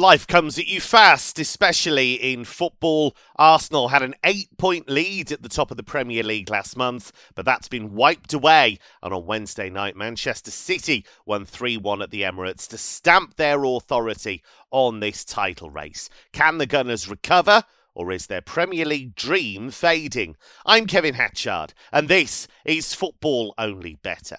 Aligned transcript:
Life 0.00 0.26
comes 0.26 0.58
at 0.58 0.66
you 0.66 0.80
fast, 0.80 1.38
especially 1.38 2.14
in 2.14 2.46
football. 2.46 3.14
Arsenal 3.36 3.88
had 3.88 4.00
an 4.00 4.14
eight 4.24 4.48
point 4.56 4.88
lead 4.88 5.30
at 5.30 5.42
the 5.42 5.48
top 5.50 5.70
of 5.70 5.76
the 5.76 5.82
Premier 5.82 6.22
League 6.22 6.48
last 6.48 6.74
month, 6.74 7.12
but 7.34 7.44
that's 7.44 7.68
been 7.68 7.92
wiped 7.92 8.32
away. 8.32 8.78
And 9.02 9.12
on 9.12 9.26
Wednesday 9.26 9.68
night, 9.68 9.96
Manchester 9.96 10.50
City 10.50 11.04
won 11.26 11.44
3 11.44 11.76
1 11.76 12.00
at 12.00 12.10
the 12.10 12.22
Emirates 12.22 12.66
to 12.68 12.78
stamp 12.78 13.36
their 13.36 13.62
authority 13.62 14.42
on 14.70 15.00
this 15.00 15.22
title 15.22 15.68
race. 15.68 16.08
Can 16.32 16.56
the 16.56 16.64
Gunners 16.64 17.06
recover? 17.06 17.64
Or 17.92 18.10
is 18.10 18.26
their 18.26 18.40
Premier 18.40 18.86
League 18.86 19.14
dream 19.14 19.70
fading? 19.70 20.36
I'm 20.64 20.86
Kevin 20.86 21.12
Hatchard, 21.12 21.74
and 21.92 22.08
this 22.08 22.48
is 22.64 22.94
Football 22.94 23.52
Only 23.58 23.96
Better. 23.96 24.38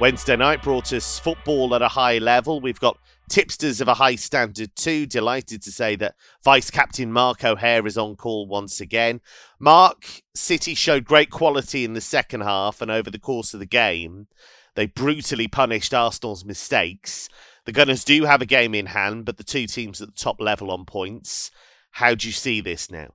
Wednesday 0.00 0.34
night 0.34 0.62
brought 0.62 0.94
us 0.94 1.18
football 1.18 1.74
at 1.74 1.82
a 1.82 1.88
high 1.88 2.16
level. 2.16 2.58
We've 2.58 2.80
got 2.80 2.96
tipsters 3.28 3.82
of 3.82 3.88
a 3.88 3.92
high 3.92 4.14
standard 4.14 4.74
too. 4.74 5.04
Delighted 5.04 5.60
to 5.60 5.70
say 5.70 5.94
that 5.96 6.14
Vice 6.42 6.70
Captain 6.70 7.12
Mark 7.12 7.44
O'Haire 7.44 7.86
is 7.86 7.98
on 7.98 8.16
call 8.16 8.46
once 8.46 8.80
again. 8.80 9.20
Mark, 9.58 10.22
City 10.34 10.74
showed 10.74 11.04
great 11.04 11.28
quality 11.28 11.84
in 11.84 11.92
the 11.92 12.00
second 12.00 12.40
half 12.40 12.80
and 12.80 12.90
over 12.90 13.10
the 13.10 13.18
course 13.18 13.52
of 13.52 13.60
the 13.60 13.66
game. 13.66 14.28
They 14.74 14.86
brutally 14.86 15.48
punished 15.48 15.92
Arsenal's 15.92 16.46
mistakes. 16.46 17.28
The 17.66 17.72
Gunners 17.72 18.02
do 18.02 18.24
have 18.24 18.40
a 18.40 18.46
game 18.46 18.74
in 18.74 18.86
hand, 18.86 19.26
but 19.26 19.36
the 19.36 19.44
two 19.44 19.66
teams 19.66 20.00
at 20.00 20.08
the 20.08 20.14
top 20.14 20.40
level 20.40 20.70
on 20.70 20.86
points. 20.86 21.50
How 21.90 22.14
do 22.14 22.26
you 22.26 22.32
see 22.32 22.62
this 22.62 22.90
now? 22.90 23.08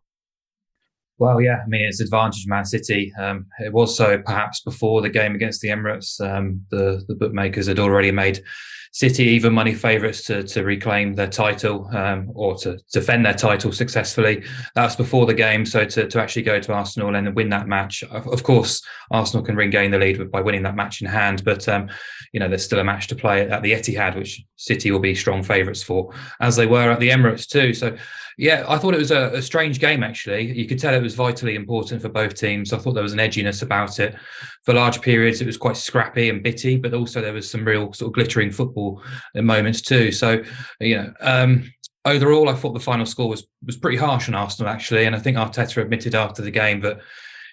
Well, 1.18 1.40
yeah, 1.40 1.62
I 1.64 1.68
mean, 1.68 1.86
it's 1.86 2.02
advantage 2.02 2.46
Man 2.46 2.66
City. 2.66 3.14
Um, 3.18 3.46
it 3.60 3.72
was 3.72 3.96
so 3.96 4.18
perhaps 4.18 4.60
before 4.62 5.02
the 5.02 5.10
game 5.10 5.34
against 5.34 5.62
the 5.62 5.70
Emirates. 5.70 6.20
Um, 6.20 6.62
the, 6.72 7.04
the 7.08 7.16
bookmakers 7.16 7.68
had 7.68 7.80
already 7.80 8.12
made 8.12 8.44
City 8.92 9.24
even 9.24 9.54
money 9.54 9.74
favourites 9.74 10.24
to, 10.24 10.44
to 10.44 10.64
reclaim 10.64 11.16
their 11.16 11.28
title 11.28 11.90
um, 11.94 12.32
or 12.34 12.56
to 12.56 12.78
defend 12.94 13.26
their 13.26 13.34
title 13.34 13.72
successfully. 13.72 14.44
That 14.76 14.86
was 14.86 14.96
before 14.96 15.26
the 15.26 15.34
game. 15.34 15.66
So 15.66 15.86
to, 15.86 16.08
to 16.08 16.22
actually 16.22 16.44
go 16.44 16.60
to 16.60 16.74
Arsenal 16.74 17.14
and 17.16 17.36
win 17.36 17.50
that 17.50 17.68
match, 17.68 18.04
of 18.04 18.44
course, 18.44 18.82
Arsenal 19.12 19.46
can 19.46 19.56
regain 19.56 19.92
the 19.92 19.98
lead 19.98 20.32
by 20.32 20.42
winning 20.42 20.64
that 20.64 20.78
match 20.78 21.02
in 21.02 21.08
hand. 21.08 21.44
But, 21.44 21.68
um, 21.70 21.90
you 22.32 22.40
know, 22.40 22.48
there's 22.48 22.64
still 22.64 22.80
a 22.80 22.86
match 22.86 23.08
to 23.08 23.16
play 23.16 23.50
at 23.50 23.64
the 23.64 23.74
Etihad, 23.74 24.18
which 24.18 24.42
City 24.56 24.92
will 24.92 25.00
be 25.00 25.16
strong 25.16 25.44
favourites 25.44 25.84
for, 25.84 26.14
as 26.40 26.56
they 26.56 26.66
were 26.66 26.92
at 26.92 27.00
the 27.00 27.10
Emirates 27.10 27.48
too. 27.48 27.74
So, 27.74 27.98
yeah, 28.38 28.66
I 28.68 28.78
thought 28.78 28.94
it 28.94 29.00
was 29.00 29.12
a, 29.12 29.32
a, 29.34 29.42
strange 29.42 29.80
game, 29.80 30.04
actually. 30.04 30.52
You 30.52 30.68
could 30.68 30.80
tell 30.80 30.94
it 30.94 31.02
was 31.02 31.16
vitally 31.16 31.56
important 31.56 32.02
for 32.02 32.10
both 32.10 32.36
teams. 32.36 32.74
I 32.74 32.78
thought 32.78 32.94
there 32.94 33.04
was 33.04 33.14
an 33.14 33.20
edginess 33.20 33.62
about 33.62 34.00
it. 34.00 34.16
For 34.64 34.74
large 34.74 35.02
periods, 35.02 35.42
it 35.42 35.46
was 35.48 35.58
quite 35.58 35.78
scrappy 35.78 36.30
and 36.30 36.44
bitty, 36.44 36.78
but 36.78 36.94
also 36.94 37.22
there 37.22 37.34
was 37.34 37.50
some 37.50 37.64
real 37.64 37.94
sort 37.94 38.10
of 38.10 38.14
glittering 38.14 38.52
football 38.52 39.02
moments 39.36 39.82
too. 39.82 40.12
So, 40.12 40.44
you 40.82 40.98
know, 40.98 41.14
um, 41.22 41.72
overall, 42.04 42.50
I 42.50 42.56
thought 42.56 42.74
the 42.74 42.80
final 42.80 43.06
score 43.06 43.30
was 43.30 43.46
was 43.66 43.78
pretty 43.78 43.98
harsh 43.98 44.28
on 44.28 44.36
Arsenal, 44.36 44.72
actually. 44.72 45.06
And 45.06 45.16
I 45.16 45.20
think 45.20 45.38
Arteta 45.38 45.82
admitted 45.82 46.16
after 46.16 46.42
the 46.42 46.52
game 46.52 46.82
that 46.82 47.00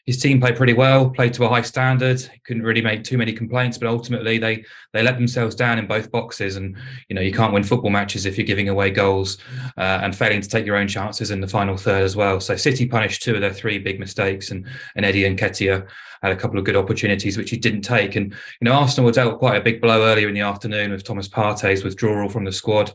his 0.05 0.21
team 0.21 0.41
played 0.41 0.57
pretty 0.57 0.73
well, 0.73 1.11
played 1.11 1.33
to 1.35 1.45
a 1.45 1.49
high 1.49 1.63
standard. 1.63 2.29
Couldn't 2.45 2.65
really 2.65 2.81
make 2.81 3.05
too 3.05 3.17
many 3.17 3.33
complaints, 3.33 3.79
but 3.79 3.87
ultimately 3.89 4.37
they 4.37 4.65
they 4.93 5.03
let 5.03 5.17
themselves 5.17 5.55
down 5.55 5.79
in 5.79 5.87
both 5.87 6.11
boxes. 6.11 6.57
And 6.57 6.77
you 7.09 7.15
know 7.15 7.23
you 7.23 7.33
can't 7.33 7.53
win 7.53 7.63
football 7.63 7.91
matches 7.91 8.27
if 8.27 8.37
you're 8.37 8.47
giving 8.47 8.69
away 8.69 8.91
goals 8.91 9.39
uh, 9.77 10.01
and 10.03 10.15
failing 10.15 10.41
to 10.41 10.49
take 10.49 10.67
your 10.67 10.77
own 10.77 10.89
chances 10.89 11.31
in 11.31 11.41
the 11.41 11.47
final 11.47 11.77
third 11.77 12.03
as 12.03 12.17
well. 12.17 12.41
So 12.41 12.57
City 12.57 12.87
punished 12.87 13.23
two 13.23 13.35
of 13.35 13.41
their 13.41 13.53
three 13.53 13.79
big 13.79 14.01
mistakes, 14.01 14.51
and 14.51 14.67
and 14.97 15.05
Eddie 15.05 15.23
Nketiah 15.23 15.87
had 16.21 16.33
a 16.33 16.37
couple 16.37 16.59
of 16.59 16.65
good 16.65 16.77
opportunities 16.77 17.39
which 17.39 17.51
he 17.51 17.57
didn't 17.57 17.83
take. 17.83 18.17
And 18.17 18.33
you 18.33 18.65
know 18.65 18.73
Arsenal 18.73 19.07
were 19.07 19.13
dealt 19.13 19.39
quite 19.39 19.57
a 19.57 19.65
big 19.65 19.81
blow 19.81 20.03
earlier 20.03 20.29
in 20.29 20.35
the 20.35 20.41
afternoon 20.41 20.91
with 20.91 21.05
Thomas 21.05 21.29
Partey's 21.29 21.85
withdrawal 21.85 22.29
from 22.29 22.45
the 22.45 22.53
squad 22.53 22.93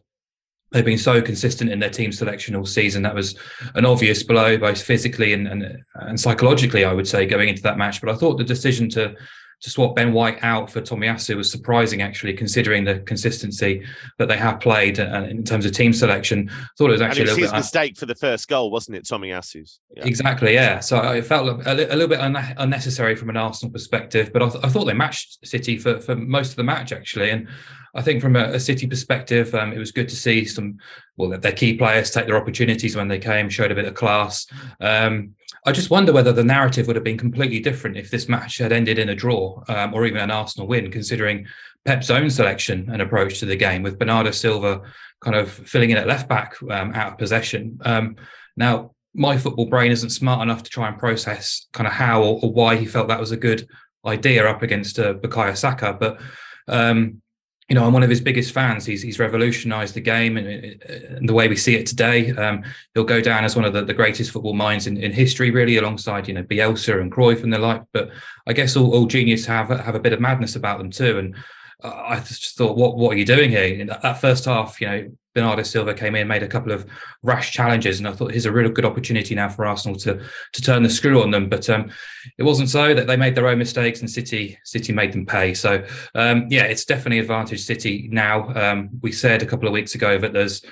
they've 0.72 0.86
been 0.86 0.98
so 0.98 1.22
consistent 1.22 1.72
in 1.72 1.80
their 1.80 1.90
team 1.90 2.12
selection 2.12 2.56
all 2.56 2.66
season. 2.66 3.04
That 3.04 3.16
was 3.16 3.38
an 3.76 3.86
obvious 3.86 4.24
blow, 4.24 4.58
both 4.58 4.82
physically 4.82 5.34
and, 5.34 5.48
and, 5.48 5.84
and 5.96 6.20
psychologically, 6.20 6.84
I 6.84 6.94
would 6.94 7.08
say, 7.08 7.26
going 7.26 7.50
into 7.50 7.62
that 7.64 7.78
match. 7.78 8.02
But 8.02 8.10
I 8.10 8.18
thought 8.18 8.38
the 8.38 8.44
decision 8.44 8.90
to 8.90 9.16
to 9.62 9.70
swap 9.70 9.96
Ben 9.96 10.14
White 10.14 10.44
out 10.44 10.70
for 10.70 10.82
Tomiyasu 10.82 11.36
was 11.36 11.52
surprising, 11.52 12.02
actually, 12.02 12.34
considering 12.34 12.84
the 12.84 13.00
consistency 13.00 13.84
that 14.20 14.28
they 14.28 14.38
have 14.38 14.60
played 14.60 15.00
uh, 15.00 15.26
in 15.30 15.44
terms 15.44 15.66
of 15.66 15.72
team 15.72 15.94
selection. 15.94 16.50
I 16.52 16.68
thought 16.78 16.90
it 16.90 16.94
was 16.94 17.02
actually 17.02 17.24
it 17.24 17.30
was 17.30 17.38
his 17.38 17.52
bit, 17.52 17.58
mistake 17.58 17.98
for 17.98 18.06
the 18.06 18.16
first 18.16 18.48
goal, 18.48 18.70
wasn't 18.70 18.98
it, 18.98 19.06
Tomiyasu's? 19.06 19.80
Yeah. 19.96 20.06
Exactly, 20.06 20.54
yeah. 20.54 20.80
So 20.80 21.02
it 21.12 21.26
felt 21.26 21.66
a, 21.66 21.74
a 21.74 21.96
little 21.96 22.08
bit 22.08 22.20
un- 22.20 22.56
unnecessary 22.58 23.16
from 23.16 23.30
an 23.32 23.38
Arsenal 23.38 23.72
perspective, 23.72 24.32
but 24.32 24.44
I, 24.44 24.50
th- 24.50 24.64
I, 24.64 24.70
thought 24.70 24.86
they 24.86 24.94
matched 24.94 25.46
City 25.46 25.78
for, 25.78 26.00
for 26.00 26.16
most 26.16 26.52
of 26.52 26.58
the 26.58 26.64
match, 26.64 26.92
actually. 26.92 27.32
And 27.32 27.48
I 27.96 28.04
think 28.04 28.22
from 28.22 28.36
a, 28.36 28.44
a 28.44 28.60
City 28.60 28.86
perspective, 28.86 29.56
um, 29.56 29.74
it 29.74 29.80
was 29.80 29.92
good 29.92 30.10
to 30.10 30.16
see 30.16 30.46
some, 30.46 30.78
well, 31.18 31.38
their 31.38 31.52
key 31.52 31.76
players 31.76 32.12
take 32.12 32.28
their 32.28 32.38
opportunities 32.38 32.96
when 32.96 33.08
they 33.08 33.20
came, 33.20 33.50
showed 33.50 33.72
a 33.72 33.76
bit 33.76 33.86
of 33.86 33.96
class. 33.96 34.48
Um, 34.80 35.34
I 35.66 35.72
just 35.72 35.90
wonder 35.90 36.14
whether 36.14 36.32
the 36.32 36.44
narrative 36.44 36.88
would 36.88 36.96
have 36.96 37.04
been 37.04 37.18
completely 37.18 37.60
different 37.60 37.98
if 37.98 38.12
this 38.12 38.30
match 38.30 38.60
had 38.60 38.72
ended 38.72 39.00
in 39.00 39.10
a 39.10 39.16
draw 39.16 39.62
um, 39.68 39.94
or 39.94 40.06
even 40.06 40.22
an 40.22 40.32
Arsenal 40.32 40.68
win, 40.68 40.92
considering 40.92 41.48
Pep's 41.86 42.10
own 42.10 42.30
selection 42.30 42.90
and 42.92 43.02
approach 43.02 43.40
to 43.40 43.46
the 43.46 43.56
game, 43.56 43.82
with 43.82 44.00
Bernardo 44.00 44.32
Silva 44.32 44.82
kind 45.20 45.36
of 45.36 45.52
filling 45.52 45.90
in 45.90 45.98
at 45.98 46.08
left 46.08 46.30
back 46.30 46.56
um, 46.70 46.94
out 46.94 47.14
of 47.14 47.18
possession. 47.18 47.80
Um, 47.84 48.16
now, 48.56 48.92
my 49.16 49.38
football 49.38 49.66
brain 49.66 49.92
isn't 49.92 50.12
smart 50.12 50.44
enough 50.44 50.62
to 50.64 50.70
try 50.70 50.88
and 50.88 51.00
process 51.00 51.68
kind 51.74 51.88
of 51.88 51.94
how 51.94 52.22
or, 52.22 52.40
or 52.44 52.52
why 52.52 52.76
he 52.76 52.86
felt 52.86 53.08
that 53.08 53.20
was 53.20 53.32
a 53.32 53.38
good 53.38 53.68
idea 54.06 54.48
up 54.48 54.62
against 54.62 55.00
uh, 55.00 55.16
Bukayo 55.16 55.58
Saka, 55.58 55.98
but 56.00 56.22
um, 56.68 57.22
you 57.70 57.76
know, 57.76 57.84
I'm 57.86 57.92
one 57.92 58.04
of 58.04 58.10
his 58.10 58.22
biggest 58.22 58.54
fans. 58.54 58.86
He's 58.86 59.02
he's 59.02 59.20
revolutionised 59.20 59.94
the 59.94 60.02
game 60.02 60.38
and, 60.38 60.48
and, 60.48 61.28
the 61.28 61.34
way 61.34 61.50
we 61.50 61.58
see 61.58 61.76
it 61.76 61.86
today. 61.86 62.32
Um, 62.32 62.64
he'll 62.94 63.04
go 63.04 63.20
down 63.20 63.44
as 63.44 63.58
one 63.58 63.66
of 63.66 63.74
the, 63.74 63.84
the 63.84 63.94
greatest 63.94 64.32
football 64.32 64.54
minds 64.54 64.88
in, 64.88 64.96
in 64.96 65.12
history, 65.12 65.52
really, 65.52 65.76
alongside 65.76 66.28
you 66.30 66.34
know 66.34 66.44
Bielsa 66.44 67.02
and 67.02 67.12
Cruyff 67.12 67.44
and 67.44 67.52
the 67.52 67.60
like. 67.60 67.84
But 67.92 68.12
I 68.48 68.54
guess 68.54 68.78
all, 68.78 68.94
all 68.94 69.06
genius 69.06 69.46
have 69.48 69.68
have 69.68 69.96
a 69.96 70.00
bit 70.00 70.14
of 70.14 70.22
madness 70.22 70.56
about 70.56 70.78
them 70.78 70.92
too. 70.92 71.20
And 71.20 71.36
I 71.84 72.20
just 72.20 72.58
thought, 72.58 72.78
what 72.78 72.98
what 72.98 73.16
are 73.16 73.20
you 73.20 73.26
doing 73.26 73.50
here? 73.50 73.66
In 73.66 73.88
that 73.88 74.22
first 74.22 74.46
half, 74.46 74.80
you 74.80 74.88
know, 74.88 75.12
Bernardo 75.38 75.62
Silva 75.62 75.94
came 75.94 76.16
in, 76.16 76.28
made 76.28 76.42
a 76.42 76.48
couple 76.48 76.72
of 76.72 76.84
rash 77.22 77.52
challenges, 77.52 78.00
and 78.00 78.08
I 78.08 78.12
thought 78.12 78.32
here's 78.32 78.48
a 78.48 78.52
really 78.52 78.72
good 78.72 78.86
opportunity 78.86 79.36
now 79.36 79.50
for 79.50 79.68
Arsenal 79.68 79.96
to 80.00 80.20
to 80.54 80.62
turn 80.64 80.82
the 80.82 80.90
screw 80.90 81.22
on 81.22 81.30
them. 81.30 81.48
But 81.48 81.70
um, 81.70 81.92
it 82.40 82.44
wasn't 82.44 82.70
so 82.70 82.96
that 82.96 83.06
they 83.06 83.16
made 83.18 83.36
their 83.36 83.48
own 83.48 83.60
mistakes, 83.60 84.00
and 84.00 84.10
City 84.10 84.58
City 84.64 84.94
made 84.94 85.14
them 85.14 85.28
pay. 85.28 85.54
So 85.54 85.86
um, 86.16 86.48
yeah, 86.50 86.64
it's 86.64 86.86
definitely 86.86 87.20
advantage 87.20 87.62
City 87.62 88.10
now. 88.12 88.50
Um, 88.56 88.90
we 89.04 89.12
said 89.12 89.44
a 89.44 89.46
couple 89.46 89.68
of 89.68 89.74
weeks 89.74 89.94
ago 89.94 90.18
that 90.18 90.34
there's 90.34 90.66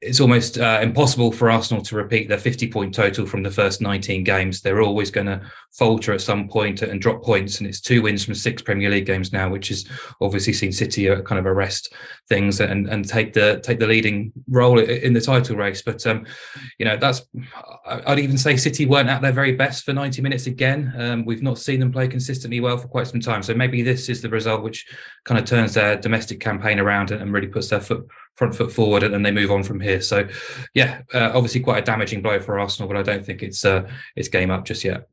it's 0.00 0.20
almost 0.20 0.58
uh, 0.58 0.78
impossible 0.80 1.32
for 1.32 1.50
Arsenal 1.50 1.82
to 1.82 1.96
repeat 1.96 2.28
their 2.28 2.38
50 2.38 2.70
point 2.70 2.94
total 2.94 3.26
from 3.26 3.42
the 3.42 3.50
first 3.50 3.80
19 3.80 4.22
games. 4.22 4.60
They're 4.60 4.80
always 4.80 5.10
going 5.10 5.26
to 5.26 5.40
falter 5.72 6.12
at 6.12 6.20
some 6.20 6.48
point 6.48 6.82
and 6.82 7.00
drop 7.00 7.24
points. 7.24 7.58
And 7.58 7.68
it's 7.68 7.80
two 7.80 8.02
wins 8.02 8.24
from 8.24 8.36
six 8.36 8.62
Premier 8.62 8.90
League 8.90 9.06
games 9.06 9.32
now, 9.32 9.48
which 9.48 9.68
has 9.68 9.86
obviously 10.20 10.52
seen 10.52 10.70
City 10.70 11.06
kind 11.22 11.38
of 11.40 11.46
arrest 11.46 11.92
things 12.28 12.60
and, 12.60 12.88
and 12.88 13.08
take 13.08 13.32
the 13.32 13.60
take 13.64 13.80
the 13.80 13.88
leading 13.88 14.32
role 14.48 14.78
in 14.78 15.14
the 15.14 15.20
title 15.20 15.56
race. 15.56 15.82
But 15.82 16.06
um, 16.06 16.26
you 16.78 16.84
know, 16.84 16.96
that's 16.96 17.22
I'd 17.84 18.20
even 18.20 18.38
say 18.38 18.56
City 18.56 18.86
weren't 18.86 19.08
at 19.08 19.20
their 19.20 19.32
very 19.32 19.52
best 19.52 19.84
for 19.84 19.92
90 19.92 20.22
minutes 20.22 20.46
again. 20.46 20.92
Um, 20.96 21.24
we've 21.24 21.42
not 21.42 21.58
seen 21.58 21.80
them 21.80 21.90
play 21.90 22.06
consistently 22.06 22.60
well 22.60 22.78
for 22.78 22.86
quite 22.86 23.08
some 23.08 23.20
time. 23.20 23.42
So 23.42 23.52
maybe 23.52 23.82
this 23.82 24.08
is 24.08 24.22
the 24.22 24.28
result 24.28 24.62
which 24.62 24.86
kind 25.24 25.40
of 25.40 25.44
turns 25.44 25.74
their 25.74 25.96
domestic 25.96 26.38
campaign 26.38 26.78
around 26.78 27.10
and 27.10 27.32
really 27.32 27.48
puts 27.48 27.68
their 27.68 27.80
foot 27.80 28.06
front 28.38 28.54
foot 28.54 28.70
forward 28.70 29.02
and 29.02 29.12
then 29.12 29.24
they 29.24 29.32
move 29.32 29.50
on 29.50 29.64
from 29.64 29.80
here. 29.80 29.87
So, 29.96 30.28
yeah, 30.74 31.02
uh, 31.14 31.30
obviously 31.34 31.60
quite 31.60 31.82
a 31.82 31.86
damaging 31.86 32.22
blow 32.22 32.40
for 32.40 32.58
Arsenal, 32.58 32.88
but 32.88 32.96
I 32.96 33.02
don't 33.02 33.24
think 33.24 33.42
it's 33.42 33.64
uh, 33.64 33.88
it's 34.16 34.28
game 34.28 34.50
up 34.50 34.64
just 34.64 34.84
yet. 34.84 35.08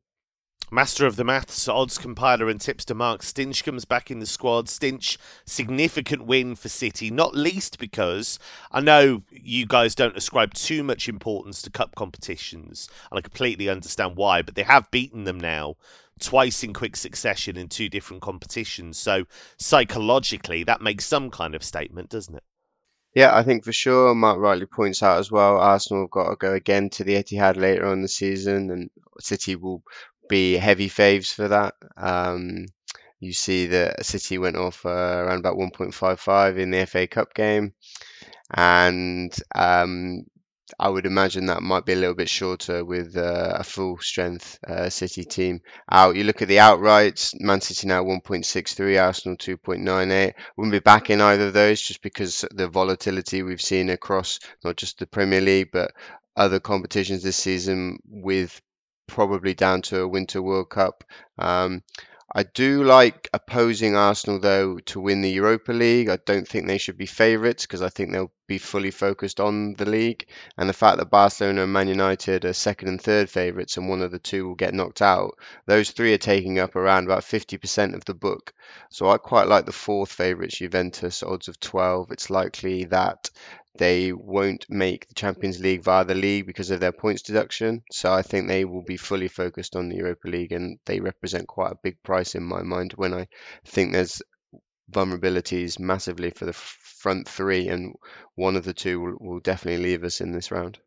Master 0.71 1.05
of 1.05 1.15
the 1.15 1.23
maths, 1.23 1.67
odds 1.67 1.99
compiler 1.99 2.49
and 2.49 2.59
tipster 2.59 2.95
Mark 2.95 3.21
Stinch 3.21 3.63
comes 3.63 3.85
back 3.85 4.09
in 4.09 4.19
the 4.19 4.25
squad. 4.25 4.67
Stinch, 4.67 5.17
significant 5.45 6.25
win 6.25 6.55
for 6.55 6.69
City, 6.69 7.11
not 7.11 7.35
least 7.35 7.77
because 7.77 8.39
I 8.71 8.81
know 8.81 9.21
you 9.29 9.67
guys 9.67 9.93
don't 9.93 10.17
ascribe 10.17 10.55
too 10.55 10.83
much 10.83 11.07
importance 11.07 11.61
to 11.61 11.69
cup 11.69 11.93
competitions, 11.95 12.89
and 13.11 13.19
I 13.19 13.21
completely 13.21 13.69
understand 13.69 14.15
why, 14.15 14.41
but 14.41 14.55
they 14.55 14.63
have 14.63 14.89
beaten 14.89 15.25
them 15.25 15.39
now 15.39 15.75
twice 16.19 16.63
in 16.63 16.73
quick 16.73 16.95
succession 16.95 17.57
in 17.57 17.67
two 17.67 17.87
different 17.87 18.23
competitions. 18.23 18.97
So 18.97 19.25
psychologically, 19.59 20.63
that 20.63 20.81
makes 20.81 21.05
some 21.05 21.29
kind 21.29 21.53
of 21.53 21.63
statement, 21.63 22.09
doesn't 22.09 22.35
it? 22.35 22.43
Yeah, 23.15 23.35
I 23.35 23.43
think 23.43 23.63
for 23.63 23.71
sure. 23.71 24.13
Mark 24.13 24.39
rightly 24.39 24.65
points 24.65 25.01
out 25.01 25.19
as 25.19 25.31
well. 25.31 25.57
Arsenal 25.57 26.03
have 26.03 26.11
got 26.11 26.29
to 26.29 26.35
go 26.35 26.53
again 26.53 26.89
to 26.91 27.03
the 27.03 27.15
Etihad 27.15 27.55
later 27.55 27.87
on 27.87 28.01
the 28.01 28.07
season, 28.07 28.69
and 28.69 28.89
City 29.19 29.55
will 29.55 29.81
be 30.29 30.55
heavy 30.57 30.89
faves 30.89 31.33
for 31.33 31.47
that. 31.47 31.75
Um, 31.97 32.65
you 33.19 33.31
see 33.31 33.67
that 33.67 34.05
City 34.05 34.37
went 34.37 34.57
off 34.57 34.85
uh, 34.85 34.89
around 34.89 35.39
about 35.39 35.57
1.55 35.57 36.57
in 36.59 36.71
the 36.71 36.85
FA 36.85 37.07
Cup 37.07 37.33
game, 37.33 37.73
and 38.51 39.33
um, 39.55 40.25
I 40.79 40.89
would 40.89 41.05
imagine 41.05 41.45
that 41.45 41.61
might 41.61 41.85
be 41.85 41.93
a 41.93 41.97
little 41.97 42.15
bit 42.15 42.29
shorter 42.29 42.83
with 42.83 43.15
uh, 43.15 43.57
a 43.59 43.63
full 43.63 43.97
strength 43.99 44.57
uh, 44.67 44.89
City 44.89 45.23
team 45.23 45.61
out. 45.89 46.15
You 46.15 46.23
look 46.23 46.41
at 46.41 46.47
the 46.47 46.57
outrights, 46.57 47.39
Man 47.39 47.61
City 47.61 47.87
now 47.87 48.03
1.63, 48.03 49.01
Arsenal 49.01 49.37
2.98. 49.37 50.33
Wouldn't 50.57 50.71
be 50.71 50.79
back 50.79 51.09
in 51.09 51.21
either 51.21 51.47
of 51.47 51.53
those 51.53 51.81
just 51.81 52.01
because 52.01 52.45
the 52.51 52.67
volatility 52.67 53.43
we've 53.43 53.61
seen 53.61 53.89
across 53.89 54.39
not 54.63 54.75
just 54.75 54.97
the 54.97 55.07
Premier 55.07 55.41
League 55.41 55.69
but 55.71 55.91
other 56.35 56.59
competitions 56.59 57.21
this 57.21 57.37
season 57.37 57.99
with 58.07 58.59
probably 59.07 59.53
down 59.53 59.81
to 59.83 60.01
a 60.01 60.07
Winter 60.07 60.41
World 60.41 60.69
Cup. 60.69 61.03
Um, 61.37 61.83
I 62.37 62.43
do 62.43 62.83
like 62.83 63.29
opposing 63.31 63.95
Arsenal 63.95 64.39
though 64.41 64.79
to 64.79 64.99
win 64.99 65.21
the 65.21 65.29
Europa 65.29 65.71
League. 65.71 66.09
I 66.09 66.17
don't 66.17 66.45
think 66.45 66.67
they 66.67 66.77
should 66.77 66.97
be 66.97 67.05
favourites 67.05 67.65
because 67.65 67.81
I 67.81 67.87
think 67.87 68.11
they'll 68.11 68.33
be 68.45 68.57
fully 68.57 68.91
focused 68.91 69.39
on 69.39 69.73
the 69.75 69.85
league. 69.85 70.27
And 70.57 70.67
the 70.67 70.73
fact 70.73 70.97
that 70.97 71.09
Barcelona 71.09 71.63
and 71.63 71.71
Man 71.71 71.87
United 71.87 72.43
are 72.43 72.51
second 72.51 72.89
and 72.89 73.01
third 73.01 73.29
favourites 73.29 73.77
and 73.77 73.87
one 73.87 74.01
of 74.01 74.11
the 74.11 74.19
two 74.19 74.45
will 74.45 74.55
get 74.55 74.73
knocked 74.73 75.01
out, 75.01 75.39
those 75.65 75.91
three 75.91 76.13
are 76.13 76.17
taking 76.17 76.59
up 76.59 76.75
around 76.75 77.05
about 77.05 77.23
50% 77.23 77.95
of 77.95 78.03
the 78.03 78.13
book. 78.13 78.53
So 78.89 79.09
I 79.09 79.17
quite 79.17 79.47
like 79.47 79.65
the 79.65 79.71
fourth 79.71 80.11
favourites, 80.11 80.57
Juventus, 80.57 81.23
odds 81.23 81.47
of 81.47 81.57
12. 81.61 82.11
It's 82.11 82.29
likely 82.29 82.83
that 82.85 83.29
they 83.77 84.13
won't 84.13 84.65
make 84.69 85.07
the 85.07 85.13
Champions 85.13 85.59
League 85.59 85.83
via 85.83 86.05
the 86.05 86.15
league 86.15 86.45
because 86.45 86.71
of 86.71 86.79
their 86.79 86.91
points 86.91 87.21
deduction. 87.21 87.83
So 87.91 88.11
I 88.11 88.21
think 88.21 88.47
they 88.47 88.65
will 88.65 88.83
be 88.83 88.97
fully 88.97 89.27
focused 89.27 89.75
on 89.75 89.89
the 89.89 89.97
Europa 89.97 90.27
League 90.27 90.51
and 90.51 90.79
they 90.85 90.99
represent 90.99 91.47
quite 91.47 91.71
a 91.71 91.79
big 91.83 92.01
price 92.03 92.35
in 92.35 92.43
my 92.43 92.61
mind 92.63 92.93
when 92.93 93.13
I 93.13 93.27
think 93.65 93.91
there's 93.91 94.21
vulnerabilities 94.91 95.79
massively 95.79 96.29
for 96.29 96.45
the 96.45 96.53
front 96.53 97.27
three 97.27 97.67
and 97.67 97.95
one 98.35 98.55
of 98.55 98.63
the 98.63 98.73
two 98.73 98.99
will, 98.99 99.15
will 99.19 99.39
definitely 99.39 99.83
leave 99.83 100.03
us 100.03 100.21
in 100.21 100.31
this 100.31 100.51
round. 100.51 100.79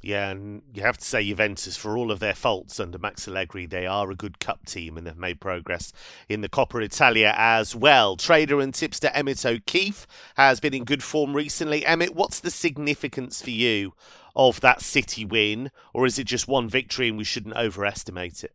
Yeah, 0.00 0.30
and 0.30 0.62
you 0.72 0.82
have 0.82 0.98
to 0.98 1.04
say 1.04 1.24
Juventus, 1.24 1.76
for 1.76 1.96
all 1.96 2.12
of 2.12 2.20
their 2.20 2.34
faults 2.34 2.78
under 2.78 2.98
Max 2.98 3.26
Allegri, 3.26 3.66
they 3.66 3.84
are 3.84 4.10
a 4.10 4.14
good 4.14 4.38
cup 4.38 4.64
team 4.64 4.96
and 4.96 5.04
they've 5.06 5.16
made 5.16 5.40
progress 5.40 5.92
in 6.28 6.40
the 6.40 6.48
Coppa 6.48 6.82
Italia 6.84 7.34
as 7.36 7.74
well. 7.74 8.16
Trader 8.16 8.60
and 8.60 8.72
tipster 8.72 9.10
Emmett 9.12 9.44
O'Keefe 9.44 10.06
has 10.36 10.60
been 10.60 10.72
in 10.72 10.84
good 10.84 11.02
form 11.02 11.34
recently. 11.34 11.84
Emmett, 11.84 12.14
what's 12.14 12.38
the 12.38 12.50
significance 12.50 13.42
for 13.42 13.50
you 13.50 13.92
of 14.36 14.60
that 14.60 14.82
City 14.82 15.24
win, 15.24 15.72
or 15.92 16.06
is 16.06 16.16
it 16.16 16.24
just 16.24 16.46
one 16.46 16.68
victory 16.68 17.08
and 17.08 17.18
we 17.18 17.24
shouldn't 17.24 17.56
overestimate 17.56 18.44
it? 18.44 18.54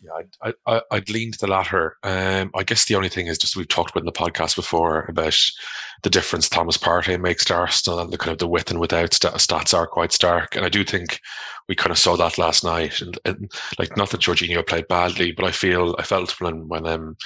Yeah, 0.00 0.10
I'd, 0.42 0.54
I, 0.66 0.82
I'd 0.92 1.10
lean 1.10 1.32
to 1.32 1.38
the 1.38 1.48
latter. 1.48 1.96
Um, 2.04 2.52
I 2.54 2.62
guess 2.62 2.84
the 2.84 2.94
only 2.94 3.08
thing 3.08 3.26
is 3.26 3.36
just 3.36 3.56
we've 3.56 3.66
talked 3.66 3.90
about 3.90 4.02
in 4.02 4.06
the 4.06 4.12
podcast 4.12 4.54
before 4.54 5.06
about 5.08 5.36
the 6.04 6.10
difference 6.10 6.48
Thomas 6.48 6.76
Partey 6.76 7.20
makes 7.20 7.44
to 7.46 7.54
Arsenal 7.54 7.98
and 7.98 8.12
the 8.12 8.18
kind 8.18 8.30
of 8.30 8.38
the 8.38 8.46
with 8.46 8.70
and 8.70 8.78
without 8.78 9.12
st- 9.12 9.34
stats 9.34 9.76
are 9.76 9.88
quite 9.88 10.12
stark. 10.12 10.54
And 10.54 10.64
I 10.64 10.68
do 10.68 10.84
think 10.84 11.20
we 11.68 11.74
kind 11.74 11.90
of 11.90 11.98
saw 11.98 12.16
that 12.16 12.38
last 12.38 12.64
night. 12.64 13.00
And, 13.00 13.18
and, 13.24 13.52
like 13.78 13.96
not 13.96 14.10
that 14.10 14.20
Jorginho 14.20 14.66
played 14.66 14.88
badly, 14.88 15.32
but 15.32 15.44
I 15.44 15.52
feel 15.52 15.94
I 15.98 16.02
felt 16.02 16.40
when 16.40 16.66
when 16.68 16.86
um, 16.86 17.16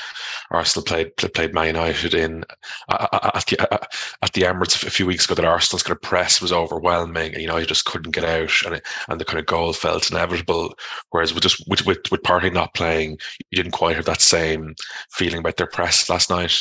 Arsenal 0.50 0.84
played 0.84 1.16
played 1.16 1.54
Man 1.54 1.66
United 1.66 2.14
in 2.14 2.44
at 2.90 3.46
the 3.46 3.88
at 4.22 4.32
the 4.32 4.42
Emirates 4.42 4.84
a 4.84 4.90
few 4.90 5.06
weeks 5.06 5.24
ago 5.24 5.34
that 5.34 5.44
Arsenal's 5.44 5.82
kind 5.82 5.96
of 5.96 6.02
press 6.02 6.42
was 6.42 6.52
overwhelming, 6.52 7.32
and 7.32 7.40
you 7.40 7.48
know 7.48 7.56
you 7.56 7.66
just 7.66 7.84
couldn't 7.84 8.12
get 8.12 8.24
out, 8.24 8.50
and 8.66 8.76
it, 8.76 8.86
and 9.08 9.20
the 9.20 9.24
kind 9.24 9.38
of 9.38 9.46
goal 9.46 9.72
felt 9.72 10.10
inevitable. 10.10 10.74
Whereas 11.10 11.32
with 11.32 11.44
just 11.44 11.62
with 11.68 11.86
with, 11.86 12.10
with 12.10 12.22
Partey 12.22 12.52
not 12.52 12.74
playing, 12.74 13.18
you 13.50 13.56
didn't 13.56 13.72
quite 13.72 13.96
have 13.96 14.06
that 14.06 14.20
same 14.20 14.74
feeling 15.10 15.38
about 15.38 15.56
their 15.56 15.66
press 15.66 16.08
last 16.10 16.30
night. 16.30 16.58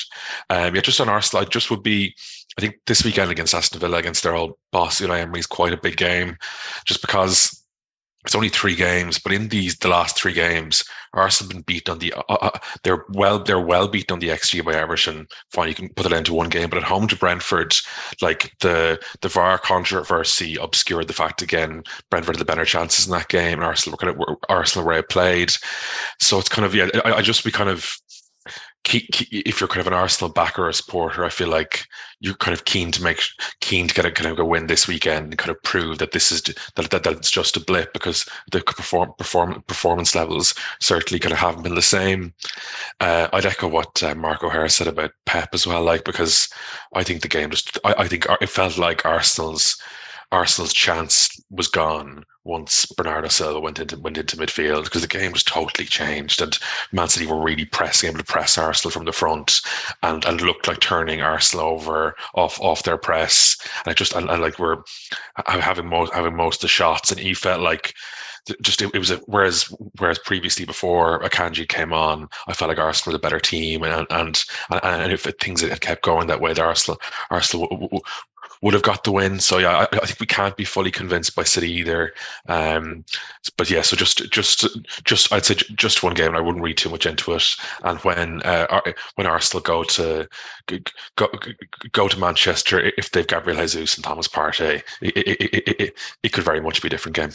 Um, 0.50 0.76
yeah, 0.76 0.82
just 0.82 1.02
on 1.02 1.10
Arsenal, 1.10 1.44
I 1.44 1.50
just 1.50 1.72
would 1.72 1.84
be 1.84 2.16
I 2.58 2.62
think 2.62 2.76
this 2.86 3.04
weekend 3.04 3.32
against 3.32 3.54
Aston 3.54 3.80
Villa, 3.80 3.98
against 3.98 4.24
their 4.24 4.36
old 4.36 4.54
boss, 4.72 5.00
Unai 5.00 5.22
Emery, 5.22 5.40
is 5.40 5.48
quite 5.48 5.74
a 5.74 5.78
big 5.78 5.98
game, 5.98 6.38
just 6.86 7.02
because 7.02 7.61
it's 8.24 8.36
only 8.36 8.50
three 8.50 8.76
games, 8.76 9.18
but 9.18 9.32
in 9.32 9.48
these 9.48 9.78
the 9.78 9.88
last 9.88 10.18
three 10.18 10.34
games, 10.34 10.84
Arsenal 11.14 11.50
have 11.50 11.56
been 11.56 11.64
beaten 11.64 11.92
on 11.94 12.00
the. 12.00 12.14
Uh, 12.14 12.22
uh 12.30 12.60
they're 12.84 13.06
well, 13.10 13.40
they're 13.40 13.60
well 13.60 13.88
beaten 13.88 14.14
on 14.14 14.20
the 14.20 14.30
XG 14.30 14.64
by 14.64 14.74
Everton. 14.74 15.28
Fine, 15.50 15.70
you 15.70 15.76
can 15.76 15.90
put 15.90 16.06
it 16.06 16.14
into 16.14 16.34
one 16.34 16.50
game, 16.50 16.70
but 16.70 16.78
at 16.78 16.84
home 16.84 17.08
to 17.08 17.16
Brentford, 17.16 17.76
like 18.22 18.54
the 18.60 19.00
the 19.22 19.30
VAR 19.30 19.58
controversy 19.58 20.56
obscured 20.56 21.08
the 21.08 21.14
fact 21.14 21.42
again. 21.42 21.84
Brentford 22.10 22.36
had 22.36 22.42
the 22.42 22.46
better 22.46 22.66
chances 22.66 23.08
in 23.08 23.12
that 23.14 23.30
game, 23.30 23.54
and 23.54 23.64
Arsenal 23.64 23.94
were 23.94 23.98
kind 23.98 24.12
of 24.12 24.18
were, 24.18 24.38
Arsenal 24.50 24.86
were 24.86 24.94
outplayed. 24.94 25.52
So 26.20 26.38
it's 26.38 26.50
kind 26.50 26.66
of 26.66 26.76
yeah. 26.76 26.90
I, 27.04 27.14
I 27.14 27.22
just 27.22 27.44
be 27.44 27.52
kind 27.52 27.70
of 27.70 27.98
if 28.86 29.60
you're 29.60 29.68
kind 29.68 29.82
of 29.82 29.88
an 29.88 29.94
Arsenal 29.94 30.32
backer 30.32 30.68
or 30.68 30.74
supporter, 30.74 31.24
I 31.24 31.30
feel 31.30 31.50
like 31.50 31.86
you're 32.20 32.36
kind 32.36 32.54
of 32.54 32.66
keen 32.66 32.92
to 32.92 33.04
make 33.04 33.22
keen 33.60 33.88
to 33.88 33.94
get 33.94 34.06
a 34.06 34.12
kind 34.12 34.32
of 34.32 34.40
a 34.40 34.46
win 34.46 34.68
this 34.68 34.88
weekend 34.88 35.26
and 35.28 35.38
kind 35.38 35.52
of 35.52 35.62
prove 35.64 36.00
that 36.00 36.12
this 36.12 36.32
is 36.32 36.42
that, 36.42 36.58
that 36.76 36.90
that 36.90 37.04
that's 37.04 37.32
just 37.32 37.58
a 37.58 37.60
blip 37.60 37.94
because 37.94 38.28
the 38.52 38.62
perform, 38.62 39.14
perform 39.18 39.64
performance 39.68 40.16
levels 40.16 40.54
certainly 40.80 41.20
kind 41.20 41.34
of 41.34 41.40
haven't 41.40 41.64
been 41.64 41.76
the 41.76 41.82
same. 41.82 42.34
Uh, 43.00 43.28
I'd 43.34 43.46
echo 43.46 43.68
what 43.68 44.02
uh, 44.02 44.16
Mark 44.16 44.44
O'Hara 44.44 44.70
said 44.70 44.88
about 44.88 45.12
Pep 45.26 45.50
as 45.54 45.68
well, 45.68 45.84
like 45.84 46.04
because 46.04 46.50
I 46.94 47.04
think 47.04 47.22
the 47.22 47.28
game 47.28 47.52
just 47.52 47.78
I, 47.84 47.94
I 48.00 48.08
think 48.08 48.26
it 48.42 48.50
felt 48.50 48.78
like 48.78 49.06
Arsenal's 49.06 49.82
Arsenal's 50.32 50.74
chance 50.74 51.30
was 51.50 51.68
gone 51.68 52.24
once 52.44 52.86
Bernardo 52.86 53.28
Silva 53.28 53.60
went 53.60 53.80
into 53.80 54.00
went 54.00 54.18
into 54.18 54.38
midfield 54.38 54.86
because 54.86 55.02
the 55.02 55.08
game 55.08 55.32
was 55.32 55.44
totally 55.44 55.86
changed 55.86 56.42
and 56.42 56.58
Man 56.92 57.08
City 57.08 57.28
were 57.28 57.42
really 57.42 57.66
pressing, 57.66 58.10
able 58.10 58.20
to 58.20 58.24
press 58.24 58.58
Arsenal 58.58 58.92
from 58.92 59.06
the 59.06 59.12
front 59.12 59.60
and, 60.02 60.26
and 60.26 60.42
looked 60.42 60.68
like 60.68 60.80
turning 60.80 61.22
Arsenal 61.22 61.66
over 61.68 62.16
off 62.34 62.60
off 62.62 62.84
their 62.84 62.98
press. 62.98 63.58
And 63.86 63.92
I 63.92 63.94
just 63.94 64.16
and, 64.16 64.30
and 64.30 64.42
like 64.42 64.58
we're 64.58 64.78
having 65.46 65.88
most 65.88 66.14
having 66.14 66.36
most 66.36 66.58
of 66.58 66.62
the 66.62 66.68
shots 66.70 67.12
and 67.12 67.20
he 67.20 67.34
felt 67.34 67.62
like 67.62 67.94
just 68.62 68.82
it, 68.82 68.92
it, 68.94 69.00
was 69.00 69.12
a 69.12 69.18
whereas 69.28 69.64
whereas 70.00 70.20
previously 70.20 70.66
before 70.66 71.22
Akanji 71.22 71.68
came 71.68 71.94
on, 71.94 72.28
I 72.48 72.54
felt 72.54 72.70
like 72.70 72.80
Arsenal 72.80 73.14
were 73.14 73.18
the 73.18 73.22
better 73.22 73.40
team, 73.40 73.84
and 73.84 74.08
and 74.10 74.44
and, 74.72 74.82
and 74.84 75.12
if 75.12 75.24
things 75.40 75.62
had 75.62 75.82
kept 75.82 76.04
going 76.04 76.28
that 76.28 76.42
way, 76.42 76.54
the 76.54 76.64
Arsenal 76.64 77.00
Arsenal 77.30 77.68
w- 77.68 77.88
w- 77.88 78.02
would 78.62 78.74
have 78.74 78.84
got 78.84 79.04
the 79.04 79.12
win. 79.12 79.40
So 79.40 79.58
yeah, 79.58 79.88
I, 79.92 79.96
I, 79.96 80.06
think 80.06 80.20
we 80.20 80.26
can't 80.28 80.56
be 80.56 80.66
fully 80.66 80.92
convinced 80.92 81.36
by 81.36 81.44
City 81.44 81.72
either. 81.72 82.14
Um, 82.48 83.04
but 83.58 83.70
yeah, 83.70 83.82
so 83.82 83.96
just 83.96 84.30
just 84.32 84.68
just 85.04 85.32
I'd 85.34 85.46
say 85.46 85.56
just 85.56 86.04
one 86.04 86.14
game, 86.14 86.28
and 86.28 86.38
I 86.38 86.42
wouldn't 86.42 86.64
read 86.64 86.78
too 86.78 86.90
much 86.90 87.06
into 87.06 87.34
it. 87.34 87.56
And 87.84 88.00
when 88.00 88.42
uh, 88.44 88.82
when 89.16 89.28
Arsenal 89.28 89.62
go 89.62 89.84
to 89.84 90.28
go 91.16 91.28
go 91.92 92.08
to 92.08 92.20
Manchester, 92.20 92.92
if 92.98 93.12
they've 93.12 93.28
Gabriel 93.28 93.60
Jesus 93.60 93.96
and 93.96 94.04
Thomas 94.04 94.28
Partey, 94.28 94.84
it, 95.02 95.18
it, 95.18 95.82
it, 95.82 95.98
it 96.24 96.32
could 96.32 96.44
very 96.44 96.62
much 96.62 96.82
be 96.82 96.88
a 96.88 96.92
different 96.92 97.16
game. 97.16 97.32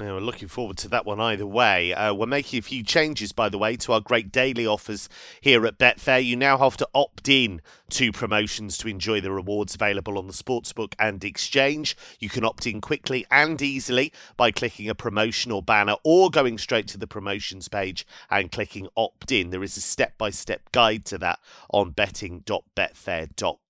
Yeah, 0.00 0.14
we're 0.14 0.20
looking 0.20 0.48
forward 0.48 0.76
to 0.78 0.88
that 0.88 1.06
one 1.06 1.20
either 1.20 1.46
way. 1.46 1.94
Uh, 1.94 2.12
we're 2.12 2.26
making 2.26 2.58
a 2.58 2.62
few 2.62 2.82
changes, 2.82 3.30
by 3.30 3.48
the 3.48 3.58
way, 3.58 3.76
to 3.76 3.92
our 3.92 4.00
great 4.00 4.32
daily 4.32 4.66
offers 4.66 5.08
here 5.40 5.64
at 5.66 5.78
Betfair. 5.78 6.24
You 6.24 6.34
now 6.34 6.58
have 6.58 6.76
to 6.78 6.88
opt 6.96 7.28
in 7.28 7.62
to 7.90 8.10
promotions 8.10 8.76
to 8.78 8.88
enjoy 8.88 9.20
the 9.20 9.30
rewards 9.30 9.76
available 9.76 10.18
on 10.18 10.26
the 10.26 10.32
Sportsbook 10.32 10.94
and 10.98 11.22
Exchange. 11.22 11.96
You 12.18 12.28
can 12.28 12.44
opt 12.44 12.66
in 12.66 12.80
quickly 12.80 13.24
and 13.30 13.62
easily 13.62 14.12
by 14.36 14.50
clicking 14.50 14.88
a 14.88 14.96
promotional 14.96 15.62
banner 15.62 15.94
or 16.02 16.28
going 16.28 16.58
straight 16.58 16.88
to 16.88 16.98
the 16.98 17.06
promotions 17.06 17.68
page 17.68 18.04
and 18.28 18.50
clicking 18.50 18.88
opt 18.96 19.30
in. 19.30 19.50
There 19.50 19.62
is 19.62 19.76
a 19.76 19.80
step 19.80 20.18
by 20.18 20.30
step 20.30 20.72
guide 20.72 21.04
to 21.04 21.18
that 21.18 21.38
on 21.70 21.90
betting.betfair.com. 21.90 23.63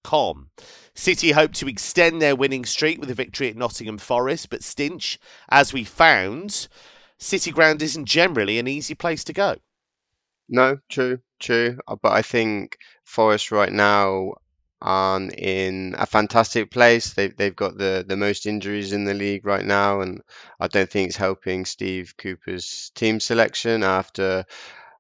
City 0.94 1.32
hope 1.32 1.52
to 1.54 1.68
extend 1.68 2.22
their 2.22 2.36
winning 2.36 2.64
streak 2.64 3.00
with 3.00 3.10
a 3.10 3.14
victory 3.14 3.48
at 3.48 3.56
Nottingham 3.56 3.98
Forest, 3.98 4.50
but 4.50 4.62
Stinch, 4.62 5.18
as 5.48 5.72
we 5.72 5.82
found, 5.82 6.68
City 7.18 7.50
Ground 7.50 7.82
isn't 7.82 8.04
generally 8.04 8.58
an 8.58 8.68
easy 8.68 8.94
place 8.94 9.24
to 9.24 9.32
go. 9.32 9.56
No, 10.48 10.78
true, 10.88 11.20
true. 11.40 11.78
Uh, 11.88 11.96
but 12.00 12.12
I 12.12 12.22
think 12.22 12.78
Forest 13.04 13.50
right 13.50 13.72
now 13.72 14.34
are 14.82 15.20
in 15.20 15.94
a 15.98 16.06
fantastic 16.06 16.70
place. 16.70 17.14
They've 17.14 17.34
they've 17.34 17.56
got 17.56 17.78
the 17.78 18.04
the 18.06 18.16
most 18.16 18.46
injuries 18.46 18.92
in 18.92 19.04
the 19.04 19.14
league 19.14 19.46
right 19.46 19.64
now, 19.64 20.02
and 20.02 20.20
I 20.60 20.68
don't 20.68 20.90
think 20.90 21.08
it's 21.08 21.16
helping 21.16 21.64
Steve 21.64 22.14
Cooper's 22.18 22.92
team 22.94 23.18
selection 23.18 23.82
after 23.82 24.44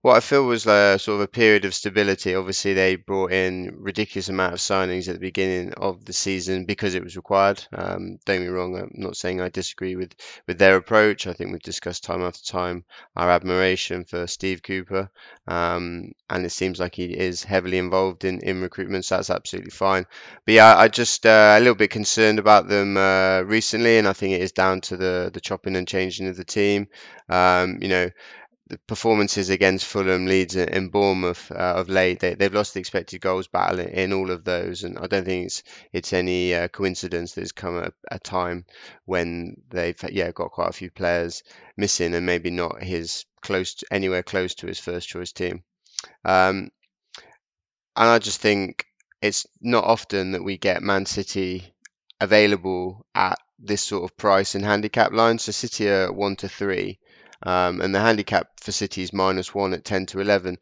what 0.04 0.18
I 0.18 0.20
feel 0.20 0.44
was 0.44 0.66
a 0.66 0.98
sort 0.98 1.14
of 1.14 1.20
a 1.22 1.28
period 1.28 1.64
of 1.64 1.74
stability. 1.74 2.34
Obviously, 2.34 2.74
they 2.74 2.96
brought 2.96 3.32
in 3.32 3.74
ridiculous 3.78 4.28
amount 4.28 4.52
of 4.52 4.58
signings 4.58 5.08
at 5.08 5.14
the 5.14 5.18
beginning 5.18 5.72
of 5.78 6.04
the 6.04 6.12
season 6.12 6.66
because 6.66 6.94
it 6.94 7.02
was 7.02 7.16
required. 7.16 7.64
Um, 7.72 8.18
don't 8.26 8.40
get 8.40 8.42
me 8.42 8.48
wrong; 8.48 8.76
I'm 8.76 8.90
not 8.92 9.16
saying 9.16 9.40
I 9.40 9.48
disagree 9.48 9.96
with 9.96 10.14
with 10.46 10.58
their 10.58 10.76
approach. 10.76 11.26
I 11.26 11.32
think 11.32 11.52
we've 11.52 11.62
discussed 11.62 12.04
time 12.04 12.20
after 12.20 12.44
time 12.44 12.84
our 13.16 13.30
admiration 13.30 14.04
for 14.04 14.26
Steve 14.26 14.62
Cooper, 14.62 15.08
um, 15.48 16.12
and 16.28 16.44
it 16.44 16.52
seems 16.52 16.78
like 16.78 16.96
he 16.96 17.06
is 17.06 17.42
heavily 17.42 17.78
involved 17.78 18.26
in 18.26 18.40
in 18.40 18.60
recruitment. 18.60 19.06
So 19.06 19.16
that's 19.16 19.30
absolutely 19.30 19.70
fine. 19.70 20.04
But 20.44 20.52
yeah, 20.52 20.76
I 20.76 20.88
just 20.88 21.24
uh, 21.24 21.54
a 21.56 21.60
little 21.60 21.76
bit 21.76 21.88
concerned 21.88 22.38
about 22.38 22.68
them 22.68 22.98
uh, 22.98 23.40
recently, 23.40 23.96
and 23.96 24.06
I 24.06 24.12
think 24.12 24.34
it 24.34 24.42
is 24.42 24.52
down 24.52 24.82
to 24.82 24.98
the 24.98 25.30
the 25.32 25.40
chopping 25.40 25.76
and 25.76 25.88
changing 25.88 26.28
of 26.28 26.36
the 26.36 26.44
team. 26.44 26.88
Um, 27.30 27.78
you 27.80 27.88
know 27.88 28.10
the 28.74 28.80
performances 28.86 29.50
against 29.50 29.86
Fulham, 29.86 30.26
Leeds, 30.26 30.56
and 30.56 30.90
Bournemouth 30.90 31.50
uh, 31.52 31.74
of 31.76 31.88
late, 31.88 32.18
they, 32.18 32.34
they've 32.34 32.52
lost 32.52 32.74
the 32.74 32.80
expected 32.80 33.20
goals 33.20 33.46
battle 33.46 33.78
in, 33.78 33.88
in, 33.88 34.12
all 34.12 34.30
of 34.32 34.44
those, 34.44 34.82
and 34.82 34.98
I 34.98 35.06
don't 35.06 35.24
think 35.24 35.46
it's 35.46 35.62
it's 35.92 36.12
any 36.12 36.54
uh, 36.54 36.68
coincidence 36.68 37.32
that 37.32 37.40
there's 37.40 37.52
come 37.52 37.76
a, 37.76 37.92
a, 38.10 38.18
time 38.18 38.64
when 39.04 39.62
they've 39.70 39.96
yeah 40.10 40.32
got 40.32 40.50
quite 40.50 40.70
a 40.70 40.72
few 40.72 40.90
players 40.90 41.44
missing 41.76 42.14
and 42.14 42.26
maybe 42.26 42.50
not 42.50 42.82
his 42.82 43.26
close 43.42 43.74
to, 43.74 43.86
anywhere 43.92 44.24
close 44.24 44.56
to 44.56 44.66
his 44.66 44.80
first 44.80 45.08
choice 45.08 45.32
team. 45.32 45.62
Um, 46.24 46.70
and 47.96 48.10
I 48.10 48.18
just 48.18 48.40
think 48.40 48.86
it's 49.22 49.46
not 49.60 49.84
often 49.84 50.32
that 50.32 50.42
we 50.42 50.58
get 50.58 50.82
Man 50.82 51.06
City 51.06 51.72
available 52.20 53.06
at 53.14 53.38
this 53.60 53.82
sort 53.82 54.04
of 54.04 54.16
price 54.16 54.56
and 54.56 54.64
handicap 54.64 55.12
line. 55.12 55.38
So 55.38 55.52
City 55.52 55.88
are 55.88 56.12
one 56.12 56.36
to 56.36 56.48
three, 56.48 56.98
um, 57.44 57.80
and 57.80 57.94
the 57.94 58.00
handicap 58.00 58.48
for 58.60 58.72
City 58.72 59.02
is 59.02 59.12
minus 59.12 59.54
one 59.54 59.74
at 59.74 59.84
ten 59.84 60.06
to 60.06 60.20
eleven. 60.20 60.58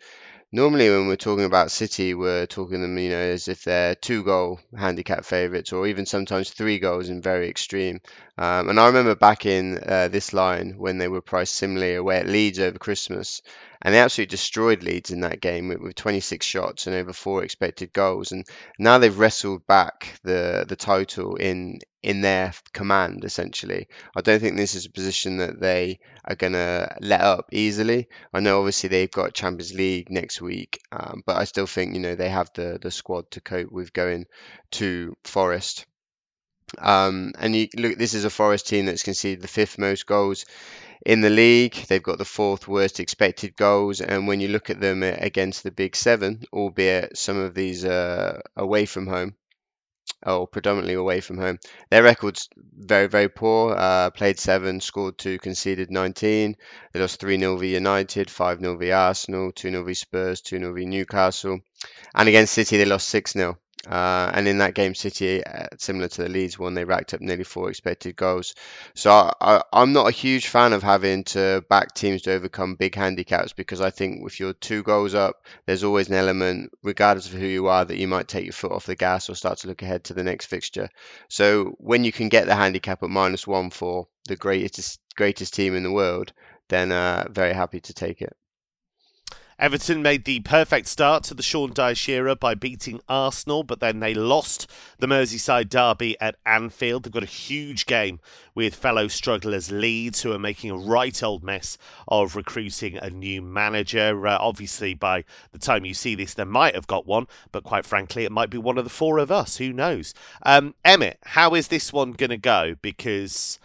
Normally, 0.53 0.91
when 0.91 1.09
we're 1.09 1.17
talking 1.17 1.45
about 1.47 1.71
City, 1.71 2.15
we're 2.15 2.47
talking 2.47 2.83
them, 2.83 2.99
you 2.99 3.11
know, 3.11 3.17
as 3.17 3.49
if 3.49 3.65
they're 3.65 3.95
two 3.95 4.23
goal 4.23 4.61
handicap 4.77 5.25
favourites, 5.25 5.73
or 5.73 5.87
even 5.87 6.07
sometimes 6.07 6.51
three 6.51 6.79
goals 6.79 7.09
in 7.09 7.23
very 7.23 7.49
extreme. 7.49 8.01
Um, 8.39 8.71
and 8.71 8.81
I 8.81 8.87
remember 8.87 9.15
back 9.15 9.45
in 9.45 9.79
uh, 9.87 10.09
this 10.09 10.33
line 10.33 10.75
when 10.79 10.97
they 10.99 11.09
were 11.09 11.21
priced 11.21 11.55
similarly 11.55 11.95
away 11.97 12.19
at 12.19 12.27
Leeds 12.27 12.59
over 12.59 12.79
Christmas, 12.79 13.43
and 13.83 13.95
they 13.95 13.99
absolutely 13.99 14.31
destroyed 14.31 14.83
Leeds 14.83 15.11
in 15.11 15.21
that 15.21 15.41
game 15.41 15.69
with, 15.69 15.81
with 15.81 15.95
26 15.97 16.45
shots 16.47 16.87
and 16.87 16.97
over 16.97 17.13
four 17.13 17.45
expected 17.45 17.93
goals. 17.93 18.33
And 18.33 18.47
now 18.79 18.99
they've 18.99 19.19
wrestled 19.19 19.67
back 19.67 20.19
the 20.25 20.65
the 20.67 20.77
title 20.77 21.37
in 21.37 21.81
in 22.03 22.23
their 22.23 22.53
command 22.73 23.25
essentially. 23.25 23.89
I 24.17 24.23
don't 24.23 24.41
think 24.41 24.57
this 24.57 24.75
is 24.75 24.87
a 24.87 24.91
position 24.91 25.37
that 25.39 25.61
they 25.61 26.01
are 26.25 26.35
going 26.35 26.55
to 26.55 26.97
let 27.01 27.21
up 27.21 27.49
easily. 27.53 28.09
I 28.33 28.41
know 28.41 28.59
obviously 28.59 28.89
they've 28.89 29.11
got 29.11 29.35
Champions 29.35 29.75
League 29.75 30.11
next 30.11 30.41
week, 30.41 30.81
um, 30.91 31.23
but 31.27 31.37
I 31.37 31.45
still 31.45 31.67
think 31.67 31.95
you 31.95 32.01
know 32.01 32.15
they 32.15 32.31
have 32.31 32.51
the 32.55 32.79
the 32.81 32.91
squad 32.91 33.31
to 33.33 33.41
cope 33.41 33.71
with 33.71 33.93
going 33.93 34.25
to 34.73 35.17
Forest. 35.25 35.87
Um, 36.79 37.33
and 37.39 37.55
you 37.57 37.69
look, 37.77 37.99
this 37.99 38.15
is 38.15 38.25
a 38.25 38.31
Forest 38.31 38.69
team 38.69 38.87
that's 38.87 39.03
conceded 39.03 39.43
the 39.43 39.49
fifth 39.49 39.79
most 39.79 40.07
goals 40.07 40.45
in 41.07 41.21
the 41.21 41.31
league. 41.31 41.75
They've 41.75 42.03
got 42.03 42.19
the 42.19 42.25
fourth 42.25 42.69
worst 42.69 43.01
expected 43.01 43.57
goals, 43.57 44.01
and 44.01 44.27
when 44.29 44.41
you 44.41 44.49
look 44.49 44.71
at 44.71 44.81
them 44.81 45.03
against 45.03 45.63
the 45.63 45.71
Big 45.71 45.97
Seven, 45.97 46.45
albeit 46.53 47.19
some 47.19 47.39
of 47.39 47.55
these 47.55 47.85
are 47.85 48.43
away 48.57 48.87
from 48.87 49.07
home, 49.07 49.37
or 50.25 50.47
predominantly 50.47 50.95
away 50.95 51.21
from 51.21 51.39
home, 51.39 51.59
their 51.91 52.03
record's 52.03 52.49
very, 52.57 53.09
very 53.09 53.29
poor. 53.29 53.75
Uh, 53.77 54.11
played 54.11 54.39
seven, 54.39 54.81
scored 54.81 55.19
two, 55.19 55.39
conceded 55.39 55.91
19. 55.91 56.57
They 56.93 57.01
lost 57.01 57.21
3 57.21 57.39
0 57.39 57.57
v 57.57 57.75
United, 57.75 58.31
5 58.31 58.61
0 58.61 58.77
v 58.77 58.93
Arsenal, 58.93 59.53
2 59.53 59.71
0 59.71 59.85
v 59.85 59.95
Spurs, 59.95 60.41
2 60.41 60.59
0 60.59 60.73
v 60.73 60.85
Newcastle. 60.85 61.61
And 62.15 62.29
against 62.29 62.55
City, 62.55 62.77
they 62.77 62.85
lost 62.85 63.09
6 63.09 63.33
0. 63.33 63.59
Uh, 63.87 64.31
and 64.33 64.47
in 64.47 64.59
that 64.59 64.75
game, 64.75 64.95
City, 64.95 65.45
uh, 65.45 65.67
similar 65.77 66.07
to 66.07 66.23
the 66.23 66.29
Leeds 66.29 66.57
one, 66.57 66.75
they 66.75 66.85
racked 66.85 67.15
up 67.15 67.21
nearly 67.21 67.43
four 67.43 67.69
expected 67.69 68.15
goals. 68.15 68.55
So 68.95 69.11
I, 69.11 69.63
am 69.73 69.93
not 69.93 70.07
a 70.07 70.13
huge 70.13 70.47
fan 70.47 70.73
of 70.73 70.85
having 70.85 71.25
to 71.25 71.65
back 71.69 71.93
teams 71.93 72.23
to 72.23 72.33
overcome 72.33 72.77
big 72.77 72.95
handicaps 72.95 73.53
because 73.53 73.81
I 73.81 73.91
think 73.91 74.25
if 74.25 74.39
you're 74.39 74.53
two 74.53 74.85
goals 74.85 75.15
up, 75.15 75.45
there's 75.67 75.83
always 75.83 76.09
an 76.09 76.15
element, 76.15 76.71
regardless 76.85 77.27
of 77.27 77.33
who 77.33 77.47
you 77.47 77.67
are, 77.67 77.85
that 77.85 77.99
you 77.99 78.07
might 78.07 78.29
take 78.29 78.45
your 78.45 78.53
foot 78.53 78.71
off 78.71 78.87
the 78.87 78.95
gas 78.95 79.29
or 79.29 79.35
start 79.35 79.59
to 79.59 79.69
look 79.69 79.83
ahead 79.83 80.05
to 80.05 80.12
the 80.13 80.25
next 80.25 80.47
fixture. 80.47 80.89
So 81.29 81.75
when 81.79 82.05
you 82.05 82.13
can 82.13 82.29
get 82.29 82.47
the 82.47 82.55
handicap 82.55 83.03
at 83.03 83.11
minus 83.11 83.47
one 83.47 83.71
for 83.71 84.09
the 84.27 84.37
greatest 84.37 85.01
greatest 85.17 85.55
team 85.55 85.75
in 85.75 85.83
the 85.83 85.93
world, 85.93 86.33
then 86.69 86.93
uh, 86.93 87.27
very 87.31 87.53
happy 87.53 87.81
to 87.81 87.95
take 87.95 88.23
it. 88.23 88.37
Everton 89.63 90.03
made 90.03 90.25
the 90.25 90.41
perfect 90.41 90.89
start 90.89 91.23
to 91.23 91.35
the 91.35 91.43
Sean 91.45 91.73
Dyche 91.73 92.09
era 92.09 92.35
by 92.35 92.53
beating 92.53 93.01
Arsenal, 93.09 93.63
but 93.63 93.79
then 93.79 94.01
they 94.01 94.13
lost 94.13 94.69
the 94.99 95.07
Merseyside 95.07 95.69
derby 95.69 96.21
at 96.21 96.35
Anfield. 96.45 97.05
They've 97.05 97.13
got 97.13 97.23
a 97.23 97.27
huge 97.27 97.87
game 97.87 98.19
with 98.57 98.75
fellow 98.75 99.07
strugglers 99.07 99.71
Leeds, 99.71 100.23
who 100.23 100.33
are 100.33 100.39
making 100.41 100.73
a 100.73 100.77
right 100.77 101.23
old 101.23 101.45
mess 101.45 101.79
of 102.09 102.35
recruiting 102.35 102.97
a 102.97 103.09
new 103.09 103.41
manager. 103.41 104.27
Uh, 104.27 104.37
obviously, 104.41 104.95
by 104.95 105.23
the 105.53 105.61
time 105.61 105.85
you 105.85 105.95
see 105.95 106.17
this, 106.17 106.35
they 106.35 106.43
might 106.43 106.75
have 106.75 106.89
got 106.89 107.07
one, 107.07 107.29
but 107.53 107.63
quite 107.63 107.87
frankly, 107.87 108.25
it 108.25 108.33
might 108.33 108.51
be 108.51 108.59
one 108.59 108.79
of 108.79 108.85
the 108.85 108.91
four 108.91 109.19
of 109.19 109.31
us. 109.31 109.59
Who 109.59 109.73
knows? 109.73 110.13
Um, 110.43 110.75
Emmett, 110.85 111.21
how 111.23 111.55
is 111.55 111.69
this 111.69 111.93
one 111.93 112.15
going 112.15 112.31
to 112.31 112.37
go? 112.37 112.75
Because 112.83 113.61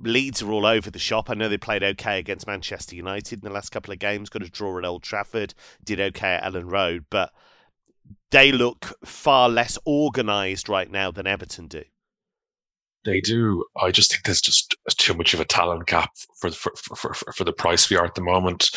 Leeds 0.00 0.42
are 0.42 0.50
all 0.50 0.66
over 0.66 0.90
the 0.90 0.98
shop. 0.98 1.28
I 1.28 1.34
know 1.34 1.48
they 1.48 1.58
played 1.58 1.82
okay 1.82 2.18
against 2.18 2.46
Manchester 2.46 2.96
United 2.96 3.40
in 3.40 3.48
the 3.48 3.54
last 3.54 3.70
couple 3.70 3.92
of 3.92 3.98
games, 3.98 4.30
got 4.30 4.42
a 4.42 4.48
draw 4.48 4.78
at 4.78 4.84
Old 4.84 5.02
Trafford, 5.02 5.54
did 5.84 6.00
okay 6.00 6.34
at 6.34 6.44
Elland 6.44 6.70
Road, 6.70 7.04
but 7.10 7.32
they 8.30 8.52
look 8.52 8.94
far 9.04 9.48
less 9.48 9.78
organised 9.86 10.68
right 10.68 10.90
now 10.90 11.10
than 11.10 11.26
Everton 11.26 11.68
do. 11.68 11.84
They 13.04 13.20
do. 13.20 13.64
I 13.80 13.90
just 13.90 14.10
think 14.10 14.24
there's 14.24 14.40
just 14.40 14.76
too 14.96 15.14
much 15.14 15.34
of 15.34 15.40
a 15.40 15.44
talent 15.44 15.86
gap 15.86 16.10
for 16.40 16.50
for, 16.50 16.72
for, 16.76 17.14
for, 17.14 17.32
for 17.32 17.44
the 17.44 17.52
price 17.52 17.90
we 17.90 17.96
are 17.96 18.04
at 18.04 18.14
the 18.14 18.22
moment 18.22 18.70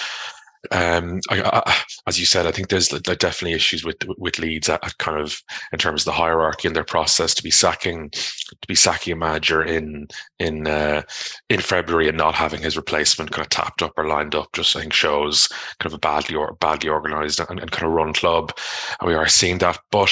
um, 0.71 1.19
I, 1.29 1.41
I, 1.41 1.81
as 2.07 2.19
you 2.19 2.25
said, 2.25 2.45
I 2.45 2.51
think 2.51 2.69
there's 2.69 2.89
definitely 2.89 3.53
issues 3.53 3.83
with 3.83 3.97
with 4.17 4.39
Leeds 4.39 4.69
at, 4.69 4.83
at, 4.85 4.97
kind 4.97 5.19
of 5.19 5.41
in 5.71 5.79
terms 5.79 6.01
of 6.01 6.05
the 6.05 6.11
hierarchy 6.11 6.67
and 6.67 6.75
their 6.75 6.83
process 6.83 7.33
to 7.35 7.43
be 7.43 7.51
sacking 7.51 8.09
to 8.11 8.67
be 8.67 8.75
sacking 8.75 9.13
a 9.13 9.15
manager 9.15 9.63
in 9.63 10.07
in 10.39 10.67
uh, 10.67 11.01
in 11.49 11.59
February 11.59 12.07
and 12.07 12.17
not 12.17 12.35
having 12.35 12.61
his 12.61 12.77
replacement 12.77 13.31
kind 13.31 13.45
of 13.45 13.49
tapped 13.49 13.81
up 13.81 13.93
or 13.97 14.07
lined 14.07 14.35
up. 14.35 14.47
Just 14.53 14.75
I 14.75 14.81
think 14.81 14.93
shows 14.93 15.47
kind 15.79 15.91
of 15.91 15.93
a 15.93 15.99
badly 15.99 16.35
or 16.35 16.55
badly 16.55 16.89
organised 16.89 17.39
and, 17.39 17.59
and 17.59 17.71
kind 17.71 17.87
of 17.87 17.93
run 17.93 18.13
club, 18.13 18.51
and 18.99 19.07
we 19.07 19.15
are 19.15 19.27
seeing 19.27 19.57
that. 19.59 19.79
But 19.91 20.11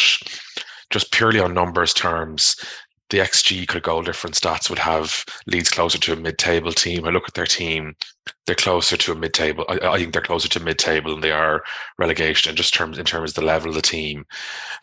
just 0.89 1.12
purely 1.12 1.39
on 1.39 1.53
numbers 1.53 1.93
terms, 1.93 2.55
the 3.10 3.19
XG 3.19 3.67
kind 3.67 3.77
of 3.77 3.83
goal 3.83 4.01
difference 4.01 4.39
stats 4.39 4.69
would 4.69 4.79
have 4.79 5.24
Leeds 5.45 5.69
closer 5.69 6.00
to 6.00 6.13
a 6.13 6.15
mid-table 6.15 6.72
team. 6.72 7.05
I 7.05 7.12
look 7.12 7.27
at 7.27 7.36
their 7.36 7.45
team; 7.45 7.95
they're 8.46 8.56
closer 8.56 8.98
to 8.98 9.12
a 9.13 9.15
mid-table. 9.15 9.65
I, 9.70 9.80
I 9.88 9.98
think 9.98 10.12
they're 10.12 10.22
closer 10.22 10.50
to 10.50 10.60
mid-table 10.60 11.12
than 11.12 11.22
they 11.22 11.32
are 11.32 11.63
relegation. 11.98 12.50
In 12.50 12.56
just 12.56 12.74
terms 12.74 12.98
in 12.98 13.06
terms 13.06 13.32
of 13.32 13.36
the 13.36 13.46
level 13.46 13.70
of 13.70 13.75
the 13.75 13.82
team, 13.82 14.25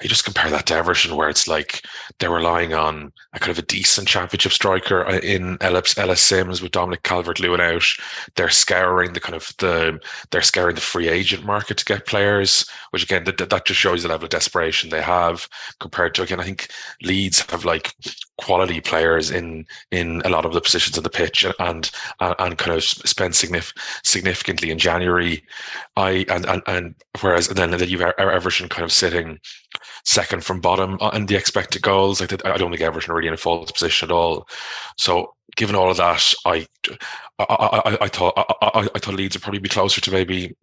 you 0.03 0.09
just 0.09 0.25
compare 0.25 0.51
that 0.51 0.67
to 0.67 0.75
Everton, 0.75 1.15
where 1.15 1.29
it's 1.29 1.47
like 1.47 1.83
they're 2.19 2.31
relying 2.31 2.73
on 2.73 3.13
a 3.35 3.39
kind 3.39 3.51
of 3.51 3.59
a 3.59 3.67
decent 3.67 4.09
championship 4.09 4.53
striker 4.53 5.07
uh, 5.07 5.19
in 5.19 5.59
Ellis, 5.61 5.97
Ellis 5.99 6.23
Simms 6.23 6.63
with 6.63 6.73
Dominic 6.73 7.03
Calvert-Lewin 7.03 7.61
out. 7.61 7.85
They're 8.37 8.49
scouring 8.49 9.13
the 9.13 9.21
kind 9.21 9.37
of 9.37 9.53
the 9.59 10.01
they're 10.31 10.43
scouring 10.43 10.75
the 10.75 10.81
free 10.81 11.09
agent 11.09 11.45
market 11.45 11.77
to 11.79 11.85
get 11.85 12.07
players, 12.07 12.65
which 12.91 13.03
again 13.03 13.25
that, 13.25 13.39
that 13.39 13.67
just 13.67 13.81
shows 13.81 14.03
the 14.03 14.09
level 14.09 14.25
of 14.25 14.31
desperation 14.31 14.89
they 14.89 15.03
have 15.03 15.47
compared 15.81 16.15
to 16.15 16.23
again. 16.23 16.41
I 16.41 16.45
think 16.45 16.69
Leeds 17.03 17.45
have 17.51 17.67
like 17.67 17.95
quality 18.39 18.81
players 18.81 19.31
in 19.31 19.67
in 19.91 20.23
a 20.25 20.31
lot 20.31 20.47
of 20.47 20.55
the 20.55 20.61
positions 20.63 20.97
of 20.97 21.05
the 21.05 21.11
pitch 21.11 21.45
and 21.45 21.91
and, 22.21 22.35
and 22.39 22.59
kind 22.59 22.77
of 22.77 22.83
spend 22.83 23.30
signif- 23.33 23.77
significantly 24.05 24.71
in 24.71 24.79
January. 24.79 25.43
I 25.97 26.25
and 26.29 26.47
and, 26.47 26.63
and 26.67 26.95
whereas 27.21 27.49
and 27.49 27.57
then, 27.57 27.71
then 27.71 27.89
you've 27.89 28.01
Everton 28.01 28.69
kind 28.69 28.85
of 28.85 28.93
sitting 28.93 29.39
second 30.05 30.45
from 30.45 30.61
bottom 30.61 30.99
uh, 31.01 31.11
and 31.13 31.29
the 31.29 31.37
expected 31.37 31.83
goals. 31.83 32.21
Like 32.21 32.33
I 32.45 32.57
don't 32.57 32.71
think 32.71 32.83
Everton 32.83 33.11
are 33.11 33.17
really 33.17 33.29
in 33.29 33.35
a 33.35 33.39
false 33.39 33.71
position 33.71 34.09
at 34.09 34.15
all. 34.15 34.49
So 34.97 35.35
given 35.57 35.75
all 35.75 35.91
of 35.91 35.97
that, 35.99 36.33
I 36.45 36.67
I, 37.39 37.45
I, 37.49 37.99
I 38.03 38.09
thought 38.09 38.35
I, 38.37 38.89
I, 38.95 38.99
thought 38.99 39.15
Leeds 39.15 39.37
would 39.37 39.43
probably 39.43 39.61
be 39.61 39.69
closer 39.69 40.01
to 40.01 40.11
maybe 40.11 40.55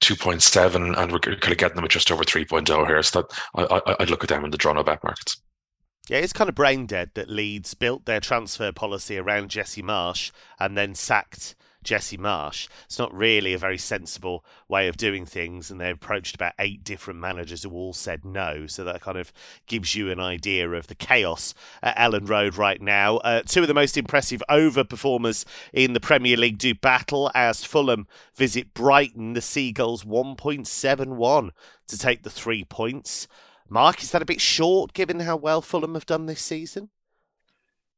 2.7 0.00 0.96
and 0.96 1.12
we're 1.12 1.18
kind 1.18 1.52
of 1.52 1.58
getting 1.58 1.76
them 1.76 1.84
at 1.84 1.90
just 1.90 2.10
over 2.10 2.24
3.0 2.24 2.86
here. 2.86 3.02
So 3.02 3.22
that 3.22 3.36
I, 3.54 3.82
I, 3.86 3.96
would 4.00 4.10
look 4.10 4.24
at 4.24 4.28
them 4.28 4.44
in 4.44 4.50
the 4.50 4.58
draw 4.58 4.72
no 4.72 4.82
bet 4.82 5.02
markets. 5.02 5.40
Yeah, 6.08 6.18
it's 6.18 6.32
kind 6.32 6.48
of 6.48 6.54
brain 6.54 6.86
dead 6.86 7.10
that 7.14 7.28
Leeds 7.28 7.74
built 7.74 8.06
their 8.06 8.20
transfer 8.20 8.72
policy 8.72 9.18
around 9.18 9.50
Jesse 9.50 9.82
Marsch 9.82 10.30
and 10.58 10.76
then 10.76 10.94
sacked 10.94 11.54
Jesse 11.82 12.18
Marsch. 12.18 12.68
It's 12.84 12.98
not 12.98 13.14
really 13.14 13.54
a 13.54 13.58
very 13.58 13.78
sensible 13.78 14.44
way 14.68 14.88
of 14.88 14.96
doing 14.96 15.24
things, 15.24 15.70
and 15.70 15.80
they 15.80 15.90
approached 15.90 16.34
about 16.34 16.54
eight 16.58 16.84
different 16.84 17.20
managers 17.20 17.62
who 17.62 17.70
all 17.70 17.92
said 17.92 18.24
no. 18.24 18.66
So 18.66 18.84
that 18.84 19.00
kind 19.00 19.18
of 19.18 19.32
gives 19.66 19.94
you 19.94 20.10
an 20.10 20.20
idea 20.20 20.68
of 20.70 20.88
the 20.88 20.94
chaos 20.94 21.54
at 21.82 21.96
Elland 21.96 22.28
Road 22.28 22.56
right 22.56 22.80
now. 22.80 23.18
Uh, 23.18 23.42
two 23.42 23.62
of 23.62 23.68
the 23.68 23.74
most 23.74 23.96
impressive 23.96 24.42
over 24.48 24.84
performers 24.84 25.44
in 25.72 25.92
the 25.92 26.00
Premier 26.00 26.36
League 26.36 26.58
do 26.58 26.74
battle 26.74 27.30
as 27.34 27.64
Fulham 27.64 28.06
visit 28.34 28.74
Brighton. 28.74 29.34
The 29.34 29.40
Seagulls 29.40 30.04
1.71 30.04 31.50
to 31.88 31.98
take 31.98 32.22
the 32.22 32.30
three 32.30 32.64
points. 32.64 33.28
Mark, 33.68 34.02
is 34.02 34.10
that 34.12 34.22
a 34.22 34.26
bit 34.26 34.40
short 34.40 34.92
given 34.94 35.20
how 35.20 35.36
well 35.36 35.60
Fulham 35.60 35.94
have 35.94 36.06
done 36.06 36.26
this 36.26 36.40
season? 36.40 36.90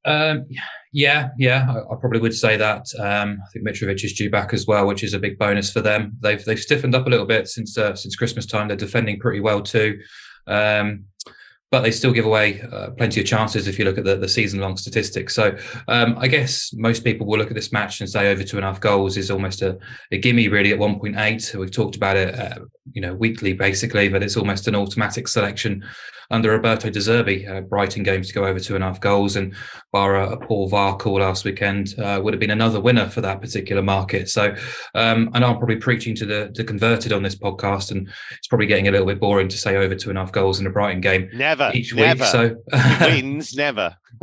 Um, 0.04 0.46
yeah, 0.92 1.28
yeah, 1.38 1.66
I, 1.68 1.92
I, 1.92 1.96
probably 2.00 2.20
would 2.20 2.34
say 2.34 2.56
that. 2.56 2.86
Um, 2.98 3.38
I 3.44 3.50
think 3.52 3.66
Mitrovic 3.66 4.02
is 4.04 4.14
due 4.14 4.30
back 4.30 4.52
as 4.52 4.66
well, 4.66 4.86
which 4.86 5.04
is 5.04 5.14
a 5.14 5.18
big 5.18 5.38
bonus 5.38 5.70
for 5.70 5.80
them. 5.80 6.16
They've 6.20 6.44
they've 6.44 6.58
stiffened 6.58 6.94
up 6.94 7.06
a 7.06 7.10
little 7.10 7.26
bit 7.26 7.48
since 7.48 7.76
uh, 7.76 7.94
since 7.94 8.16
Christmas 8.16 8.46
time. 8.46 8.68
They're 8.68 8.76
defending 8.76 9.20
pretty 9.20 9.40
well 9.40 9.60
too. 9.60 10.00
Um, 10.46 11.04
but 11.70 11.82
they 11.82 11.92
still 11.92 12.12
give 12.12 12.26
away 12.26 12.60
uh, 12.72 12.90
plenty 12.90 13.20
of 13.20 13.26
chances 13.26 13.68
if 13.68 13.78
you 13.78 13.84
look 13.84 13.96
at 13.96 14.04
the, 14.04 14.16
the 14.16 14.28
season 14.28 14.58
long 14.58 14.76
statistics. 14.76 15.34
So 15.34 15.56
um, 15.86 16.16
I 16.18 16.26
guess 16.26 16.72
most 16.74 17.04
people 17.04 17.26
will 17.26 17.38
look 17.38 17.50
at 17.50 17.54
this 17.54 17.72
match 17.72 18.00
and 18.00 18.10
say 18.10 18.32
over 18.32 18.42
two 18.42 18.56
and 18.56 18.66
a 18.66 18.68
half 18.68 18.80
goals 18.80 19.16
is 19.16 19.30
almost 19.30 19.62
a, 19.62 19.78
a 20.10 20.18
gimme 20.18 20.48
really 20.48 20.72
at 20.72 20.80
1.8. 20.80 21.54
We've 21.54 21.70
talked 21.70 21.94
about 21.94 22.16
it, 22.16 22.34
uh, 22.34 22.64
you 22.92 23.00
know, 23.00 23.14
weekly 23.14 23.52
basically, 23.52 24.08
but 24.08 24.22
it's 24.22 24.36
almost 24.36 24.66
an 24.66 24.74
automatic 24.74 25.28
selection 25.28 25.84
under 26.30 26.50
Roberto 26.50 26.90
De 26.90 26.98
Zerbi. 26.98 27.48
Uh, 27.48 27.60
Brighton 27.60 28.02
games 28.02 28.28
to 28.28 28.34
go 28.34 28.44
over 28.46 28.60
two 28.60 28.74
and 28.74 28.84
a 28.84 28.86
half 28.86 29.00
goals, 29.00 29.36
and 29.36 29.54
bar 29.92 30.16
a, 30.16 30.36
poor 30.36 30.68
VAR 30.68 30.96
call 30.96 31.20
last 31.20 31.44
weekend 31.44 31.94
uh, 31.98 32.20
would 32.22 32.32
have 32.32 32.40
been 32.40 32.50
another 32.50 32.80
winner 32.80 33.08
for 33.08 33.20
that 33.20 33.40
particular 33.40 33.82
market. 33.82 34.28
So 34.28 34.54
um, 34.94 35.30
I 35.32 35.40
know 35.40 35.48
I'm 35.48 35.58
probably 35.58 35.76
preaching 35.76 36.14
to 36.16 36.26
the, 36.26 36.50
the 36.54 36.64
converted 36.64 37.12
on 37.12 37.22
this 37.22 37.36
podcast, 37.36 37.90
and 37.90 38.08
it's 38.32 38.48
probably 38.48 38.66
getting 38.66 38.88
a 38.88 38.90
little 38.90 39.06
bit 39.06 39.20
boring 39.20 39.48
to 39.48 39.58
say 39.58 39.76
over 39.76 39.94
two 39.94 40.10
and 40.10 40.18
a 40.18 40.22
half 40.22 40.32
goals 40.32 40.60
in 40.60 40.66
a 40.66 40.70
Brighton 40.70 41.00
game. 41.00 41.28
Never, 41.32 41.70
each 41.74 41.94
never. 41.94 42.20
week. 42.20 42.30
So 42.30 42.56
wins 43.00 43.54
never. 43.56 43.96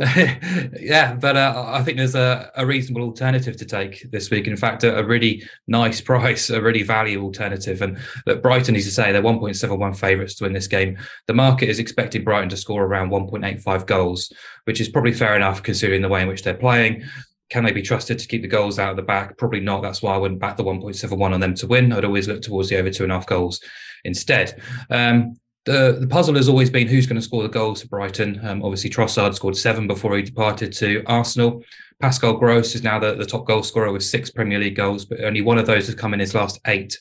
yeah, 0.80 1.14
but 1.14 1.36
uh, 1.36 1.64
I 1.66 1.82
think 1.82 1.96
there's 1.96 2.14
a, 2.14 2.52
a, 2.54 2.64
reasonable 2.64 3.02
alternative 3.02 3.56
to 3.56 3.64
take 3.64 4.08
this 4.12 4.30
week. 4.30 4.46
In 4.46 4.56
fact, 4.56 4.84
a, 4.84 4.98
a, 4.98 5.04
really 5.04 5.42
nice 5.66 6.00
price, 6.12 6.50
a 6.50 6.62
really 6.62 6.84
value 6.84 7.20
alternative. 7.22 7.82
And 7.82 7.98
that 8.26 8.42
Brighton, 8.42 8.76
as 8.76 8.84
you 8.84 8.92
say, 8.92 9.10
they're 9.10 9.22
1.71 9.22 9.96
favourites 9.96 10.36
to 10.36 10.44
win 10.44 10.52
this 10.52 10.68
game. 10.68 10.98
The 11.26 11.34
market 11.34 11.68
is 11.68 11.80
expecting 11.80 12.22
Brighton 12.22 12.48
to 12.50 12.56
score 12.56 12.84
around 12.84 13.10
1.85 13.10 13.86
goals, 13.86 14.32
which 14.64 14.80
is 14.80 14.88
probably 14.88 15.12
fair 15.12 15.34
enough 15.34 15.64
considering 15.64 16.02
the 16.02 16.08
way 16.08 16.22
in 16.22 16.28
which 16.28 16.44
they're 16.44 16.54
playing. 16.54 17.02
Can 17.50 17.64
they 17.64 17.72
be 17.72 17.82
trusted 17.82 18.20
to 18.20 18.28
keep 18.28 18.42
the 18.42 18.48
goals 18.48 18.78
out 18.78 18.90
of 18.90 18.96
the 18.96 19.02
back? 19.02 19.36
Probably 19.36 19.60
not. 19.60 19.82
That's 19.82 20.02
why 20.02 20.14
I 20.14 20.18
wouldn't 20.18 20.40
back 20.40 20.56
the 20.56 20.64
1.71 20.64 21.32
on 21.32 21.40
them 21.40 21.54
to 21.54 21.66
win. 21.66 21.92
I'd 21.92 22.04
always 22.04 22.28
look 22.28 22.42
towards 22.42 22.68
the 22.68 22.76
over 22.76 22.90
two 22.90 23.02
and 23.02 23.10
a 23.10 23.16
half 23.16 23.26
goals 23.26 23.60
instead. 24.04 24.62
Um, 24.90 25.38
the, 25.68 25.98
the 26.00 26.06
puzzle 26.06 26.34
has 26.36 26.48
always 26.48 26.70
been 26.70 26.88
who's 26.88 27.06
going 27.06 27.20
to 27.20 27.22
score 27.22 27.42
the 27.42 27.48
goals 27.48 27.82
for 27.82 27.88
Brighton. 27.88 28.40
Um, 28.42 28.62
obviously, 28.62 28.88
Trossard 28.88 29.34
scored 29.34 29.56
seven 29.56 29.86
before 29.86 30.16
he 30.16 30.22
departed 30.22 30.72
to 30.74 31.02
Arsenal. 31.06 31.62
Pascal 32.00 32.38
Gross 32.38 32.74
is 32.74 32.82
now 32.82 32.98
the, 32.98 33.14
the 33.14 33.26
top 33.26 33.46
goal 33.46 33.62
scorer 33.62 33.92
with 33.92 34.02
six 34.02 34.30
Premier 34.30 34.58
League 34.58 34.76
goals, 34.76 35.04
but 35.04 35.20
only 35.20 35.42
one 35.42 35.58
of 35.58 35.66
those 35.66 35.86
has 35.86 35.94
come 35.94 36.14
in 36.14 36.20
his 36.20 36.34
last 36.34 36.58
eight. 36.66 36.98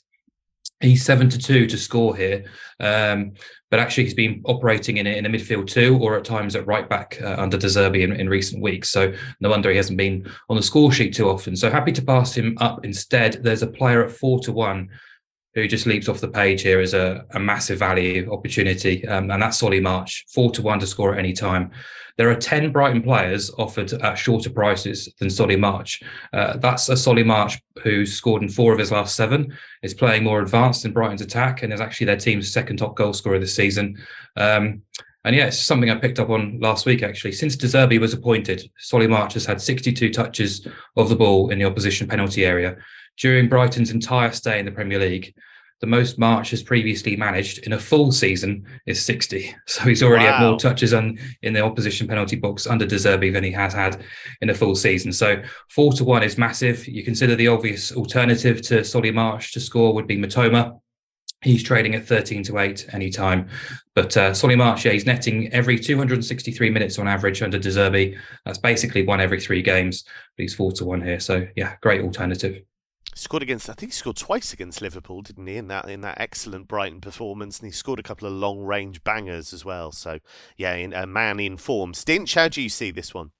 He's 0.82 1.04
seven 1.04 1.30
to 1.30 1.40
two 1.40 1.66
to 1.68 1.78
score 1.78 2.16
here, 2.16 2.44
um, 2.80 3.32
but 3.72 3.80
actually 3.80 4.04
he's 4.04 4.14
been 4.14 4.42
operating 4.46 4.98
in 4.98 5.08
in 5.08 5.24
the 5.24 5.30
midfield 5.30 5.68
too, 5.68 5.98
or 6.02 6.18
at 6.18 6.26
times 6.26 6.56
at 6.56 6.68
right 6.68 6.88
back 6.88 7.20
uh, 7.22 7.36
under 7.38 7.58
De 7.58 7.68
Zerbi 7.68 8.04
in, 8.04 8.12
in 8.12 8.30
recent 8.30 8.62
weeks. 8.62 8.90
So 8.90 9.14
no 9.40 9.50
wonder 9.50 9.72
he 9.72 9.78
hasn't 9.78 9.98
been 9.98 10.30
on 10.50 10.58
the 10.58 10.62
score 10.62 10.92
sheet 10.92 11.16
too 11.16 11.30
often. 11.30 11.56
So 11.56 11.72
happy 11.72 11.94
to 11.94 12.02
pass 12.02 12.36
him 12.36 12.58
up 12.60 12.86
instead. 12.86 13.42
There's 13.42 13.64
a 13.64 13.68
player 13.68 14.04
at 14.04 14.12
four 14.12 14.40
to 14.42 14.52
one 14.52 14.90
who 15.58 15.68
just 15.68 15.88
leaps 15.88 16.08
off 16.08 16.22
the 16.22 16.28
page 16.28 16.62
here 16.62 16.80
as 16.80 16.94
a, 16.94 17.26
a 17.32 17.40
massive 17.40 17.80
value 17.80 18.32
opportunity, 18.32 19.08
um, 19.08 19.32
and 19.32 19.42
that's 19.42 19.58
Solly 19.58 19.80
March, 19.80 20.24
four 20.32 20.52
to 20.52 20.62
one 20.62 20.80
to 20.80 20.86
score 20.86 21.14
at 21.14 21.20
any 21.20 21.34
time. 21.34 21.72
There 22.16 22.30
are 22.30 22.36
10 22.36 22.72
Brighton 22.72 23.02
players 23.02 23.50
offered 23.58 23.92
at 23.92 24.20
shorter 24.20 24.52
prices 24.52 25.12
than 25.20 25.32
Solly 25.32 25.56
March. 25.56 26.04
Uh, 26.32 26.58
that's 26.58 26.90
a 26.90 26.96
Solly 26.96 27.24
March 27.24 27.60
who 27.82 28.06
scored 28.06 28.44
in 28.44 28.50
four 28.50 28.72
of 28.72 28.78
his 28.78 28.92
last 28.92 29.16
seven, 29.16 29.52
is 29.82 29.96
playing 29.96 30.24
more 30.24 30.42
advanced 30.42 30.86
in 30.86 30.94
Brighton's 30.94 31.22
attack, 31.22 31.64
and 31.64 31.74
is 31.74 31.82
actually 31.82 32.06
their 32.06 32.18
team's 32.18 32.54
second 32.54 32.78
top 32.78 32.96
goal 32.96 33.14
scorer 33.14 33.40
this 33.40 33.56
season. 33.56 33.98
Um, 34.36 34.84
and 35.26 35.36
yeah, 35.36 35.48
it's 35.48 35.58
something 35.58 35.90
I 35.90 35.96
picked 35.96 36.20
up 36.20 36.30
on 36.30 36.60
last 36.60 36.86
week, 36.86 37.02
actually. 37.02 37.32
Since 37.32 37.56
De 37.56 37.66
Zerbi 37.66 38.00
was 38.00 38.14
appointed, 38.14 38.70
Solly 38.78 39.08
March 39.08 39.34
has 39.34 39.48
had 39.48 39.60
62 39.60 40.14
touches 40.14 40.68
of 40.96 41.10
the 41.10 41.16
ball 41.16 41.50
in 41.50 41.58
the 41.58 41.66
opposition 41.66 42.08
penalty 42.08 42.46
area 42.46 42.78
during 43.18 43.50
Brighton's 43.50 43.92
entire 43.92 44.32
stay 44.32 44.60
in 44.60 44.66
the 44.66 44.72
Premier 44.72 45.00
League 45.00 45.34
the 45.80 45.88
most 45.88 46.18
March 46.18 46.50
has 46.50 46.64
previously 46.64 47.16
managed 47.16 47.60
in 47.60 47.74
a 47.74 47.80
full 47.80 48.12
season 48.12 48.66
is 48.86 49.04
60. 49.04 49.56
So 49.68 49.84
he's 49.84 50.02
already 50.02 50.26
wow. 50.26 50.38
had 50.38 50.42
more 50.42 50.58
touches 50.58 50.94
on 50.94 51.20
in 51.44 51.54
the 51.54 51.62
opposition 51.64 52.08
penalty 52.08 52.36
box 52.36 52.66
under 52.66 52.86
De 52.86 52.96
Zerbi 52.96 53.32
than 53.32 53.44
he 53.44 53.52
has 53.52 53.74
had 53.74 54.02
in 54.42 54.50
a 54.50 54.56
full 54.56 54.76
season. 54.76 55.12
So 55.12 55.44
four 55.70 55.94
to 55.94 56.04
one 56.04 56.24
is 56.24 56.38
massive. 56.38 56.88
You 56.88 57.04
consider 57.04 57.36
the 57.36 57.50
obvious 57.50 57.92
alternative 57.92 58.62
to 58.64 58.84
Solly 58.84 59.12
March 59.12 59.54
to 59.54 59.60
score 59.60 59.94
would 59.94 60.08
be 60.08 60.18
Mitoma, 60.18 60.80
He's 61.44 61.62
trading 61.62 61.94
at 61.94 62.08
13 62.08 62.42
to 62.46 62.58
8 62.58 62.88
anytime. 62.94 63.50
But 63.94 64.18
uh, 64.18 64.34
Solly 64.34 64.56
March, 64.56 64.86
yeah, 64.86 64.94
he's 64.94 65.06
netting 65.06 65.54
every 65.54 65.78
263 65.78 66.72
minutes 66.72 66.98
on 66.98 67.08
average 67.08 67.44
under 67.44 67.60
De 67.60 67.70
Zerbi. 67.70 68.18
That's 68.44 68.58
basically 68.58 69.04
one 69.04 69.22
every 69.22 69.40
three 69.40 69.62
games. 69.62 70.04
But 70.36 70.42
he's 70.42 70.56
4 70.56 70.72
to 70.74 70.86
1 70.86 71.02
here. 71.04 71.20
So, 71.20 71.48
yeah, 71.56 71.76
great 71.84 72.02
alternative. 72.02 72.64
Scored 73.18 73.42
against, 73.42 73.68
I 73.68 73.74
think 73.74 73.92
he 73.92 73.96
scored 73.96 74.16
twice 74.16 74.54
against 74.54 74.80
Liverpool, 74.80 75.24
didn't 75.24 75.48
he? 75.48 75.58
In 75.58 75.70
that 75.70 75.90
in 75.90 76.02
that 76.02 76.22
excellent 76.22 76.68
Brighton 76.68 77.02
performance, 77.02 77.60
and 77.60 77.66
he 77.66 77.72
scored 77.72 77.98
a 77.98 78.04
couple 78.04 78.28
of 78.28 78.34
long 78.34 78.60
range 78.60 79.04
bangers 79.04 79.54
as 79.54 79.66
well. 79.66 79.92
So 79.92 80.20
yeah, 80.56 80.76
in, 80.76 80.94
a 80.94 81.08
man 81.08 81.40
in 81.40 81.58
form. 81.58 81.94
Stinch, 81.94 82.36
how 82.36 82.48
do 82.48 82.62
you 82.62 82.70
see 82.70 82.92
this 82.92 83.16
one? 83.16 83.32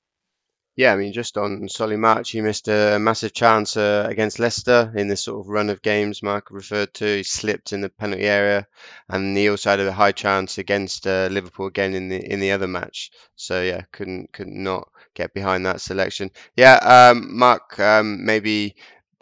Yeah, 0.76 0.94
I 0.94 0.96
mean, 0.96 1.14
just 1.14 1.38
on 1.38 1.70
Solly 1.70 1.96
March, 1.96 2.32
he 2.32 2.42
missed 2.42 2.68
a 2.68 3.00
massive 3.00 3.34
chance 3.34 3.78
uh, 3.78 4.06
against 4.08 4.38
Leicester 4.38 4.94
in 4.96 5.08
this 5.08 5.24
sort 5.24 5.40
of 5.40 5.50
run 5.50 5.72
of 5.72 5.82
games 5.82 6.22
Mark 6.22 6.52
referred 6.52 6.94
to. 6.96 7.18
He 7.18 7.24
slipped 7.24 7.74
in 7.74 7.82
the 7.82 7.90
penalty 7.90 8.26
area, 8.26 8.68
and 9.10 9.36
he 9.38 9.50
also 9.50 9.72
had 9.72 9.80
a 9.80 9.92
high 9.92 10.12
chance 10.12 10.58
against 10.58 11.06
uh, 11.06 11.30
Liverpool 11.32 11.68
again 11.68 11.94
in 11.94 12.10
the 12.10 12.18
in 12.18 12.40
the 12.40 12.52
other 12.52 12.68
match. 12.68 13.12
So 13.36 13.62
yeah, 13.62 13.82
couldn't 13.92 14.34
could 14.34 14.48
not 14.48 14.88
get 15.16 15.34
behind 15.34 15.66
that 15.66 15.82
selection. 15.82 16.30
Yeah, 16.56 16.76
um, 16.76 17.38
Mark, 17.38 17.80
um, 17.80 18.24
maybe 18.24 18.76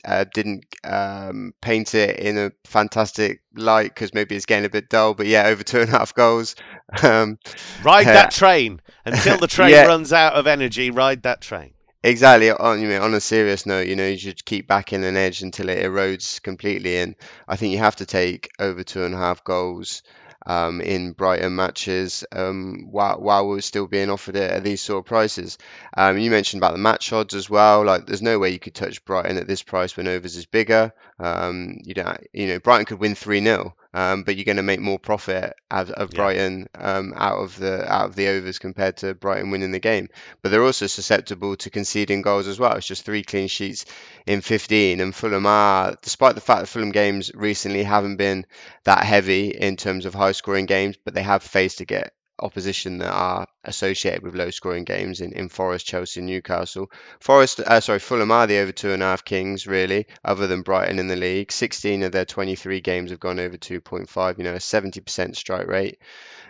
uh, 0.06 0.26
didn't 0.34 0.66
um, 0.84 1.54
paint 1.62 1.96
it 1.96 2.20
in 2.20 2.38
a 2.38 2.52
fantastic 2.66 3.42
light 3.56 3.94
because 3.94 4.14
maybe 4.14 4.36
it's 4.36 4.46
getting 4.46 4.66
a 4.66 4.70
bit 4.70 4.90
dull. 4.90 5.14
But 5.14 5.28
yeah, 5.28 5.48
over 5.48 5.64
two 5.64 5.82
and 5.82 5.90
a 5.90 5.98
half 5.98 6.14
goals. 6.14 6.56
Um, 7.04 7.40
ride 7.84 8.06
that 8.06 8.32
train 8.32 8.80
until 9.06 9.38
the 9.38 9.48
train 9.56 9.72
yeah. 9.72 9.86
runs 9.86 10.14
out 10.14 10.34
of 10.34 10.46
energy. 10.46 10.92
Ride 10.92 11.24
that 11.24 11.42
train. 11.42 11.74
Exactly. 12.04 12.52
On 12.52 12.80
you 12.80 12.88
know, 12.88 13.02
on 13.02 13.16
a 13.16 13.20
serious 13.20 13.66
note, 13.66 13.88
you 13.88 13.96
know, 13.96 14.06
you 14.06 14.18
should 14.18 14.46
keep 14.46 14.68
backing 14.68 15.04
an 15.04 15.18
edge 15.18 15.42
until 15.42 15.70
it 15.70 15.84
erodes 15.84 16.40
completely. 16.42 16.98
And 16.98 17.16
I 17.48 17.56
think 17.56 17.74
you 17.74 17.80
have 17.80 17.96
to 17.98 18.06
take 18.06 18.50
over 18.60 18.84
two 18.84 19.04
and 19.04 19.16
a 19.16 19.18
half 19.18 19.44
goals 19.44 20.04
um, 20.46 20.82
in 20.82 21.12
Brighton 21.12 21.56
matches 21.56 22.24
um, 22.32 22.88
while, 22.92 23.20
while 23.20 23.48
we're 23.48 23.62
still 23.62 23.88
being 23.88 24.10
offered 24.10 24.36
it 24.36 24.52
at 24.52 24.64
these 24.64 24.82
sort 24.82 25.00
of 25.00 25.06
prices. 25.06 25.58
Um, 25.96 26.18
you 26.18 26.30
mentioned 26.30 26.62
about 26.62 26.74
the 26.74 26.80
match 26.80 27.12
odds 27.14 27.34
as 27.34 27.50
well. 27.50 27.84
Like, 27.84 28.06
there's 28.06 28.22
no 28.22 28.40
way 28.40 28.52
you 28.52 28.60
could 28.60 28.76
touch 28.76 29.04
Brighton 29.06 29.38
at 29.38 29.48
this 29.48 29.64
price 29.64 29.96
when 29.98 30.08
overs 30.08 30.36
is 30.36 30.46
bigger. 30.46 30.94
Um, 31.20 31.80
you 31.84 31.94
don't, 31.94 32.28
you 32.34 32.48
know, 32.48 32.60
Brighton 32.60 32.86
could 32.86 33.00
win 33.00 33.16
three 33.16 33.44
0 33.44 33.76
um, 33.96 34.24
but 34.24 34.36
you're 34.36 34.44
going 34.44 34.58
to 34.58 34.64
make 34.64 34.82
more 34.82 35.00
profit 35.00 35.54
out 35.72 35.90
of 35.90 36.12
yeah. 36.12 36.18
Brighton 36.18 36.68
um, 36.78 37.14
out 37.16 37.38
of 37.38 37.58
the 37.58 37.90
out 37.90 38.10
of 38.10 38.16
the 38.16 38.28
overs 38.28 38.60
compared 38.60 38.98
to 38.98 39.14
Brighton 39.14 39.52
winning 39.52 39.72
the 39.72 39.80
game. 39.80 40.10
But 40.42 40.52
they're 40.52 40.66
also 40.66 40.88
susceptible 40.88 41.56
to 41.56 41.70
conceding 41.70 42.22
goals 42.22 42.48
as 42.48 42.60
well. 42.60 42.74
It's 42.74 42.86
just 42.86 43.06
three 43.06 43.24
clean 43.24 43.48
sheets 43.48 43.86
in 44.28 44.42
15, 44.42 45.00
and 45.00 45.16
Fulham 45.16 45.46
are, 45.46 45.96
despite 46.02 46.36
the 46.36 46.42
fact 46.42 46.60
that 46.60 46.68
Fulham 46.68 46.92
games 46.92 47.32
recently 47.34 47.84
haven't 47.84 48.18
been 48.18 48.46
that 48.84 49.06
heavy 49.06 49.48
in 49.48 49.78
terms 49.78 50.06
of 50.06 50.14
high 50.14 50.34
scoring 50.34 50.66
games, 50.66 50.98
but 51.06 51.14
they 51.14 51.24
have 51.24 51.42
faced 51.42 51.78
to 51.78 51.86
get 51.86 52.14
opposition 52.40 52.98
that 52.98 53.12
are 53.12 53.48
associated 53.64 54.22
with 54.22 54.36
low 54.36 54.50
scoring 54.50 54.84
games 54.84 55.22
in, 55.22 55.34
in 55.34 55.50
Forest, 55.50 55.86
Chelsea, 55.86 56.22
Newcastle. 56.22 56.92
Forest, 57.20 57.60
uh, 57.60 57.80
sorry, 57.80 58.00
Fulham 58.00 58.32
are 58.32 58.48
the 58.48 58.60
over 58.60 58.72
two 58.72 58.92
and 58.92 59.02
a 59.02 59.06
half 59.06 59.24
kings, 59.24 59.66
really, 59.68 60.08
other 60.24 60.48
than 60.48 60.62
Brighton 60.62 61.00
in 61.00 61.08
the 61.08 61.16
league. 61.16 61.52
16 61.52 62.04
of 62.04 62.12
their 62.12 62.26
23 62.26 62.82
games 62.82 63.12
have 63.12 63.20
gone 63.20 63.40
over 63.40 63.58
2.5, 63.58 64.38
you 64.38 64.44
know, 64.44 64.54
a 64.54 64.58
70% 64.58 65.36
strike 65.36 65.68
rate. 65.68 66.00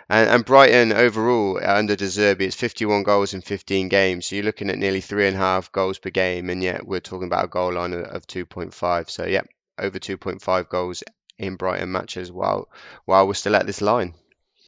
And, 0.08 0.28
and 0.28 0.44
Brighton 0.44 0.92
overall, 0.92 1.60
under 1.62 1.96
De 1.96 2.04
Zerbi, 2.04 2.42
it's 2.42 2.56
51 2.56 3.02
goals 3.02 3.34
in 3.34 3.40
15 3.40 3.88
games. 3.88 4.26
So 4.26 4.36
you're 4.36 4.44
looking 4.44 4.70
at 4.70 4.78
nearly 4.78 5.00
three 5.00 5.26
and 5.26 5.36
a 5.36 5.40
half 5.40 5.72
goals 5.72 5.98
per 5.98 6.10
game, 6.10 6.50
and 6.50 6.62
yet 6.62 6.86
we're 6.86 7.00
talking 7.00 7.26
about 7.26 7.44
a 7.44 7.48
goal 7.48 7.72
line 7.74 7.92
of, 7.92 8.04
of 8.04 8.26
2.5. 8.26 9.10
So, 9.10 9.26
yeah, 9.26 9.42
over 9.78 9.98
2.5 9.98 10.68
goals 10.68 11.02
in 11.38 11.56
Brighton 11.56 11.92
matches 11.92 12.32
while 12.32 12.68
while 13.04 13.26
we're 13.26 13.34
still 13.34 13.56
at 13.56 13.66
this 13.66 13.82
line 13.82 14.14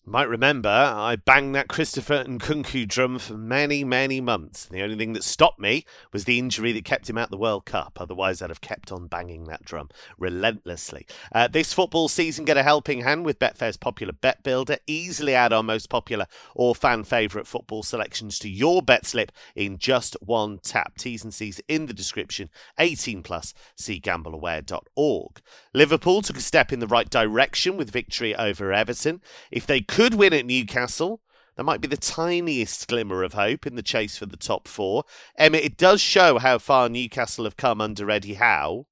might 0.09 0.29
remember 0.29 0.69
I 0.69 1.17
banged 1.17 1.55
that 1.55 1.69
Christopher 1.69 2.25
Nkunku 2.25 2.89
drum 2.89 3.19
for 3.19 3.35
many, 3.35 3.85
many 3.85 4.21
months. 4.21 4.65
The 4.65 4.83
only 4.83 4.97
thing 4.97 5.13
that 5.13 5.23
stopped 5.23 5.61
me 5.61 5.85
was 6.13 6.25
the 6.25 6.39
injury 6.39 6.73
that 6.73 6.85
kept 6.85 7.11
him 7.11 7.19
out 7.19 7.31
the 7.31 7.37
World 7.37 7.67
Cup. 7.67 7.99
Otherwise, 8.01 8.41
I'd 8.41 8.51
have 8.51 8.63
kept 8.63 8.91
on 8.91 9.07
banging 9.07 9.45
that 9.45 9.65
drum 9.65 9.91
relentlessly. 10.19 11.07
Uh, 11.31 11.47
this 11.47 11.73
football 11.73 12.09
season, 12.09 12.47
get 12.47 12.57
a 12.57 12.63
helping 12.63 13.03
hand 13.03 13.27
with 13.27 13.39
Betfair's 13.39 13.77
popular 13.77 14.15
bet 14.15 14.43
builder. 14.43 14.79
Easily 14.87 15.35
add 15.35 15.53
our 15.53 15.63
most 15.63 15.91
popular 15.91 16.27
or 16.55 16.75
fan 16.75 17.05
favourite 17.05 17.47
football 17.47 17.83
selections 17.83 18.39
to 18.39 18.49
your 18.49 18.81
bet 18.81 19.05
slip 19.05 19.31
in 19.55 19.77
just 19.79 20.17
one 20.21 20.59
tap. 20.59 20.97
T's 20.97 21.23
and 21.23 21.35
C's 21.35 21.61
in 21.69 21.87
the 21.87 21.95
description. 21.95 22.49
18 22.79 23.23
plus. 23.23 23.53
See 23.77 24.01
gambleaware.org. 24.01 25.41
Liverpool 25.75 26.23
took 26.23 26.39
a 26.39 26.41
step 26.41 26.73
in 26.73 26.79
the 26.81 26.87
right 26.87 27.11
direction 27.11 27.77
with 27.77 27.91
victory 27.91 28.35
over 28.35 28.73
Everton. 28.73 29.21
If 29.51 29.67
they 29.67 29.83
could 29.83 29.98
could 29.99 30.15
win 30.15 30.33
at 30.33 30.47
Newcastle. 30.47 31.21
There 31.57 31.65
might 31.65 31.81
be 31.81 31.89
the 31.89 31.97
tiniest 31.97 32.87
glimmer 32.87 33.25
of 33.25 33.33
hope 33.33 33.67
in 33.67 33.75
the 33.75 33.83
chase 33.83 34.17
for 34.17 34.27
the 34.27 34.37
top 34.37 34.69
four. 34.69 35.03
Emmett, 35.37 35.65
it 35.65 35.77
does 35.77 36.01
show 36.01 36.39
how 36.39 36.59
far 36.59 36.89
Newcastle 36.89 37.43
have 37.43 37.57
come 37.57 37.81
under 37.81 38.09
Eddie 38.09 38.35
Howe 38.35 38.87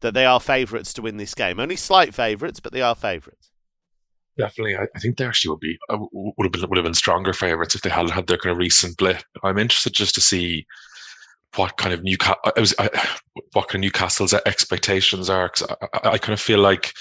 that 0.00 0.14
they 0.14 0.24
are 0.24 0.40
favourites 0.40 0.94
to 0.94 1.02
win 1.02 1.18
this 1.18 1.34
game. 1.34 1.60
Only 1.60 1.76
slight 1.76 2.14
favourites, 2.14 2.58
but 2.58 2.72
they 2.72 2.80
are 2.80 2.94
favourites. 2.94 3.50
Definitely, 4.38 4.76
I, 4.76 4.86
I 4.94 4.98
think 4.98 5.18
they 5.18 5.26
actually 5.26 5.50
would 5.50 5.60
be 5.60 5.76
uh, 5.90 5.98
would 6.10 6.46
have 6.46 6.52
been 6.52 6.70
would 6.70 6.78
have 6.78 6.84
been 6.84 6.94
stronger 6.94 7.34
favourites 7.34 7.74
if 7.74 7.82
they 7.82 7.90
hadn't 7.90 8.12
had 8.12 8.26
their 8.26 8.38
kind 8.38 8.52
of 8.52 8.56
recent 8.56 8.96
blip. 8.96 9.22
I'm 9.42 9.58
interested 9.58 9.92
just 9.92 10.14
to 10.14 10.22
see 10.22 10.64
what 11.56 11.76
kind 11.76 11.92
of 11.92 12.02
Newcastle, 12.02 12.40
I 12.44 12.58
was, 12.58 12.74
what 13.52 13.68
kind 13.68 13.74
of 13.74 13.80
Newcastle's 13.82 14.32
expectations 14.32 15.28
are. 15.28 15.50
Cause 15.50 15.68
I, 15.92 16.08
I, 16.12 16.18
kind 16.18 16.32
of 16.32 16.40
feel 16.40 16.60
like 16.60 16.94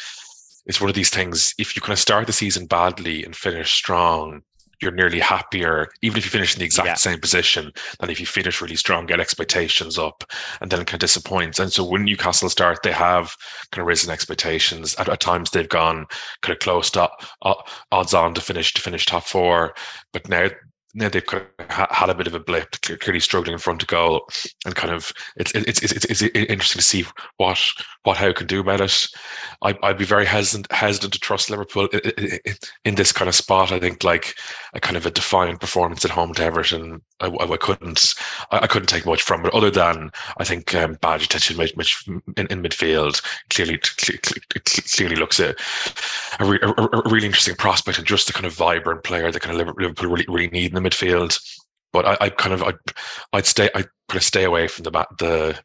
it's 0.65 0.82
one 0.82 0.89
of 0.89 0.95
these 0.95 1.10
things. 1.10 1.54
If 1.58 1.75
you 1.75 1.82
kind 1.82 1.93
of 1.93 1.99
start 1.99 2.28
the 2.28 2.34
season 2.34 2.65
badly 2.65 3.23
and 3.23 3.36
finish 3.36 3.73
strong, 3.73 4.41
you're 4.82 4.91
nearly 4.91 5.19
happier, 5.19 5.88
even 6.01 6.17
if 6.17 6.25
you 6.25 6.30
finish 6.30 6.54
in 6.54 6.60
the 6.60 6.65
exact 6.65 6.88
yeah. 6.88 6.93
same 6.95 7.19
position, 7.19 7.71
than 7.99 8.10
if 8.10 8.19
you 8.19 8.25
finish 8.25 8.62
really 8.62 8.75
strong, 8.75 9.06
get 9.06 9.19
expectations 9.19 9.97
up, 9.97 10.23
and 10.62 10.69
then 10.69 10.80
kind 10.80 10.95
of 10.95 10.99
disappoints. 10.99 11.60
And 11.60 11.71
so 11.71 11.84
when 11.84 12.04
Newcastle 12.04 12.49
start, 12.49 12.84
they 12.84 12.91
have 12.91 13.36
kind 13.71 13.82
of 13.82 13.88
risen 13.88 14.12
expectations. 14.12 14.95
At, 14.99 15.10
at 15.10 15.21
times, 15.21 15.51
they've 15.51 15.69
gone 15.69 16.06
kind 16.41 16.54
of 16.54 16.60
close 16.60 16.89
to 16.91 17.10
uh, 17.43 17.54
odds 17.91 18.13
on 18.13 18.34
to 18.34 18.41
finish 18.41 18.73
to 18.73 18.82
finish 18.82 19.06
top 19.06 19.23
four, 19.23 19.73
but 20.12 20.28
now 20.28 20.49
now 20.96 21.10
they've 21.10 21.26
kind 21.26 21.46
of 21.60 21.70
had 21.70 22.10
a 22.10 22.16
bit 22.16 22.26
of 22.26 22.34
a 22.34 22.40
blip, 22.40 22.72
clearly 22.82 23.20
struggling 23.20 23.54
in 23.54 23.60
front 23.60 23.84
of 23.84 23.88
goal, 23.88 24.28
and 24.66 24.76
kind 24.76 24.94
of 24.94 25.12
it's 25.36 25.52
it's 25.54 25.84
it's, 25.84 26.06
it's, 26.06 26.22
interesting 26.22 26.80
to 26.80 26.84
see 26.84 27.06
what 27.38 27.60
what 28.04 28.18
Howe 28.18 28.32
can 28.32 28.48
do 28.48 28.62
about 28.62 28.82
it. 28.82 29.08
I, 29.62 29.78
I'd 29.84 29.98
be 29.98 30.06
very 30.06 30.26
hesitant 30.26 30.72
hesitant 30.72 31.14
to 31.14 31.20
trust 31.20 31.50
Liverpool 31.50 31.90
in 32.86 32.96
this 32.96 33.12
kind 33.12 33.28
of 33.28 33.36
spot. 33.36 33.74
I 33.74 33.80
think 33.80 34.04
like 34.04 34.36
a 34.74 34.80
kind 34.80 34.96
of 34.96 35.06
a 35.06 35.12
defiant 35.12 35.60
performance 35.60 36.06
at 36.06 36.12
home 36.12 36.34
to 36.36 36.44
Everton, 36.44 37.02
I, 37.20 37.28
I 37.28 37.58
couldn't 37.58 38.14
I, 38.52 38.66
couldn't 38.68 38.88
take 38.88 39.06
much 39.06 39.22
from 39.22 39.46
it 39.46 39.54
other 39.54 39.72
than 39.72 40.12
I 40.38 40.46
think 40.46 40.74
um, 40.76 40.96
Bajcetic 40.98 41.52
in, 42.38 42.48
in 42.48 42.64
midfield 42.64 43.22
clearly 43.50 43.80
clearly 44.96 45.16
looks 45.18 45.40
a 45.42 45.56
a, 46.40 46.46
a, 46.46 47.00
a 47.00 47.10
really 47.10 47.26
interesting 47.26 47.56
prospect 47.56 47.98
and 47.98 48.08
just 48.08 48.28
the 48.28 48.34
kind 48.34 48.46
of 48.46 48.54
vibrant 48.54 49.04
player 49.04 49.30
that 49.30 49.42
kind 49.42 49.60
of 49.60 49.68
Liverpool 49.78 50.10
really 50.10 50.26
really 50.30 50.48
need 50.48 50.74
in 50.74 50.76
the 50.76 50.85
midfield. 50.86 51.39
But 51.93 52.06
I, 52.06 52.17
I 52.26 52.30
kind 52.30 52.54
of 52.54 52.62
I'd, 52.62 52.76
I'd 53.34 53.45
stay 53.45 53.69
I 53.74 53.84
kind 54.10 54.17
of 54.17 54.24
stay 54.24 54.43
away 54.43 54.67
from 54.67 54.84
the 54.84 54.91
the 55.19 55.60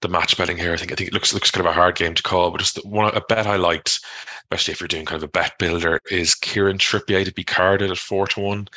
the 0.00 0.08
match 0.08 0.36
betting 0.36 0.56
here. 0.56 0.72
I 0.72 0.76
think 0.76 0.92
I 0.92 0.94
think 0.94 1.08
it 1.08 1.14
looks 1.14 1.34
looks 1.34 1.50
kind 1.50 1.66
of 1.66 1.70
a 1.70 1.74
hard 1.74 1.96
game 1.96 2.14
to 2.14 2.22
call. 2.22 2.50
But 2.50 2.60
just 2.60 2.76
the, 2.76 2.88
one 2.88 3.14
a 3.14 3.20
bet 3.28 3.46
I 3.46 3.56
liked, 3.56 4.00
especially 4.44 4.72
if 4.72 4.80
you're 4.80 4.88
doing 4.88 5.04
kind 5.04 5.16
of 5.16 5.28
a 5.28 5.32
bet 5.32 5.58
builder, 5.58 6.00
is 6.10 6.34
Kieran 6.34 6.78
Trippier 6.78 7.24
to 7.24 7.32
be 7.32 7.44
carded 7.44 7.90
at 7.90 7.98
four 7.98 8.26
to 8.28 8.40
one. 8.40 8.68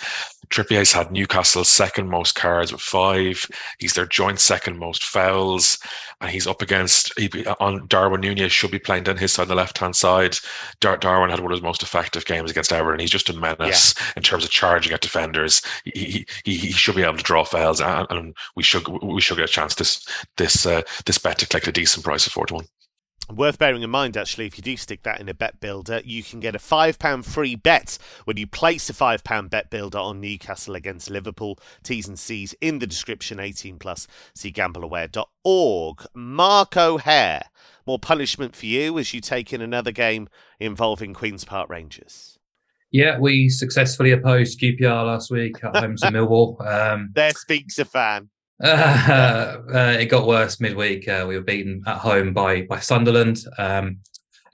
Trippier's 0.49 0.93
had 0.93 1.11
Newcastle's 1.11 1.67
second 1.67 2.09
most 2.09 2.35
cards 2.35 2.71
with 2.71 2.81
five. 2.81 3.45
He's 3.79 3.93
their 3.93 4.05
joint 4.05 4.39
second 4.39 4.79
most 4.79 5.03
fouls, 5.03 5.77
and 6.21 6.31
he's 6.31 6.47
up 6.47 6.61
against 6.61 7.11
on 7.59 7.85
Darwin 7.87 8.21
Nunez 8.21 8.51
should 8.51 8.71
be 8.71 8.79
playing 8.79 9.03
down 9.03 9.17
his 9.17 9.33
side 9.33 9.43
on 9.43 9.47
the 9.49 9.55
left 9.55 9.77
hand 9.77 9.95
side. 9.95 10.37
Dar- 10.79 10.97
Darwin 10.97 11.29
had 11.29 11.41
one 11.41 11.51
of 11.51 11.57
his 11.57 11.63
most 11.63 11.83
effective 11.83 12.25
games 12.25 12.49
against 12.49 12.71
Everton. 12.71 12.93
And 12.93 13.01
he's 13.01 13.11
just 13.11 13.29
a 13.29 13.33
menace 13.33 13.93
yeah. 13.97 14.13
in 14.15 14.23
terms 14.23 14.45
of 14.45 14.49
charging 14.49 14.93
at 14.93 15.01
defenders. 15.01 15.61
He, 15.83 16.25
he, 16.45 16.55
he 16.55 16.71
should 16.71 16.95
be 16.95 17.03
able 17.03 17.17
to 17.17 17.23
draw 17.23 17.43
fouls, 17.43 17.81
and, 17.81 18.07
and 18.09 18.35
we 18.55 18.63
should 18.63 18.87
we 19.03 19.21
should 19.21 19.37
get 19.37 19.49
a 19.49 19.51
chance 19.51 19.75
this 19.75 20.07
this 20.37 20.65
uh, 20.65 20.81
this 21.05 21.17
bet 21.17 21.37
to 21.39 21.47
collect 21.47 21.67
a 21.67 21.71
decent 21.73 22.05
price 22.05 22.25
of 22.25 22.31
four 22.31 22.45
to 22.45 22.55
one. 22.55 22.67
Worth 23.33 23.59
bearing 23.59 23.83
in 23.83 23.89
mind, 23.89 24.15
actually, 24.15 24.45
if 24.45 24.57
you 24.57 24.61
do 24.61 24.77
stick 24.77 25.03
that 25.03 25.19
in 25.19 25.27
a 25.27 25.33
bet 25.33 25.59
builder, 25.59 26.01
you 26.05 26.23
can 26.23 26.39
get 26.39 26.55
a 26.55 26.59
£5 26.59 27.25
free 27.25 27.55
bet 27.55 27.97
when 28.23 28.37
you 28.37 28.47
place 28.47 28.89
a 28.89 28.93
£5 28.93 29.49
bet 29.49 29.69
builder 29.69 29.97
on 29.97 30.21
Newcastle 30.21 30.75
against 30.75 31.09
Liverpool. 31.09 31.59
T's 31.83 32.07
and 32.07 32.17
C's 32.17 32.55
in 32.61 32.79
the 32.79 32.87
description, 32.87 33.37
18 33.37 33.79
plus. 33.79 34.07
See 34.33 34.53
gambleaware.org. 34.53 36.05
Mark 36.13 36.77
O'Haire, 36.77 37.43
more 37.85 37.99
punishment 37.99 38.55
for 38.55 38.65
you 38.65 38.97
as 38.97 39.13
you 39.13 39.19
take 39.19 39.51
in 39.51 39.61
another 39.61 39.91
game 39.91 40.29
involving 40.57 41.13
Queen's 41.13 41.43
Park 41.43 41.69
Rangers. 41.69 42.39
Yeah, 42.91 43.19
we 43.19 43.49
successfully 43.49 44.11
opposed 44.11 44.61
QPR 44.61 45.05
last 45.05 45.29
week 45.31 45.61
at 45.65 45.75
home 45.83 45.97
to 45.97 46.05
Millwall. 46.05 46.65
Um, 46.65 47.11
there 47.13 47.31
speaks 47.31 47.77
a 47.77 47.83
fan. 47.83 48.29
Uh, 49.67 49.97
it 49.99 50.05
got 50.05 50.25
worse 50.25 50.59
midweek. 50.59 51.07
Uh, 51.07 51.25
we 51.27 51.35
were 51.35 51.43
beaten 51.43 51.83
at 51.85 51.97
home 51.97 52.33
by 52.33 52.61
by 52.61 52.79
Sunderland. 52.79 53.43
Um, 53.57 53.99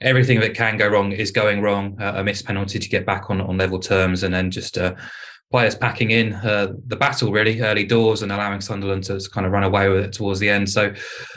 everything 0.00 0.40
that 0.40 0.54
can 0.54 0.76
go 0.76 0.88
wrong 0.88 1.12
is 1.12 1.30
going 1.30 1.62
wrong. 1.62 1.96
Uh, 2.00 2.14
a 2.16 2.24
missed 2.24 2.44
penalty 2.44 2.78
to 2.78 2.88
get 2.88 3.06
back 3.06 3.30
on 3.30 3.40
on 3.40 3.56
level 3.56 3.78
terms, 3.78 4.24
and 4.24 4.34
then 4.34 4.50
just 4.50 4.76
uh, 4.76 4.94
players 5.54 5.76
packing 5.76 6.10
in 6.10 6.32
uh, 6.32 6.72
the 6.88 6.96
battle 6.96 7.30
really 7.30 7.60
early 7.60 7.84
doors 7.84 8.22
and 8.22 8.32
allowing 8.32 8.60
Sunderland 8.60 9.04
to 9.04 9.20
kind 9.32 9.46
of 9.46 9.52
run 9.52 9.62
away 9.62 9.88
with 9.88 10.04
it 10.04 10.12
towards 10.12 10.40
the 10.40 10.50
end. 10.50 10.68
So, 10.68 10.92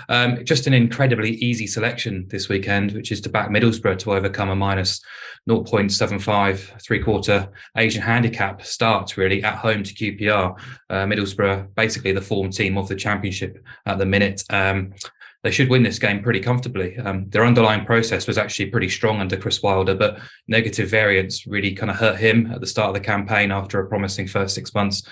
um, 0.10 0.44
just 0.44 0.66
an 0.66 0.74
incredibly 0.74 1.34
easy 1.36 1.68
selection 1.68 2.26
this 2.28 2.50
weekend, 2.50 2.94
which 2.94 3.12
is 3.12 3.22
to 3.22 3.30
back 3.30 3.50
Middlesbrough 3.50 4.00
to 4.00 4.14
overcome 4.14 4.50
a 4.50 4.56
minus 4.56 5.02
0.75 5.48 6.82
three 6.82 7.00
quarter 7.00 7.48
Asian 7.78 8.02
handicap 8.02 8.66
start 8.66 9.18
really 9.18 9.44
at 9.44 9.54
home 9.54 9.84
to 9.84 9.94
QPR. 9.94 10.60
Uh, 10.90 11.06
Middlesbrough, 11.06 11.76
basically 11.76 12.12
the 12.12 12.20
form 12.20 12.50
team 12.50 12.76
of 12.76 12.88
the 12.88 12.96
championship 12.96 13.64
at 13.86 14.00
the 14.00 14.06
minute. 14.08 14.42
Um, 14.50 14.94
they 15.44 15.52
should 15.52 15.70
win 15.70 15.84
this 15.84 16.00
game 16.00 16.22
pretty 16.22 16.40
comfortably. 16.40 16.98
Um, 16.98 17.30
their 17.30 17.46
underlying 17.46 17.86
process 17.86 18.28
was 18.28 18.38
actually 18.38 18.68
pretty 18.68 18.90
strong 18.90 19.20
under 19.20 19.38
Chris 19.38 19.62
Wilder, 19.62 19.96
but 19.96 20.20
negative 20.48 20.90
variance 20.90 21.46
really 21.46 21.74
kind 21.74 21.92
of 21.92 21.98
hurt 21.98 22.18
him 22.18 22.52
at 22.52 22.60
the 22.60 22.68
start 22.68 22.90
of 22.90 22.96
the 22.96 23.00
campaign 23.00 23.52
after 23.52 23.80
a 23.80 23.88
promising 23.88 24.28
first 24.28 24.56
six 24.56 24.74
months. 24.74 25.04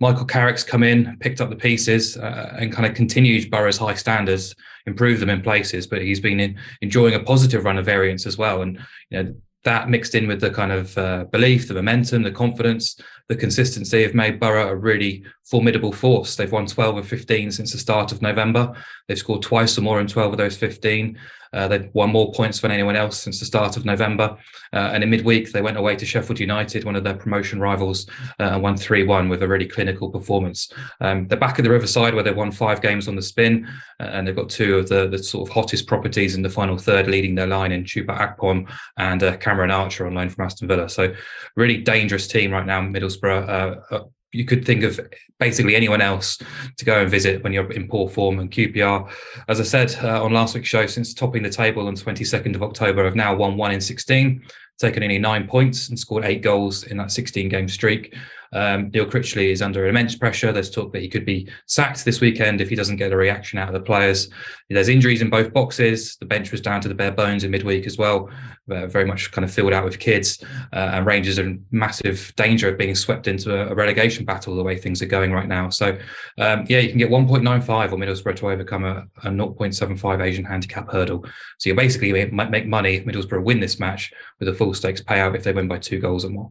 Michael 0.00 0.24
Carrick's 0.24 0.64
come 0.64 0.82
in, 0.82 1.16
picked 1.20 1.40
up 1.40 1.50
the 1.50 1.56
pieces, 1.56 2.16
uh, 2.16 2.56
and 2.58 2.72
kind 2.72 2.86
of 2.86 2.94
continued 2.94 3.50
Borough's 3.50 3.78
high 3.78 3.94
standards, 3.94 4.54
improved 4.86 5.20
them 5.20 5.30
in 5.30 5.40
places. 5.40 5.86
But 5.86 6.02
he's 6.02 6.20
been 6.20 6.40
in, 6.40 6.58
enjoying 6.80 7.14
a 7.14 7.20
positive 7.20 7.64
run 7.64 7.78
of 7.78 7.84
variance 7.84 8.26
as 8.26 8.36
well. 8.36 8.62
And 8.62 8.78
you 9.10 9.22
know, 9.22 9.34
that 9.64 9.88
mixed 9.88 10.14
in 10.14 10.28
with 10.28 10.40
the 10.40 10.50
kind 10.50 10.70
of 10.70 10.96
uh, 10.96 11.24
belief, 11.24 11.66
the 11.66 11.74
momentum, 11.74 12.22
the 12.22 12.30
confidence, 12.30 13.00
the 13.28 13.36
consistency 13.36 14.02
have 14.02 14.14
made 14.14 14.38
Borough 14.38 14.68
a 14.68 14.76
really 14.76 15.24
formidable 15.44 15.92
force. 15.92 16.36
They've 16.36 16.52
won 16.52 16.66
12 16.66 16.98
of 16.98 17.08
15 17.08 17.50
since 17.50 17.72
the 17.72 17.78
start 17.78 18.12
of 18.12 18.20
November. 18.20 18.74
They've 19.08 19.18
scored 19.18 19.42
twice 19.42 19.76
or 19.78 19.80
more 19.80 20.00
in 20.00 20.06
12 20.06 20.32
of 20.32 20.38
those 20.38 20.56
15. 20.56 21.18
Uh, 21.54 21.68
they've 21.68 21.88
won 21.94 22.10
more 22.10 22.32
points 22.32 22.60
than 22.60 22.70
anyone 22.70 22.96
else 22.96 23.18
since 23.18 23.38
the 23.40 23.46
start 23.46 23.76
of 23.76 23.84
November. 23.84 24.36
Uh, 24.72 24.90
and 24.92 25.02
in 25.02 25.10
midweek, 25.10 25.52
they 25.52 25.62
went 25.62 25.76
away 25.76 25.96
to 25.96 26.04
Sheffield 26.04 26.40
United, 26.40 26.84
one 26.84 26.96
of 26.96 27.04
their 27.04 27.14
promotion 27.14 27.60
rivals, 27.60 28.06
uh, 28.40 28.54
and 28.54 28.62
won 28.62 28.76
3 28.76 29.04
1 29.04 29.28
with 29.28 29.42
a 29.42 29.48
really 29.48 29.66
clinical 29.66 30.10
performance. 30.10 30.72
Um, 31.00 31.28
they're 31.28 31.38
back 31.38 31.58
at 31.58 31.64
the 31.64 31.70
Riverside, 31.70 32.14
where 32.14 32.22
they've 32.22 32.36
won 32.36 32.50
five 32.50 32.82
games 32.82 33.08
on 33.08 33.16
the 33.16 33.22
spin, 33.22 33.68
uh, 34.00 34.04
and 34.04 34.26
they've 34.26 34.36
got 34.36 34.50
two 34.50 34.78
of 34.78 34.88
the, 34.88 35.08
the 35.08 35.18
sort 35.18 35.48
of 35.48 35.54
hottest 35.54 35.86
properties 35.86 36.34
in 36.34 36.42
the 36.42 36.50
final 36.50 36.76
third 36.76 37.06
leading 37.06 37.34
their 37.34 37.46
line 37.46 37.72
in 37.72 37.84
Chuba 37.84 38.18
Akpom 38.18 38.70
and 38.98 39.22
uh, 39.22 39.36
Cameron 39.36 39.70
Archer 39.70 40.06
on 40.06 40.14
loan 40.14 40.28
from 40.30 40.44
Aston 40.44 40.68
Villa. 40.68 40.88
So, 40.88 41.14
really 41.56 41.78
dangerous 41.78 42.26
team 42.26 42.50
right 42.50 42.66
now, 42.66 42.80
Middlesbrough 42.80 43.48
uh, 43.92 44.04
you 44.34 44.44
could 44.44 44.64
think 44.64 44.82
of 44.82 45.00
basically 45.38 45.76
anyone 45.76 46.00
else 46.00 46.38
to 46.76 46.84
go 46.84 47.02
and 47.02 47.10
visit 47.10 47.42
when 47.44 47.52
you're 47.52 47.70
in 47.72 47.88
poor 47.88 48.08
form. 48.08 48.40
And 48.40 48.50
QPR, 48.50 49.10
as 49.48 49.60
I 49.60 49.64
said 49.64 49.96
uh, 50.02 50.22
on 50.24 50.32
last 50.32 50.54
week's 50.54 50.68
show, 50.68 50.86
since 50.86 51.14
topping 51.14 51.42
the 51.42 51.50
table 51.50 51.86
on 51.86 51.94
22nd 51.94 52.54
of 52.54 52.62
October, 52.62 53.04
have 53.04 53.14
now 53.14 53.34
won 53.34 53.56
one 53.56 53.70
in 53.70 53.80
16, 53.80 54.42
taken 54.78 55.02
only 55.02 55.18
nine 55.18 55.46
points, 55.46 55.88
and 55.88 55.98
scored 55.98 56.24
eight 56.24 56.42
goals 56.42 56.84
in 56.84 56.96
that 56.96 57.12
16 57.12 57.48
game 57.48 57.68
streak. 57.68 58.14
Um, 58.54 58.90
Neil 58.94 59.06
Critchley 59.06 59.50
is 59.50 59.60
under 59.60 59.86
immense 59.86 60.16
pressure. 60.16 60.52
There's 60.52 60.70
talk 60.70 60.92
that 60.92 61.02
he 61.02 61.08
could 61.08 61.26
be 61.26 61.48
sacked 61.66 62.04
this 62.04 62.20
weekend 62.20 62.60
if 62.60 62.68
he 62.68 62.76
doesn't 62.76 62.96
get 62.96 63.12
a 63.12 63.16
reaction 63.16 63.58
out 63.58 63.68
of 63.68 63.74
the 63.74 63.80
players. 63.80 64.30
There's 64.70 64.88
injuries 64.88 65.20
in 65.20 65.28
both 65.28 65.52
boxes. 65.52 66.16
The 66.16 66.26
bench 66.26 66.50
was 66.50 66.60
down 66.60 66.80
to 66.82 66.88
the 66.88 66.94
bare 66.94 67.12
bones 67.12 67.44
in 67.44 67.50
midweek 67.50 67.86
as 67.86 67.98
well, 67.98 68.30
uh, 68.70 68.86
very 68.86 69.04
much 69.04 69.30
kind 69.32 69.44
of 69.44 69.52
filled 69.52 69.72
out 69.72 69.84
with 69.84 69.98
kids. 69.98 70.42
Uh, 70.72 70.90
and 70.94 71.06
Rangers 71.06 71.38
are 71.38 71.46
in 71.46 71.64
massive 71.70 72.32
danger 72.36 72.68
of 72.68 72.78
being 72.78 72.94
swept 72.94 73.28
into 73.28 73.54
a, 73.54 73.72
a, 73.72 73.74
relegation 73.74 74.24
battle 74.24 74.56
the 74.56 74.62
way 74.62 74.78
things 74.78 75.02
are 75.02 75.06
going 75.06 75.32
right 75.32 75.48
now. 75.48 75.68
So, 75.68 75.98
um, 76.38 76.64
yeah, 76.68 76.78
you 76.78 76.88
can 76.88 76.98
get 76.98 77.10
1.95 77.10 77.92
or 77.92 77.96
Middlesbrough 77.96 78.36
to 78.36 78.50
overcome 78.50 78.84
a, 78.84 79.04
a 79.24 79.30
0.75 79.30 80.22
Asian 80.22 80.44
handicap 80.44 80.90
hurdle. 80.90 81.24
So 81.58 81.68
you 81.68 81.74
basically 81.74 82.12
make, 82.12 82.50
make 82.50 82.66
money. 82.66 83.00
Middlesbrough 83.00 83.44
win 83.44 83.60
this 83.60 83.78
match 83.78 84.12
with 84.38 84.48
a 84.48 84.54
full 84.54 84.72
stakes 84.74 85.02
payout 85.02 85.36
if 85.36 85.44
they 85.44 85.52
win 85.52 85.68
by 85.68 85.78
two 85.78 85.98
goals 85.98 86.24
or 86.24 86.30
more. 86.30 86.50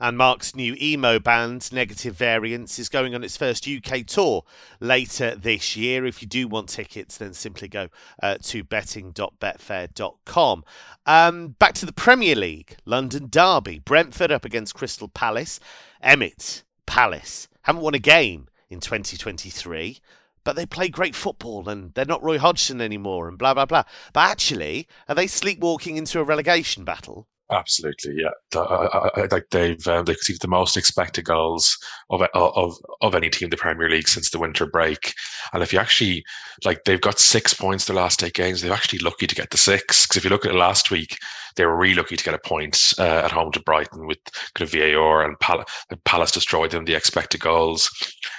And 0.00 0.16
Mark's 0.16 0.56
new 0.56 0.74
emo 0.80 1.18
band, 1.18 1.70
Negative 1.72 2.16
Variance, 2.16 2.78
is 2.78 2.88
going 2.88 3.14
on 3.14 3.22
its 3.22 3.36
first 3.36 3.68
UK 3.68 4.06
tour 4.06 4.44
later 4.80 5.34
this 5.34 5.76
year. 5.76 6.06
If 6.06 6.22
you 6.22 6.28
do 6.28 6.48
want 6.48 6.70
tickets, 6.70 7.18
then 7.18 7.34
simply 7.34 7.68
go 7.68 7.88
uh, 8.22 8.38
to 8.44 8.64
betting.betfair.com. 8.64 10.64
Um, 11.04 11.48
back 11.58 11.74
to 11.74 11.84
the 11.84 11.92
Premier 11.92 12.34
League, 12.34 12.78
London 12.86 13.26
Derby, 13.28 13.78
Brentford 13.78 14.32
up 14.32 14.46
against 14.46 14.74
Crystal 14.74 15.08
Palace. 15.08 15.60
Emmet, 16.00 16.64
Palace, 16.86 17.48
haven't 17.62 17.82
won 17.82 17.94
a 17.94 17.98
game 17.98 18.48
in 18.70 18.80
2023 18.80 20.00
but 20.44 20.56
they 20.56 20.66
play 20.66 20.88
great 20.88 21.14
football 21.14 21.68
and 21.68 21.92
they're 21.94 22.04
not 22.04 22.22
Roy 22.22 22.38
Hodgson 22.38 22.80
anymore 22.80 23.28
and 23.28 23.36
blah, 23.36 23.54
blah, 23.54 23.66
blah. 23.66 23.84
But 24.12 24.30
actually, 24.30 24.88
are 25.08 25.14
they 25.14 25.26
sleepwalking 25.26 25.96
into 25.96 26.18
a 26.18 26.24
relegation 26.24 26.84
battle? 26.84 27.28
Absolutely, 27.52 28.14
yeah. 28.16 28.30
I, 28.60 29.10
I, 29.16 29.26
like 29.32 29.50
they've 29.50 29.84
um, 29.88 30.04
they 30.04 30.14
conceded 30.14 30.40
the 30.40 30.46
most 30.46 30.76
expected 30.76 31.24
goals 31.24 31.76
of 32.08 32.22
of 32.32 32.76
of 33.00 33.14
any 33.16 33.28
team 33.28 33.46
in 33.46 33.50
the 33.50 33.56
Premier 33.56 33.90
League 33.90 34.06
since 34.06 34.30
the 34.30 34.38
winter 34.38 34.66
break. 34.66 35.12
And 35.52 35.60
if 35.60 35.72
you 35.72 35.80
actually 35.80 36.24
like, 36.64 36.84
they've 36.84 37.00
got 37.00 37.18
six 37.18 37.52
points 37.52 37.86
the 37.86 37.92
last 37.92 38.22
eight 38.22 38.34
games. 38.34 38.62
They're 38.62 38.72
actually 38.72 39.00
lucky 39.00 39.26
to 39.26 39.34
get 39.34 39.50
the 39.50 39.56
six 39.58 40.06
because 40.06 40.16
if 40.16 40.22
you 40.24 40.30
look 40.30 40.44
at 40.44 40.52
it 40.52 40.58
last 40.58 40.92
week, 40.92 41.18
they 41.56 41.66
were 41.66 41.76
really 41.76 41.94
lucky 41.94 42.16
to 42.16 42.24
get 42.24 42.34
a 42.34 42.38
point 42.38 42.94
uh, 42.98 43.22
at 43.24 43.32
home 43.32 43.52
to 43.52 43.60
Brighton 43.60 44.06
with 44.06 44.18
kind 44.54 44.66
of 44.66 44.72
VAR 44.72 45.24
and 45.24 45.38
Pal- 45.40 45.64
Palace 46.04 46.30
destroyed 46.30 46.70
them 46.70 46.84
the 46.84 46.94
expected 46.94 47.40
goals. 47.40 47.90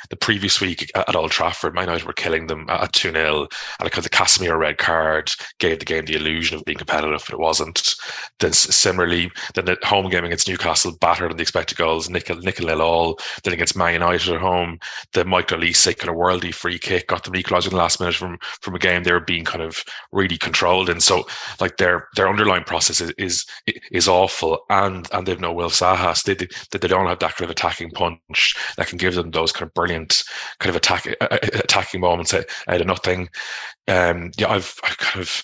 The 0.09 0.15
previous 0.17 0.59
week 0.59 0.91
at 0.95 1.15
Old 1.15 1.31
Trafford, 1.31 1.73
Man 1.73 1.85
United 1.85 2.05
were 2.05 2.13
killing 2.13 2.47
them 2.47 2.65
at 2.69 2.91
2 2.93 3.11
0. 3.11 3.41
And 3.41 3.49
because 3.83 4.03
the 4.03 4.09
Casemiro 4.09 4.57
red 4.57 4.77
card 4.77 5.31
gave 5.59 5.79
the 5.79 5.85
game 5.85 6.05
the 6.05 6.15
illusion 6.15 6.57
of 6.57 6.65
being 6.65 6.77
competitive, 6.77 7.23
but 7.25 7.33
it 7.33 7.39
wasn't. 7.39 7.95
Then 8.39 8.53
similarly, 8.53 9.31
then 9.55 9.65
the 9.65 9.77
home 9.83 10.09
game 10.09 10.25
against 10.25 10.47
Newcastle 10.47 10.97
battered 10.99 11.31
on 11.31 11.37
the 11.37 11.41
expected 11.41 11.77
goals, 11.77 12.09
nickel, 12.09 12.37
nickel 12.37 12.65
nil 12.67 12.81
all. 12.81 13.19
Then 13.43 13.53
against 13.53 13.77
Man 13.77 13.93
United 13.93 14.33
at 14.33 14.41
home, 14.41 14.79
the 15.13 15.25
Michael 15.25 15.59
Olise 15.59 15.97
kind 15.97 16.09
of 16.09 16.15
worldy 16.15 16.53
free 16.53 16.79
kick 16.79 17.07
got 17.07 17.23
them 17.23 17.35
equalising 17.35 17.71
in 17.71 17.77
the 17.77 17.81
last 17.81 17.99
minute 17.99 18.15
from, 18.15 18.37
from 18.61 18.75
a 18.75 18.79
game 18.79 19.03
they 19.03 19.11
were 19.11 19.19
being 19.19 19.45
kind 19.45 19.61
of 19.61 19.83
really 20.11 20.37
controlled. 20.37 20.89
And 20.89 21.01
so, 21.01 21.27
like, 21.59 21.77
their 21.77 22.07
their 22.15 22.29
underlying 22.29 22.63
process 22.63 23.00
is 23.17 23.45
is, 23.91 24.07
awful. 24.07 24.65
And 24.69 25.07
and 25.11 25.27
they've 25.27 25.39
no 25.39 25.53
Will 25.53 25.69
Zaha. 25.69 26.21
They, 26.23 26.33
they, 26.33 26.47
they 26.77 26.87
don't 26.87 27.07
have 27.07 27.19
that 27.19 27.35
kind 27.35 27.45
of 27.45 27.51
attacking 27.51 27.91
punch 27.91 28.55
that 28.77 28.87
can 28.87 28.97
give 28.97 29.15
them 29.15 29.31
those 29.31 29.51
kind 29.51 29.67
of 29.67 29.73
brilliant 29.73 30.23
kind 30.59 30.69
of 30.69 30.75
attack 30.75 31.07
attacking 31.21 32.01
moments 32.01 32.33
out, 32.33 32.45
of 32.67 32.87
nothing. 32.87 33.29
Um, 33.87 34.31
yeah, 34.37 34.49
I've 34.49 34.75
I 34.83 34.89
kind 34.97 35.21
of. 35.21 35.43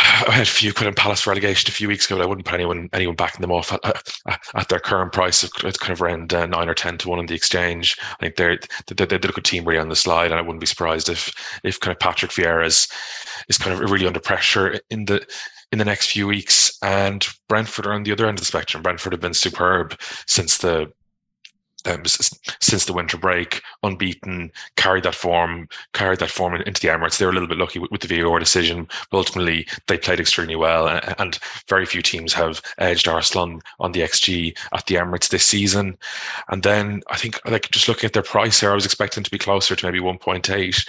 I 0.00 0.30
had 0.30 0.42
a 0.42 0.46
few 0.46 0.72
kind 0.72 0.88
of 0.88 0.94
Palace 0.94 1.26
relegation 1.26 1.68
a 1.68 1.72
few 1.72 1.88
weeks 1.88 2.06
ago, 2.06 2.16
but 2.16 2.22
I 2.22 2.26
wouldn't 2.26 2.46
put 2.46 2.54
anyone 2.54 2.88
anyone 2.92 3.16
backing 3.16 3.40
them 3.40 3.50
off 3.50 3.72
at, 3.72 3.80
at, 4.54 4.68
their 4.68 4.78
current 4.78 5.12
price 5.12 5.42
of 5.42 5.52
kind 5.52 5.92
of 5.92 6.00
around 6.00 6.32
uh, 6.32 6.46
nine 6.46 6.68
or 6.68 6.74
ten 6.74 6.98
to 6.98 7.08
one 7.08 7.18
on 7.18 7.26
the 7.26 7.34
exchange. 7.34 7.96
I 8.00 8.16
think 8.20 8.36
they're 8.36 8.60
they're, 8.86 9.06
they're 9.06 9.18
a 9.18 9.32
good 9.32 9.44
team 9.44 9.64
really 9.64 9.80
on 9.80 9.88
the 9.88 9.96
slide, 9.96 10.30
and 10.30 10.38
I 10.38 10.42
wouldn't 10.42 10.60
be 10.60 10.66
surprised 10.66 11.08
if 11.08 11.32
if 11.64 11.80
kind 11.80 11.90
of 11.90 11.98
Patrick 11.98 12.30
Vieira 12.30 12.64
is 12.64 12.86
is 13.48 13.58
kind 13.58 13.72
of 13.72 13.90
really 13.90 14.06
under 14.06 14.20
pressure 14.20 14.78
in 14.90 15.06
the 15.06 15.26
in 15.72 15.78
the 15.78 15.84
next 15.84 16.10
few 16.10 16.26
weeks. 16.26 16.76
And 16.82 17.26
Brentford 17.48 17.86
are 17.86 17.92
on 17.92 18.04
the 18.04 18.12
other 18.12 18.26
end 18.26 18.38
of 18.38 18.40
the 18.40 18.46
spectrum. 18.46 18.82
Brentford 18.82 19.12
have 19.12 19.20
been 19.20 19.34
superb 19.34 19.98
since 20.26 20.58
the 20.58 20.92
um, 21.86 22.02
since 22.04 22.84
the 22.84 22.92
winter 22.92 23.16
break, 23.16 23.62
unbeaten, 23.82 24.50
carried 24.76 25.04
that 25.04 25.14
form, 25.14 25.68
carried 25.92 26.18
that 26.18 26.30
form 26.30 26.54
into 26.54 26.80
the 26.80 26.88
Emirates. 26.88 27.18
They 27.18 27.24
were 27.24 27.30
a 27.30 27.34
little 27.34 27.48
bit 27.48 27.58
lucky 27.58 27.78
with, 27.78 27.90
with 27.90 28.00
the 28.00 28.20
VAR 28.20 28.38
decision, 28.38 28.88
but 29.10 29.18
ultimately 29.18 29.66
they 29.86 29.96
played 29.96 30.20
extremely 30.20 30.56
well. 30.56 30.88
And, 30.88 31.14
and, 31.18 31.38
very 31.68 31.86
few 31.86 32.02
teams 32.02 32.32
have 32.32 32.60
edged 32.78 33.06
Arsenal 33.06 33.60
on 33.78 33.92
the 33.92 34.00
XG 34.00 34.56
at 34.72 34.86
the 34.86 34.96
Emirates 34.96 35.28
this 35.28 35.44
season. 35.44 35.96
And 36.48 36.62
then 36.62 37.02
I 37.10 37.16
think, 37.16 37.38
like 37.48 37.70
just 37.70 37.88
looking 37.88 38.06
at 38.06 38.12
their 38.12 38.22
price 38.22 38.60
here, 38.60 38.72
I 38.72 38.74
was 38.74 38.84
expecting 38.86 39.22
to 39.22 39.30
be 39.30 39.38
closer 39.38 39.76
to 39.76 39.86
maybe 39.86 40.00
1.8, 40.00 40.88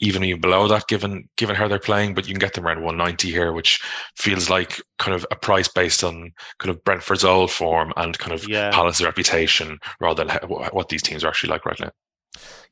even 0.00 0.24
even 0.24 0.40
below 0.40 0.68
that, 0.68 0.88
given 0.88 1.28
given 1.36 1.56
how 1.56 1.68
they're 1.68 1.78
playing. 1.78 2.14
But 2.14 2.26
you 2.26 2.34
can 2.34 2.38
get 2.38 2.54
them 2.54 2.66
around 2.66 2.82
190 2.82 3.30
here, 3.30 3.52
which 3.52 3.80
feels 4.16 4.48
like 4.48 4.80
kind 5.00 5.14
of 5.14 5.26
a 5.32 5.36
price 5.36 5.66
based 5.66 6.04
on 6.04 6.30
kind 6.58 6.70
of 6.70 6.84
Brentford's 6.84 7.24
old 7.24 7.50
form 7.50 7.92
and 7.96 8.16
kind 8.18 8.32
of 8.32 8.48
yeah. 8.48 8.70
Palace's 8.70 9.04
reputation, 9.04 9.78
rather 9.98 10.24
than 10.24 10.36
what 10.48 10.88
these 10.88 11.02
teams 11.02 11.24
are 11.24 11.28
actually 11.28 11.50
like 11.50 11.66
right 11.66 11.80
now. 11.80 11.90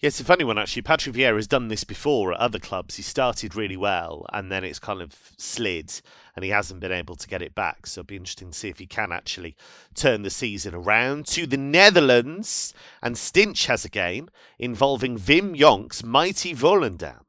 Yes, 0.01 0.21
a 0.21 0.25
funny 0.25 0.45
one 0.45 0.59
actually. 0.59 0.83
Patrick 0.83 1.17
Vieira 1.17 1.35
has 1.35 1.49
done 1.49 1.67
this 1.67 1.83
before 1.83 2.33
at 2.33 2.39
other 2.39 2.61
clubs. 2.61 2.95
He 2.95 3.03
started 3.03 3.57
really 3.57 3.77
well 3.77 4.25
and 4.33 4.53
then 4.53 4.63
it's 4.63 4.79
kind 4.79 5.03
of 5.03 5.33
slid 5.37 6.01
and 6.37 6.45
he 6.45 6.53
hasn't 6.53 6.79
been 6.79 6.93
able 6.93 7.17
to 7.17 7.27
get 7.27 7.43
it 7.43 7.57
back. 7.57 7.87
So 7.87 8.01
it'll 8.01 8.07
be 8.07 8.17
interesting 8.17 8.53
to 8.53 8.59
see 8.59 8.69
if 8.69 8.79
he 8.79 8.87
can 8.87 9.11
actually 9.11 9.57
turn 9.97 10.23
the 10.23 10.31
season 10.31 10.75
around. 10.75 11.27
To 11.29 11.49
the 11.49 11.57
Netherlands, 11.57 12.73
and 13.03 13.17
Stinch 13.17 13.67
has 13.67 13.85
a 13.85 13.89
game 13.89 14.29
involving 14.61 15.19
Wim 15.19 15.57
Jonk's 15.57 16.05
mighty 16.05 16.55
Volendam. 16.55 17.23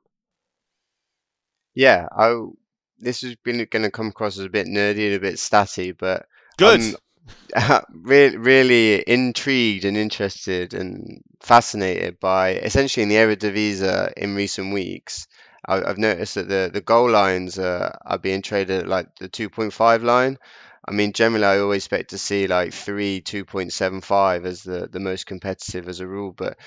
Yeah, 1.73 2.07
I, 2.15 2.35
this 2.99 3.21
has 3.21 3.35
been 3.35 3.65
going 3.69 3.83
to 3.83 3.91
come 3.91 4.07
across 4.07 4.38
as 4.38 4.45
a 4.45 4.49
bit 4.49 4.67
nerdy 4.67 5.07
and 5.07 5.15
a 5.15 5.19
bit 5.19 5.35
statty, 5.35 5.95
but 5.97 6.25
good. 6.57 6.81
really, 7.91 8.38
really 8.38 9.03
intrigued 9.07 9.85
and 9.85 9.97
interested 9.97 10.73
and 10.73 11.21
fascinated 11.41 12.19
by 12.19 12.53
essentially 12.53 13.03
in 13.03 13.09
the 13.09 13.15
Eredivisie 13.15 14.13
in 14.13 14.35
recent 14.35 14.73
weeks. 14.73 15.27
I, 15.65 15.75
have 15.88 15.97
noticed 15.97 16.35
that 16.35 16.47
the, 16.47 16.69
the 16.73 16.81
goal 16.81 17.09
lines 17.09 17.59
are, 17.59 17.97
are 18.05 18.17
being 18.17 18.41
traded 18.41 18.81
at 18.81 18.88
like 18.88 19.15
the 19.17 19.29
2.5 19.29 20.03
line. 20.03 20.38
I 20.85 20.91
mean, 20.91 21.13
generally, 21.13 21.45
I 21.45 21.59
always 21.59 21.83
expect 21.83 22.12
to 22.12 22.17
see 22.17 22.47
like 22.47 22.73
3, 22.73 23.21
2.75 23.21 24.45
as 24.45 24.63
the, 24.63 24.88
the 24.91 24.99
most 24.99 25.25
competitive 25.25 25.88
as 25.88 25.99
a 25.99 26.07
rule, 26.07 26.31
but 26.31 26.57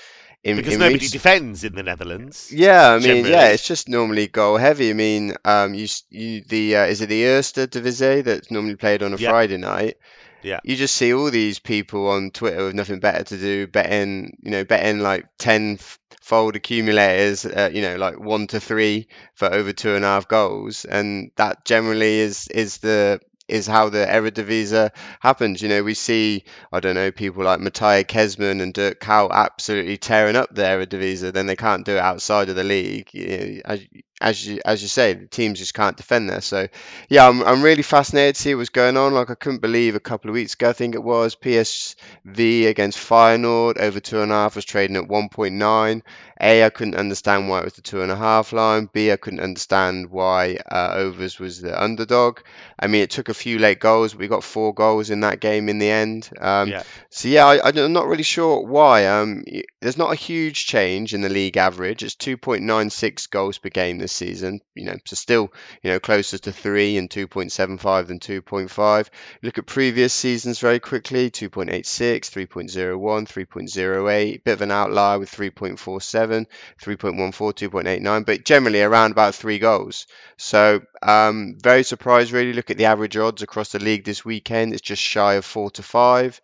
in, 0.43 0.57
because 0.57 0.73
in 0.73 0.79
nobody 0.79 1.07
defends 1.07 1.63
in 1.63 1.73
the 1.73 1.83
Netherlands. 1.83 2.51
Yeah, 2.51 2.89
I 2.89 2.93
mean, 2.95 3.01
generally. 3.03 3.31
yeah, 3.31 3.47
it's 3.47 3.65
just 3.65 3.87
normally 3.87 4.27
goal 4.27 4.57
heavy. 4.57 4.89
I 4.89 4.93
mean, 4.93 5.35
um, 5.45 5.73
you, 5.73 5.87
you 6.09 6.41
the 6.41 6.77
uh, 6.77 6.85
is 6.85 7.01
it 7.01 7.07
the 7.07 7.23
Eerste 7.23 7.69
Divisie 7.69 8.21
that's 8.21 8.51
normally 8.51 8.75
played 8.75 9.03
on 9.03 9.13
a 9.13 9.17
Friday 9.17 9.57
night? 9.57 9.97
Yeah. 10.43 10.59
You 10.63 10.75
just 10.75 10.95
see 10.95 11.13
all 11.13 11.31
these 11.31 11.59
people 11.59 12.09
on 12.09 12.31
Twitter 12.31 12.65
with 12.65 12.75
nothing 12.75 12.99
better 12.99 13.23
to 13.23 13.37
do, 13.37 13.65
betting, 13.65 14.37
you 14.41 14.51
know, 14.51 14.65
betting 14.65 14.99
like 14.99 15.25
10 15.39 15.79
fold 16.21 16.55
accumulators, 16.55 17.45
uh, 17.45 17.69
you 17.73 17.81
know, 17.81 17.95
like 17.95 18.19
one 18.19 18.47
to 18.47 18.59
three 18.59 19.07
for 19.35 19.51
over 19.51 19.71
two 19.71 19.95
and 19.95 20.03
a 20.03 20.07
half 20.07 20.27
goals. 20.27 20.85
And 20.85 21.31
that 21.37 21.65
generally 21.65 22.19
is, 22.19 22.47
is 22.49 22.79
the, 22.79 23.21
is 23.47 23.67
how 23.67 23.89
the 23.89 24.05
Eredivisie 24.05 24.91
happens. 25.19 25.61
You 25.61 25.69
know, 25.69 25.83
we 25.83 25.93
see, 25.93 26.45
I 26.71 26.79
don't 26.79 26.95
know, 26.95 27.11
people 27.11 27.43
like 27.43 27.59
Mateja 27.59 28.03
Kezman 28.05 28.61
and 28.61 28.73
Dirk 28.73 28.99
Kuyt 28.99 29.31
absolutely 29.31 29.97
tearing 29.97 30.35
up 30.35 30.53
the 30.53 30.63
Eredivisie, 30.63 31.33
then 31.33 31.45
they 31.47 31.55
can't 31.55 31.85
do 31.85 31.95
it 31.95 31.99
outside 31.99 32.49
of 32.49 32.55
the 32.55 32.63
league. 32.63 33.09
You 33.13 33.61
know, 33.65 33.77
as, 34.23 34.47
you 34.47 34.59
as 34.63 34.81
you 34.81 34.87
say, 34.87 35.13
the 35.13 35.27
teams 35.27 35.59
just 35.59 35.73
can't 35.73 35.97
defend 35.97 36.29
there. 36.29 36.41
So 36.41 36.67
yeah, 37.09 37.27
I'm 37.27 37.43
I'm 37.43 37.61
really 37.61 37.83
fascinated 37.83 38.35
to 38.35 38.41
see 38.41 38.55
what's 38.55 38.69
going 38.69 38.95
on. 38.95 39.13
Like 39.13 39.29
I 39.29 39.35
couldn't 39.35 39.59
believe 39.59 39.95
a 39.95 39.99
couple 39.99 40.29
of 40.29 40.33
weeks 40.33 40.53
ago, 40.53 40.69
I 40.69 40.73
think 40.73 40.95
it 40.95 41.03
was 41.03 41.35
PSV 41.35 42.67
against 42.67 42.97
Feyenoord 42.97 43.77
over 43.79 43.99
two 43.99 44.21
and 44.21 44.31
a 44.31 44.35
half 44.35 44.55
was 44.55 44.65
trading 44.65 44.95
at 44.95 45.09
1.9. 45.09 46.01
A, 46.41 46.65
I 46.65 46.69
couldn't 46.69 46.95
understand 46.95 47.47
why 47.47 47.59
it 47.59 47.65
was 47.65 47.73
the 47.73 47.81
two 47.81 48.01
and 48.01 48.11
a 48.11 48.15
half 48.15 48.53
line. 48.53 48.89
B, 48.91 49.11
I 49.11 49.17
couldn't 49.17 49.39
understand 49.39 50.09
why 50.09 50.57
uh, 50.69 50.91
overs 50.93 51.39
was 51.39 51.61
the 51.61 51.81
underdog. 51.81 52.39
I 52.79 52.87
mean, 52.87 53.01
it 53.01 53.11
took 53.11 53.29
a 53.29 53.33
few 53.33 53.59
late 53.59 53.79
goals. 53.79 54.15
We 54.15 54.27
got 54.27 54.43
four 54.43 54.73
goals 54.73 55.09
in 55.09 55.21
that 55.21 55.39
game 55.39 55.69
in 55.69 55.79
the 55.79 55.89
end. 55.89 56.29
Um, 56.39 56.69
yeah. 56.69 56.83
So 57.09 57.27
yeah, 57.27 57.45
I, 57.45 57.69
am 57.69 57.93
not 57.93 58.07
really 58.07 58.23
sure 58.23 58.61
why. 58.61 59.05
Um, 59.07 59.45
there's 59.81 59.97
not 59.97 60.11
a 60.11 60.15
huge 60.15 60.65
change 60.65 61.13
in 61.13 61.21
the 61.21 61.29
league 61.29 61.57
average. 61.57 62.03
It's 62.03 62.15
2.96 62.15 63.29
goals 63.29 63.57
per 63.57 63.69
game 63.69 63.97
this 63.97 64.12
season. 64.13 64.61
You 64.75 64.85
know, 64.85 64.97
so 65.05 65.15
still, 65.15 65.53
you 65.81 65.91
know, 65.91 65.99
closer 65.99 66.37
to 66.37 66.51
three 66.51 66.97
and 66.97 67.09
2.75 67.09 68.07
than 68.07 68.19
2.5. 68.19 69.09
Look 69.41 69.57
at 69.57 69.65
previous 69.65 70.13
seasons 70.13 70.59
very 70.59 70.79
quickly: 70.79 71.29
2.86, 71.29 72.29
3.01, 72.29 73.27
3.08. 73.27 74.43
Bit 74.43 74.53
of 74.53 74.61
an 74.61 74.71
outlier 74.71 75.19
with 75.19 75.31
3.47, 75.31 76.45
3.14, 76.81 77.53
2.89, 77.53 78.25
but 78.25 78.45
generally 78.45 78.81
around 78.81 79.11
about 79.11 79.35
three 79.35 79.59
goals. 79.59 80.07
So 80.37 80.81
um, 81.01 81.57
very 81.61 81.83
surprised, 81.83 82.31
really. 82.31 82.53
Look 82.53 82.71
at 82.71 82.77
the 82.77 82.85
average 82.85 83.17
odds 83.17 83.41
across 83.41 83.71
the 83.71 83.79
league 83.79 84.05
this 84.05 84.23
weekend. 84.23 84.73
It's 84.73 84.81
just 84.81 85.01
shy 85.01 85.35
of 85.35 85.45
four 85.45 85.71
to 85.71 85.83
five. 85.83 86.39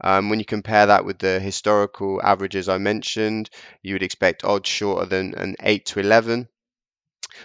Um, 0.00 0.28
when 0.28 0.38
you 0.38 0.44
compare 0.44 0.86
that 0.86 1.04
with 1.04 1.18
the 1.18 1.40
historical 1.40 2.20
averages 2.22 2.68
I 2.68 2.78
mentioned, 2.78 3.50
you 3.82 3.94
would 3.94 4.02
expect 4.02 4.44
odds 4.44 4.68
shorter 4.68 5.06
than 5.06 5.34
an 5.34 5.56
8 5.60 5.86
to 5.86 6.00
11. 6.00 6.48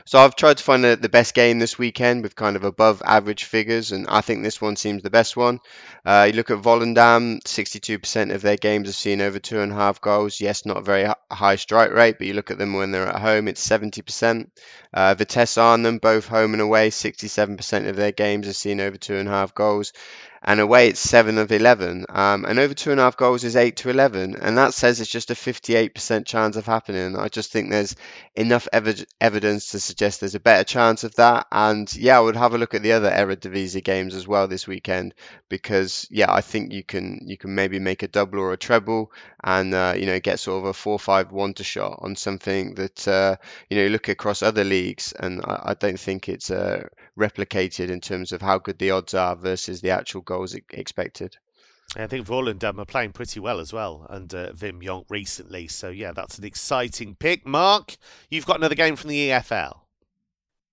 So 0.05 0.19
I've 0.19 0.35
tried 0.35 0.57
to 0.57 0.63
find 0.63 0.83
the, 0.83 0.95
the, 0.95 1.09
best 1.09 1.33
game 1.33 1.59
this 1.59 1.77
weekend 1.77 2.23
with 2.23 2.35
kind 2.35 2.55
of 2.55 2.63
above 2.63 3.01
average 3.05 3.43
figures, 3.43 3.91
and 3.91 4.07
I 4.07 4.21
think 4.21 4.43
this 4.43 4.61
one 4.61 4.75
seems 4.75 5.03
the 5.03 5.09
best 5.09 5.35
one. 5.35 5.59
Uh, 6.05 6.27
you 6.29 6.35
look 6.35 6.51
at 6.51 6.61
Volendam, 6.61 7.41
62% 7.43 8.33
of 8.33 8.41
their 8.41 8.57
games 8.57 8.87
have 8.87 8.95
seen 8.95 9.21
over 9.21 9.39
two 9.39 9.59
and 9.59 9.71
a 9.71 9.75
half 9.75 10.01
goals. 10.01 10.39
Yes, 10.39 10.65
not 10.65 10.77
a 10.77 10.81
very 10.81 11.11
high 11.31 11.55
strike 11.55 11.91
rate, 11.91 12.17
but 12.17 12.27
you 12.27 12.33
look 12.33 12.51
at 12.51 12.57
them 12.57 12.73
when 12.73 12.91
they're 12.91 13.07
at 13.07 13.21
home, 13.21 13.47
it's 13.47 13.67
70%. 13.67 14.49
Uh, 14.93 15.15
Vitesse 15.15 15.57
Arnhem, 15.57 15.97
both 15.97 16.27
home 16.27 16.53
and 16.53 16.61
away, 16.61 16.89
67% 16.89 17.89
of 17.89 17.95
their 17.95 18.11
games 18.11 18.47
have 18.47 18.55
seen 18.55 18.79
over 18.79 18.97
two 18.97 19.15
and 19.15 19.27
a 19.27 19.31
half 19.31 19.53
goals 19.53 19.93
and 20.43 20.59
away 20.59 20.87
it's 20.87 20.99
7 20.99 21.37
of 21.37 21.51
11. 21.51 22.05
Um, 22.09 22.45
and 22.45 22.59
over 22.59 22.73
two 22.73 22.91
and 22.91 22.99
a 22.99 23.03
half 23.03 23.17
goals 23.17 23.43
is 23.43 23.55
8 23.55 23.75
to 23.77 23.89
11. 23.89 24.35
And 24.35 24.57
that 24.57 24.73
says 24.73 25.01
it's 25.01 25.09
just 25.09 25.31
a 25.31 25.35
58% 25.35 26.25
chance 26.25 26.55
of 26.55 26.65
happening. 26.65 27.17
I 27.17 27.27
just 27.27 27.51
think 27.51 27.69
there's 27.69 27.95
enough 28.35 28.67
ev- 28.71 29.05
evidence 29.19 29.71
to 29.71 29.79
suggest 29.79 30.19
there's 30.19 30.35
a 30.35 30.39
better 30.39 30.63
chance 30.63 31.03
of 31.03 31.15
that. 31.15 31.47
And 31.51 31.93
yeah, 31.95 32.17
I 32.17 32.21
would 32.21 32.35
have 32.35 32.53
a 32.53 32.57
look 32.57 32.73
at 32.73 32.83
the 32.83 32.93
other 32.93 33.11
Eredivisie 33.11 33.83
games 33.83 34.15
as 34.15 34.27
well 34.27 34.47
this 34.47 34.67
weekend 34.67 35.13
because 35.49 36.07
yeah, 36.09 36.31
I 36.31 36.41
think 36.41 36.71
you 36.71 36.83
can 36.83 37.21
you 37.25 37.37
can 37.37 37.55
maybe 37.55 37.79
make 37.79 38.03
a 38.03 38.07
double 38.07 38.39
or 38.39 38.53
a 38.53 38.57
treble 38.57 39.11
and 39.43 39.73
uh, 39.73 39.93
you 39.97 40.05
know 40.05 40.19
get 40.19 40.39
sort 40.39 40.63
of 40.63 40.69
a 40.69 40.73
4-5-1 40.73 41.55
to 41.55 41.63
shot 41.63 41.99
on 42.01 42.15
something 42.15 42.75
that 42.75 43.07
uh, 43.07 43.35
you 43.69 43.77
know 43.77 43.87
look 43.87 44.07
across 44.09 44.41
other 44.43 44.63
leagues 44.63 45.13
and 45.13 45.41
I, 45.43 45.61
I 45.67 45.73
don't 45.73 45.99
think 45.99 46.29
it's 46.29 46.51
uh, 46.51 46.87
replicated 47.17 47.89
in 47.89 48.01
terms 48.01 48.31
of 48.31 48.41
how 48.41 48.57
good 48.59 48.77
the 48.79 48.91
odds 48.91 49.13
are 49.13 49.35
versus 49.35 49.81
the 49.81 49.91
actual 49.91 50.21
goals 50.29 50.55
expected. 50.71 51.35
I 51.97 52.05
think 52.05 52.27
Volendam 52.27 52.77
are 52.77 52.85
playing 52.85 53.13
pretty 53.13 53.39
well 53.39 53.59
as 53.59 53.73
well 53.73 54.05
under 54.09 54.51
Wim 54.53 54.83
Jonk 54.83 55.05
recently. 55.09 55.67
So, 55.67 55.89
yeah, 55.89 56.11
that's 56.11 56.37
an 56.37 56.45
exciting 56.45 57.15
pick. 57.15 57.47
Mark, 57.47 57.97
you've 58.29 58.45
got 58.45 58.57
another 58.57 58.75
game 58.75 58.95
from 58.95 59.09
the 59.09 59.29
EFL. 59.29 59.79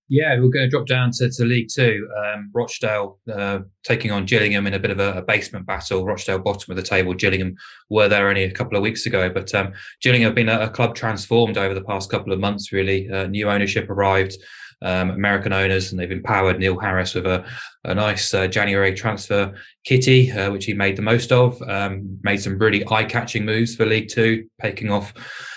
Yeah, 0.09 0.39
we're 0.39 0.49
going 0.49 0.65
to 0.65 0.69
drop 0.69 0.87
down 0.87 1.11
to, 1.17 1.29
to 1.29 1.43
League 1.43 1.67
Two. 1.73 2.07
Um, 2.17 2.49
Rochdale 2.53 3.19
uh, 3.33 3.59
taking 3.83 4.11
on 4.11 4.25
Gillingham 4.25 4.65
in 4.65 4.73
a 4.73 4.79
bit 4.79 4.91
of 4.91 4.99
a, 4.99 5.17
a, 5.17 5.21
basement 5.21 5.65
battle. 5.65 6.05
Rochdale 6.05 6.39
bottom 6.39 6.71
of 6.71 6.77
the 6.77 6.83
table. 6.83 7.13
Gillingham 7.13 7.57
were 7.89 8.07
there 8.07 8.29
only 8.29 8.45
a 8.45 8.51
couple 8.51 8.77
of 8.77 8.83
weeks 8.83 9.05
ago, 9.05 9.29
but 9.29 9.53
um, 9.53 9.73
Gillingham 10.01 10.29
have 10.29 10.35
been 10.35 10.47
a, 10.47 10.61
a, 10.61 10.69
club 10.69 10.95
transformed 10.95 11.57
over 11.57 11.73
the 11.73 11.83
past 11.83 12.09
couple 12.09 12.31
of 12.31 12.39
months. 12.39 12.71
Really, 12.71 13.09
uh, 13.09 13.27
new 13.27 13.49
ownership 13.49 13.89
arrived 13.89 14.37
um, 14.81 15.11
American 15.11 15.53
owners, 15.53 15.91
and 15.91 15.99
they've 15.99 16.11
empowered 16.11 16.59
Neil 16.59 16.79
Harris 16.79 17.13
with 17.15 17.25
a, 17.25 17.45
a 17.83 17.95
nice 17.95 18.33
uh, 18.33 18.47
January 18.47 18.93
transfer 18.93 19.53
kitty, 19.83 20.31
uh, 20.31 20.51
which 20.51 20.65
he 20.65 20.73
made 20.73 20.95
the 20.95 21.01
most 21.01 21.31
of. 21.31 21.61
Um, 21.63 22.19
made 22.23 22.37
some 22.37 22.57
really 22.57 22.85
eye-catching 22.89 23.45
moves 23.45 23.75
for 23.75 23.85
League 23.85 24.09
Two, 24.09 24.47
taking 24.61 24.91
off 24.91 25.13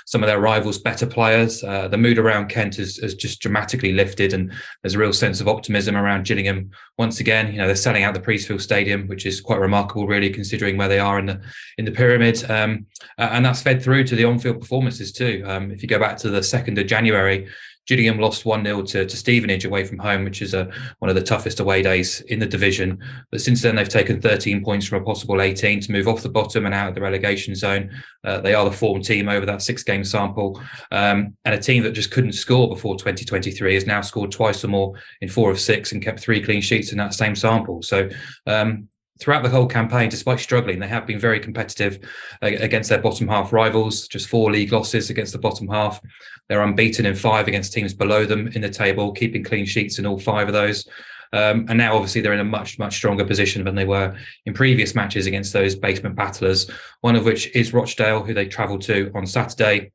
some 0.07 0.23
of 0.23 0.27
their 0.27 0.41
rivals' 0.41 0.79
better 0.79 1.07
players. 1.07 1.63
Uh, 1.63 1.87
the 1.87 1.97
mood 1.97 2.19
around 2.19 2.49
Kent 2.49 2.77
has, 2.77 2.97
has, 2.97 3.15
just 3.15 3.41
dramatically 3.41 3.93
lifted, 3.93 4.33
and 4.33 4.53
there's 4.83 4.95
a 4.95 4.99
real 4.99 5.13
sense 5.13 5.41
of 5.41 5.49
optimism 5.49 5.97
around 5.97 6.27
Gillingham. 6.27 6.71
Once 6.99 7.21
again, 7.21 7.53
you 7.53 7.59
know 7.59 7.67
they're 7.67 7.77
selling 7.77 8.05
out 8.05 8.15
the 8.15 8.21
Priestfield 8.21 8.61
Stadium, 8.61 9.07
which 9.07 9.27
is 9.27 9.41
quite 9.41 9.61
remarkable, 9.61 10.07
really, 10.07 10.31
considering 10.31 10.77
where 10.77 10.89
they 10.89 10.99
are 10.99 11.19
in 11.19 11.27
the 11.27 11.41
in 11.79 11.85
the 11.85 11.93
pyramid. 11.93 12.51
Um, 12.51 12.87
and 13.19 13.45
that's 13.45 13.63
fed 13.63 13.83
through 13.83 14.05
to 14.05 14.17
the 14.17 14.25
on-field 14.25 14.61
performances 14.61 15.13
too. 15.13 15.43
Um, 15.47 15.71
if 15.71 15.83
you 15.83 15.89
go 15.89 15.99
back 15.99 16.17
to 16.19 16.31
the 16.31 16.43
second 16.43 16.79
of 16.79 16.87
January, 16.87 17.49
Gillingham 17.87 18.19
lost 18.19 18.45
1 18.45 18.65
0 18.65 18.83
to, 18.83 19.07
to 19.07 19.17
Stevenage 19.17 19.65
away 19.65 19.85
from 19.85 19.99
home, 19.99 20.25
which 20.25 20.43
is 20.43 20.55
a, 20.55 20.71
one 20.99 21.09
of 21.09 21.15
the 21.17 21.23
toughest 21.23 21.61
away 21.61 21.83
days 21.83 22.21
in 22.23 22.39
the 22.39 22.47
division. 22.47 22.99
But 23.31 23.41
since 23.41 23.63
then, 23.63 23.77
they've 23.77 23.89
taken 23.89 24.21
13 24.21 24.65
points 24.65 24.87
from 24.87 25.03
a 25.03 25.05
possible 25.05 25.41
18 25.41 25.81
to 25.81 25.93
move 25.93 26.07
off 26.07 26.23
the 26.23 26.29
bottom 26.29 26.67
and 26.67 26.75
out 26.75 26.89
of 26.89 26.95
the 26.95 27.01
relegation 27.01 27.55
zone. 27.55 27.91
Uh, 28.25 28.41
they 28.41 28.55
are 28.55 28.65
the 28.65 28.77
form 28.77 29.03
team 29.03 29.29
over 29.29 29.47
that 29.47 29.63
six 29.63 29.83
game 29.83 30.05
sample. 30.05 30.61
Um, 30.93 31.37
and 31.45 31.55
a 31.55 31.59
team 31.59 31.83
that 31.83 31.93
just 31.93 32.11
couldn't 32.11 32.33
score 32.33 32.69
before 32.69 32.97
2023 32.97 33.75
has 33.75 33.87
now 33.87 34.01
scored 34.03 34.31
twice 34.31 34.65
or 34.65 34.69
more 34.69 34.95
in 35.21 35.29
four 35.29 35.51
of 35.51 35.59
six 35.59 35.93
and 35.93 36.03
kept 36.03 36.21
three 36.21 36.43
clean 36.43 36.61
sheets 36.61 36.93
in 36.93 36.99
that 36.99 37.15
same 37.15 37.35
sample. 37.35 37.83
So, 37.83 38.09
um, 38.47 38.89
throughout 39.21 39.43
the 39.43 39.49
whole 39.49 39.67
campaign, 39.67 40.09
despite 40.09 40.41
struggling, 40.41 40.79
they 40.79 40.89
have 40.89 41.07
been 41.07 41.19
very 41.19 41.39
competitive 41.39 41.99
against 42.43 42.89
their 42.89 43.01
bottom 43.01 43.29
half 43.29 43.53
rivals. 43.53 44.09
Just 44.09 44.29
four 44.29 44.51
league 44.51 44.73
losses 44.73 45.11
against 45.11 45.33
the 45.33 45.39
bottom 45.39 45.69
half. 45.69 46.01
They're 46.49 46.63
unbeaten 46.63 47.07
in 47.07 47.15
five 47.15 47.47
against 47.47 47.73
teams 47.73 47.95
below 47.95 48.25
them 48.25 48.49
in 48.49 48.63
the 48.63 48.71
table, 48.71 49.13
keeping 49.13 49.45
clean 49.45 49.67
sheets 49.67 49.99
in 49.99 50.07
all 50.07 50.19
five 50.19 50.49
of 50.49 50.55
those. 50.55 50.89
Um, 51.33 51.67
and 51.69 51.79
now, 51.79 51.95
obviously, 51.95 52.23
they're 52.23 52.33
in 52.33 52.41
a 52.41 52.45
much, 52.45 52.79
much 52.79 52.97
stronger 52.97 53.25
position 53.25 53.65
than 53.65 53.77
they 53.77 53.85
were 53.85 54.17
in 54.47 54.55
previous 54.55 54.95
matches 54.95 55.27
against 55.27 55.53
those 55.53 55.77
basement 55.77 56.17
battlers. 56.17 56.69
One 57.03 57.15
of 57.15 57.25
which 57.25 57.55
is 57.55 57.73
Rochdale, 57.73 58.25
who 58.25 58.35
they 58.35 58.47
travelled 58.47 58.83
to 58.83 59.13
on 59.15 59.27
Saturday. 59.27 59.93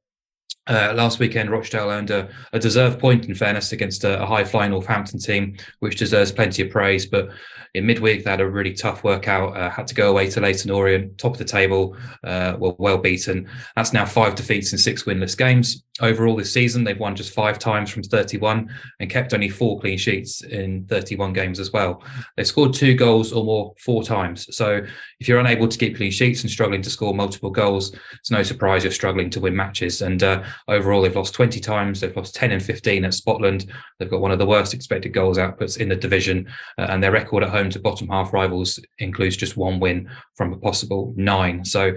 Uh, 0.68 0.94
last 0.96 1.20
weekend, 1.20 1.52
Rochdale 1.52 1.90
earned 1.92 2.10
a, 2.10 2.30
a, 2.54 2.58
deserved 2.58 3.00
point, 3.00 3.26
in 3.26 3.36
fairness, 3.36 3.72
against 3.72 4.04
a, 4.04 4.22
a 4.24 4.26
high 4.26 4.44
flying 4.44 4.72
Northampton 4.72 5.20
team, 5.20 5.58
which 5.80 5.98
deserves 5.98 6.32
plenty 6.32 6.64
of 6.64 6.72
praise. 6.72 7.06
But 7.06 7.30
in 7.76 7.86
midweek, 7.86 8.24
they 8.24 8.32
had 8.32 8.42
a 8.42 8.50
really 8.50 8.74
tough 8.74 9.04
workout, 9.04 9.56
uh, 9.56 9.70
had 9.70 9.88
to 9.88 9.96
go 9.96 10.10
away 10.10 10.30
to 10.30 10.40
Leyton 10.40 10.72
Orient, 10.72 11.18
top 11.18 11.34
of 11.34 11.38
the 11.38 11.46
table, 11.46 11.96
uh, 12.24 12.56
were 12.58 12.74
well 12.78 12.98
beaten. 12.98 13.50
That's 13.76 13.94
now 13.94 14.06
five 14.06 14.36
defeats 14.36 14.72
in 14.72 14.78
six 14.78 15.04
winless 15.04 15.38
games. 15.38 15.84
Overall, 16.02 16.36
this 16.36 16.52
season, 16.52 16.84
they've 16.84 17.00
won 17.00 17.16
just 17.16 17.34
five 17.34 17.58
times 17.58 17.90
from 17.90 18.04
31 18.04 18.70
and 19.00 19.10
kept 19.10 19.34
only 19.34 19.48
four 19.48 19.80
clean 19.80 19.98
sheets 19.98 20.42
in 20.44 20.86
31 20.88 21.32
games 21.32 21.58
as 21.58 21.72
well. 21.72 22.04
They've 22.36 22.46
scored 22.46 22.74
two 22.74 22.96
goals 22.96 23.32
or 23.32 23.46
more 23.46 23.74
four 23.80 24.04
times. 24.04 24.54
So 24.54 24.86
if 25.22 25.30
you're 25.30 25.40
unable 25.40 25.70
to 25.70 25.78
keep 25.78 25.96
clean 25.96 26.12
sheets 26.12 26.42
and 26.42 26.52
struggling 26.52 26.82
to 26.82 26.90
score 26.90 27.14
multiple 27.14 27.50
goals, 27.50 27.96
it's 28.20 28.30
no 28.30 28.44
surprise 28.44 28.84
you're 28.84 28.92
struggling 28.92 29.30
to 29.30 29.40
win 29.40 29.56
matches. 29.56 30.02
And 30.02 30.22
uh, 30.22 30.44
overall, 30.68 31.02
they've 31.02 31.16
lost 31.16 31.34
20 31.34 31.62
times. 31.62 32.02
They've 32.02 32.16
lost 32.16 32.36
10 32.36 32.52
and 32.52 32.62
15 32.62 33.06
at 33.06 33.14
Spotland. 33.14 33.72
They've 33.98 34.10
got 34.10 34.20
one 34.20 34.32
of 34.32 34.40
the 34.40 34.46
worst 34.46 34.74
expected 34.74 35.14
goals 35.14 35.38
outputs 35.38 35.78
in 35.78 35.88
the 35.88 35.96
division. 35.96 36.46
Uh, 36.78 36.88
and 36.90 37.02
their 37.02 37.14
record 37.14 37.44
at 37.44 37.52
home 37.52 37.70
to 37.70 37.80
bottom 37.80 38.10
half 38.10 38.34
rivals 38.34 38.82
includes 38.98 39.38
just 39.38 39.56
one 39.56 39.80
win 39.80 40.10
from 40.36 40.52
a 40.52 40.58
possible 40.58 41.14
nine. 41.16 41.64
So 41.64 41.96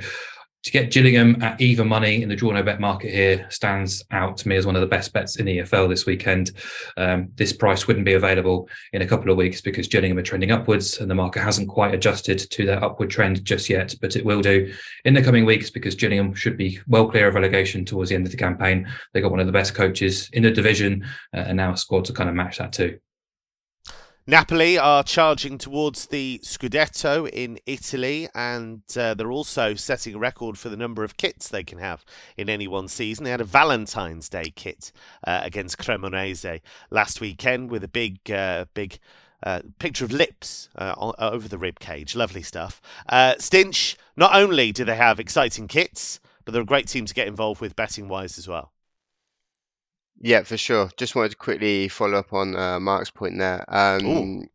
to 0.65 0.71
get 0.71 0.91
Gillingham 0.91 1.41
at 1.43 1.61
even 1.61 1.87
money 1.89 2.23
in 2.23 2.29
the 2.29 2.37
draw 2.37 2.51
no 2.51 2.63
bet 2.63 2.81
market 2.81 3.13
here 3.13 3.47
stands 3.49 4.05
out 4.11 4.37
to 4.39 4.49
me 4.49 4.57
as 4.57 4.67
one 4.67 4.75
of 4.75 4.81
the 4.81 4.87
best 4.87 5.13
bets 5.13 5.37
in 5.37 5.47
the 5.47 5.59
EFL 5.59 5.89
this 5.89 6.05
weekend. 6.05 6.51
Um, 6.97 7.29
this 7.37 7.53
price 7.53 7.87
wouldn't 7.87 8.05
be 8.05 8.15
available 8.15 8.69
in 8.93 9.03
a 9.03 9.07
couple 9.07 9.31
of 9.31 9.37
weeks 9.37 9.61
because 9.61 9.87
Gillingham 9.87 10.19
are 10.19 10.23
trending 10.23 10.51
upwards 10.51 10.99
and 10.99 11.11
the 11.11 11.15
market 11.15 11.43
hasn't 11.43 11.69
quite 11.69 11.95
adjusted 11.95 12.39
to 12.39 12.67
their 12.67 12.83
upward 12.83 13.11
trend 13.11 13.45
just 13.45 13.71
yet, 13.71 13.95
but 14.01 14.17
it 14.17 14.25
will 14.25 14.43
do 14.43 14.73
in 15.05 15.15
the 15.15 15.23
coming 15.23 15.45
weeks 15.45 15.71
because 15.71 15.95
Gillingham 15.95 16.35
should 16.35 16.57
be 16.57 16.81
well 16.89 17.09
clear 17.09 17.29
of 17.29 17.35
relegation 17.35 17.85
towards 17.85 18.11
the 18.11 18.17
end 18.17 18.27
of 18.27 18.33
the 18.33 18.39
campaign. 18.39 18.89
They 19.13 19.21
got 19.21 19.31
one 19.31 19.41
of 19.41 19.47
the 19.47 19.53
best 19.53 19.75
coaches 19.75 20.29
in 20.33 20.43
the 20.43 20.51
division 20.51 21.05
uh, 21.35 21.41
and 21.41 21.57
now 21.57 21.73
a 21.73 21.77
squad 21.77 22.05
to 22.07 22.13
kind 22.13 22.29
of 22.29 22.35
match 22.35 22.59
that 22.59 22.73
too. 22.73 22.99
Napoli 24.29 24.77
are 24.77 25.03
charging 25.03 25.57
towards 25.57 26.09
the 26.09 26.39
Scudetto 26.45 27.27
in 27.33 27.59
Italy, 27.65 28.29
and 28.35 28.83
uh, 28.95 29.15
they're 29.15 29.33
also 29.33 29.75
setting 29.75 30.15
a 30.15 30.19
record 30.19 30.59
for 30.59 30.69
the 30.69 30.77
number 30.77 31.03
of 31.03 31.17
kits 31.17 31.49
they 31.49 31.65
can 31.65 31.79
have 31.79 32.05
in 32.37 32.51
any 32.51 32.69
one 32.69 32.89
season. 32.89 33.25
They 33.25 33.31
had 33.31 33.41
a 33.41 33.45
Valentine's 33.45 34.29
Day 34.29 34.53
kit 34.55 34.93
uh, 35.27 35.41
against 35.43 35.79
Cremonese 35.79 36.61
last 36.91 37.23
weekend 37.23 37.71
with 37.71 37.83
a 37.83 37.89
big, 37.89 38.31
uh, 38.31 38.67
big. 38.75 38.99
Uh, 39.41 39.61
picture 39.79 40.05
of 40.05 40.11
lips 40.11 40.69
uh, 40.75 41.13
over 41.21 41.47
the 41.47 41.59
rib 41.59 41.79
cage, 41.79 42.17
lovely 42.17 42.43
stuff. 42.43 42.83
Uh, 43.09 43.35
Stinch. 43.39 43.95
Not 44.17 44.35
only 44.35 44.73
do 44.73 44.85
they 44.85 44.97
have 44.97 45.21
exciting 45.21 45.69
kits, 45.69 46.19
but 46.45 46.51
they're 46.51 46.63
a 46.63 46.67
great 46.67 46.89
team 46.89 47.07
to 47.07 47.15
get 47.15 47.29
involved 47.29 47.61
with 47.61 47.77
betting 47.77 48.09
wise 48.09 48.37
as 48.37 48.49
well. 48.49 48.73
Yeah, 50.21 50.43
for 50.43 50.57
sure. 50.57 50.91
Just 50.97 51.15
wanted 51.15 51.31
to 51.31 51.37
quickly 51.37 51.89
follow 51.89 52.19
up 52.19 52.33
on 52.33 52.57
uh, 52.57 52.81
Mark's 52.81 53.11
point 53.11 53.39
there. 53.39 53.65
Um, 53.69 54.49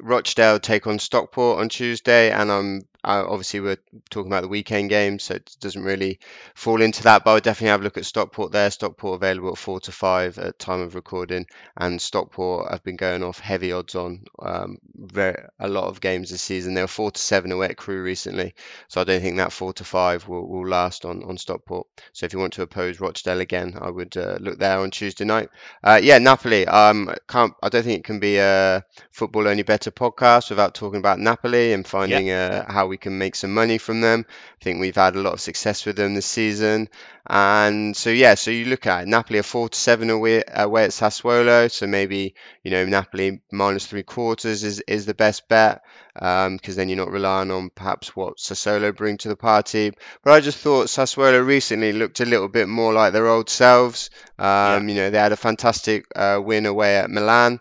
Rochdale 0.00 0.58
take 0.58 0.86
on 0.86 0.98
Stockport 0.98 1.60
on 1.60 1.68
Tuesday, 1.68 2.30
and 2.30 2.50
I'm 2.50 2.82
uh, 3.04 3.24
obviously 3.28 3.60
we're 3.60 3.78
talking 4.10 4.30
about 4.30 4.42
the 4.42 4.48
weekend 4.48 4.90
game, 4.90 5.18
so 5.18 5.34
it 5.34 5.56
doesn't 5.60 5.82
really 5.82 6.18
fall 6.54 6.80
into 6.82 7.02
that. 7.04 7.24
But 7.24 7.30
I 7.30 7.34
would 7.34 7.42
definitely 7.44 7.70
have 7.70 7.80
a 7.80 7.84
look 7.84 7.98
at 7.98 8.06
Stockport 8.06 8.52
there. 8.52 8.70
Stockport 8.70 9.16
available 9.16 9.50
at 9.50 9.58
four 9.58 9.80
to 9.80 9.92
five 9.92 10.38
at 10.38 10.58
time 10.58 10.80
of 10.80 10.94
recording, 10.94 11.46
and 11.76 12.00
Stockport 12.00 12.70
have 12.70 12.82
been 12.82 12.96
going 12.96 13.22
off 13.22 13.38
heavy 13.38 13.72
odds 13.72 13.94
on 13.94 14.24
um, 14.38 14.78
very, 14.94 15.36
a 15.58 15.68
lot 15.68 15.84
of 15.84 16.00
games 16.00 16.30
this 16.30 16.42
season. 16.42 16.74
They 16.74 16.82
were 16.82 16.86
four 16.88 17.10
to 17.10 17.20
seven 17.20 17.52
away 17.52 17.68
at 17.68 17.76
Crewe 17.76 18.02
recently, 18.02 18.54
so 18.88 19.00
I 19.00 19.04
don't 19.04 19.20
think 19.20 19.36
that 19.36 19.52
four 19.52 19.72
to 19.74 19.84
five 19.84 20.26
will, 20.28 20.46
will 20.46 20.66
last 20.66 21.04
on, 21.04 21.22
on 21.24 21.36
Stockport. 21.36 21.86
So 22.12 22.26
if 22.26 22.32
you 22.32 22.38
want 22.38 22.54
to 22.54 22.62
oppose 22.62 23.00
Rochdale 23.00 23.40
again, 23.40 23.78
I 23.80 23.90
would 23.90 24.16
uh, 24.16 24.38
look 24.40 24.58
there 24.58 24.78
on 24.78 24.90
Tuesday 24.90 25.24
night. 25.24 25.48
Uh, 25.82 26.00
yeah, 26.02 26.18
Napoli. 26.18 26.66
Um, 26.66 27.14
can't 27.28 27.54
I 27.62 27.68
don't 27.68 27.82
think 27.82 28.00
it 28.00 28.04
can 28.04 28.20
be 28.20 28.38
a 28.38 28.84
football 29.10 29.48
only 29.48 29.62
better 29.62 29.90
podcast 29.90 30.50
without 30.50 30.74
talking 30.74 30.98
about 30.98 31.18
Napoli 31.18 31.72
and 31.72 31.86
finding 31.86 32.30
uh, 32.30 32.70
how 32.70 32.86
we 32.86 32.93
we 32.94 32.98
can 32.98 33.18
make 33.18 33.34
some 33.34 33.52
money 33.52 33.76
from 33.78 34.00
them. 34.00 34.24
I 34.28 34.64
think 34.64 34.78
we've 34.78 34.94
had 34.94 35.16
a 35.16 35.20
lot 35.20 35.32
of 35.32 35.40
success 35.40 35.84
with 35.84 35.96
them 35.96 36.14
this 36.14 36.26
season. 36.26 36.88
And 37.26 37.96
so, 37.96 38.10
yeah, 38.10 38.36
so 38.36 38.52
you 38.52 38.66
look 38.66 38.86
at 38.86 39.02
it, 39.02 39.08
Napoli 39.08 39.40
are 39.40 39.42
4 39.42 39.70
to 39.70 39.76
7 39.76 40.10
away, 40.10 40.44
away 40.54 40.84
at 40.84 40.90
Sassuolo. 40.90 41.68
So 41.72 41.88
maybe, 41.88 42.36
you 42.62 42.70
know, 42.70 42.84
Napoli 42.84 43.42
minus 43.50 43.86
three 43.86 44.04
quarters 44.04 44.62
is, 44.62 44.78
is 44.86 45.06
the 45.06 45.14
best 45.14 45.48
bet 45.48 45.82
because 46.14 46.46
um, 46.46 46.58
then 46.76 46.88
you're 46.88 47.04
not 47.04 47.10
relying 47.10 47.50
on 47.50 47.70
perhaps 47.70 48.14
what 48.14 48.38
Sassuolo 48.38 48.96
bring 48.96 49.16
to 49.18 49.28
the 49.28 49.36
party. 49.36 49.90
But 50.22 50.34
I 50.34 50.40
just 50.40 50.58
thought 50.58 50.86
Sassuolo 50.86 51.44
recently 51.44 51.92
looked 51.92 52.20
a 52.20 52.24
little 52.24 52.48
bit 52.48 52.68
more 52.68 52.92
like 52.92 53.12
their 53.12 53.26
old 53.26 53.50
selves. 53.50 54.08
Um, 54.38 54.46
yeah. 54.46 54.80
You 54.82 54.94
know, 54.94 55.10
they 55.10 55.18
had 55.18 55.32
a 55.32 55.36
fantastic 55.36 56.04
uh, 56.14 56.40
win 56.40 56.66
away 56.66 56.96
at 56.98 57.10
Milan 57.10 57.58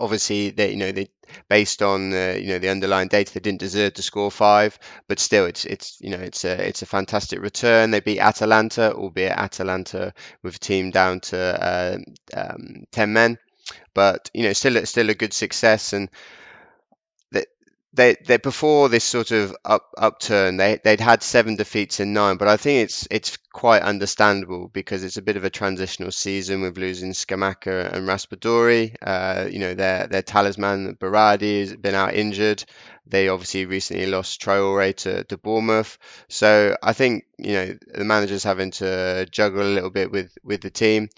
obviously 0.00 0.50
they 0.50 0.70
you 0.70 0.76
know 0.76 0.92
they 0.92 1.08
based 1.48 1.82
on 1.82 2.12
uh, 2.12 2.36
you 2.38 2.48
know 2.48 2.58
the 2.58 2.68
underlying 2.70 3.08
data, 3.08 3.34
they 3.34 3.40
didn't 3.40 3.60
deserve 3.60 3.94
to 3.94 4.02
score 4.02 4.30
five, 4.30 4.78
but 5.08 5.18
still, 5.18 5.46
it's 5.46 5.64
it's 5.64 5.98
you 6.00 6.10
know 6.10 6.18
it's 6.18 6.44
a 6.44 6.68
it's 6.68 6.82
a 6.82 6.86
fantastic 6.86 7.40
return. 7.40 7.90
They 7.90 8.00
beat 8.00 8.20
Atalanta, 8.20 8.92
albeit 8.94 9.32
Atalanta 9.32 10.12
with 10.42 10.56
a 10.56 10.58
team 10.58 10.90
down 10.90 11.20
to 11.20 11.38
uh, 11.38 11.98
um, 12.36 12.84
ten 12.92 13.12
men, 13.12 13.38
but 13.94 14.30
you 14.34 14.44
know 14.44 14.52
still 14.52 14.84
still 14.86 15.10
a 15.10 15.14
good 15.14 15.32
success 15.32 15.92
and 15.92 16.10
they 17.94 18.16
they 18.26 18.38
before 18.38 18.88
this 18.88 19.04
sort 19.04 19.30
of 19.30 19.54
up 19.64 19.92
upturn 19.98 20.56
they 20.56 20.78
they'd 20.82 21.00
had 21.00 21.22
seven 21.22 21.56
defeats 21.56 22.00
in 22.00 22.12
nine 22.12 22.36
but 22.36 22.48
I 22.48 22.56
think 22.56 22.84
it's 22.84 23.06
it's 23.10 23.36
quite 23.52 23.82
understandable 23.82 24.68
because 24.68 25.04
it's 25.04 25.18
a 25.18 25.22
bit 25.22 25.36
of 25.36 25.44
a 25.44 25.50
transitional 25.50 26.10
season 26.10 26.62
with 26.62 26.78
losing 26.78 27.12
Scamacca 27.12 27.92
and 27.92 28.08
Raspadori. 28.08 28.96
Uh, 29.02 29.46
you 29.50 29.58
know 29.58 29.74
their 29.74 30.06
their 30.06 30.22
talisman 30.22 30.96
Berardi 30.96 31.60
has 31.60 31.76
been 31.76 31.94
out 31.94 32.14
injured 32.14 32.64
They 33.06 33.28
obviously 33.28 33.66
recently 33.66 34.06
lost 34.06 34.40
Traore 34.40 34.94
to, 34.98 35.24
to 35.24 35.36
Bournemouth. 35.36 35.98
So 36.28 36.76
I 36.82 36.92
think, 36.92 37.24
you 37.38 37.52
know, 37.52 37.78
the 37.94 38.04
manager's 38.04 38.44
having 38.44 38.70
to 38.72 39.26
juggle 39.30 39.62
a 39.62 39.74
little 39.74 39.90
bit 39.90 40.10
with, 40.10 40.36
with 40.44 40.60
the 40.60 40.70
team. 40.70 41.08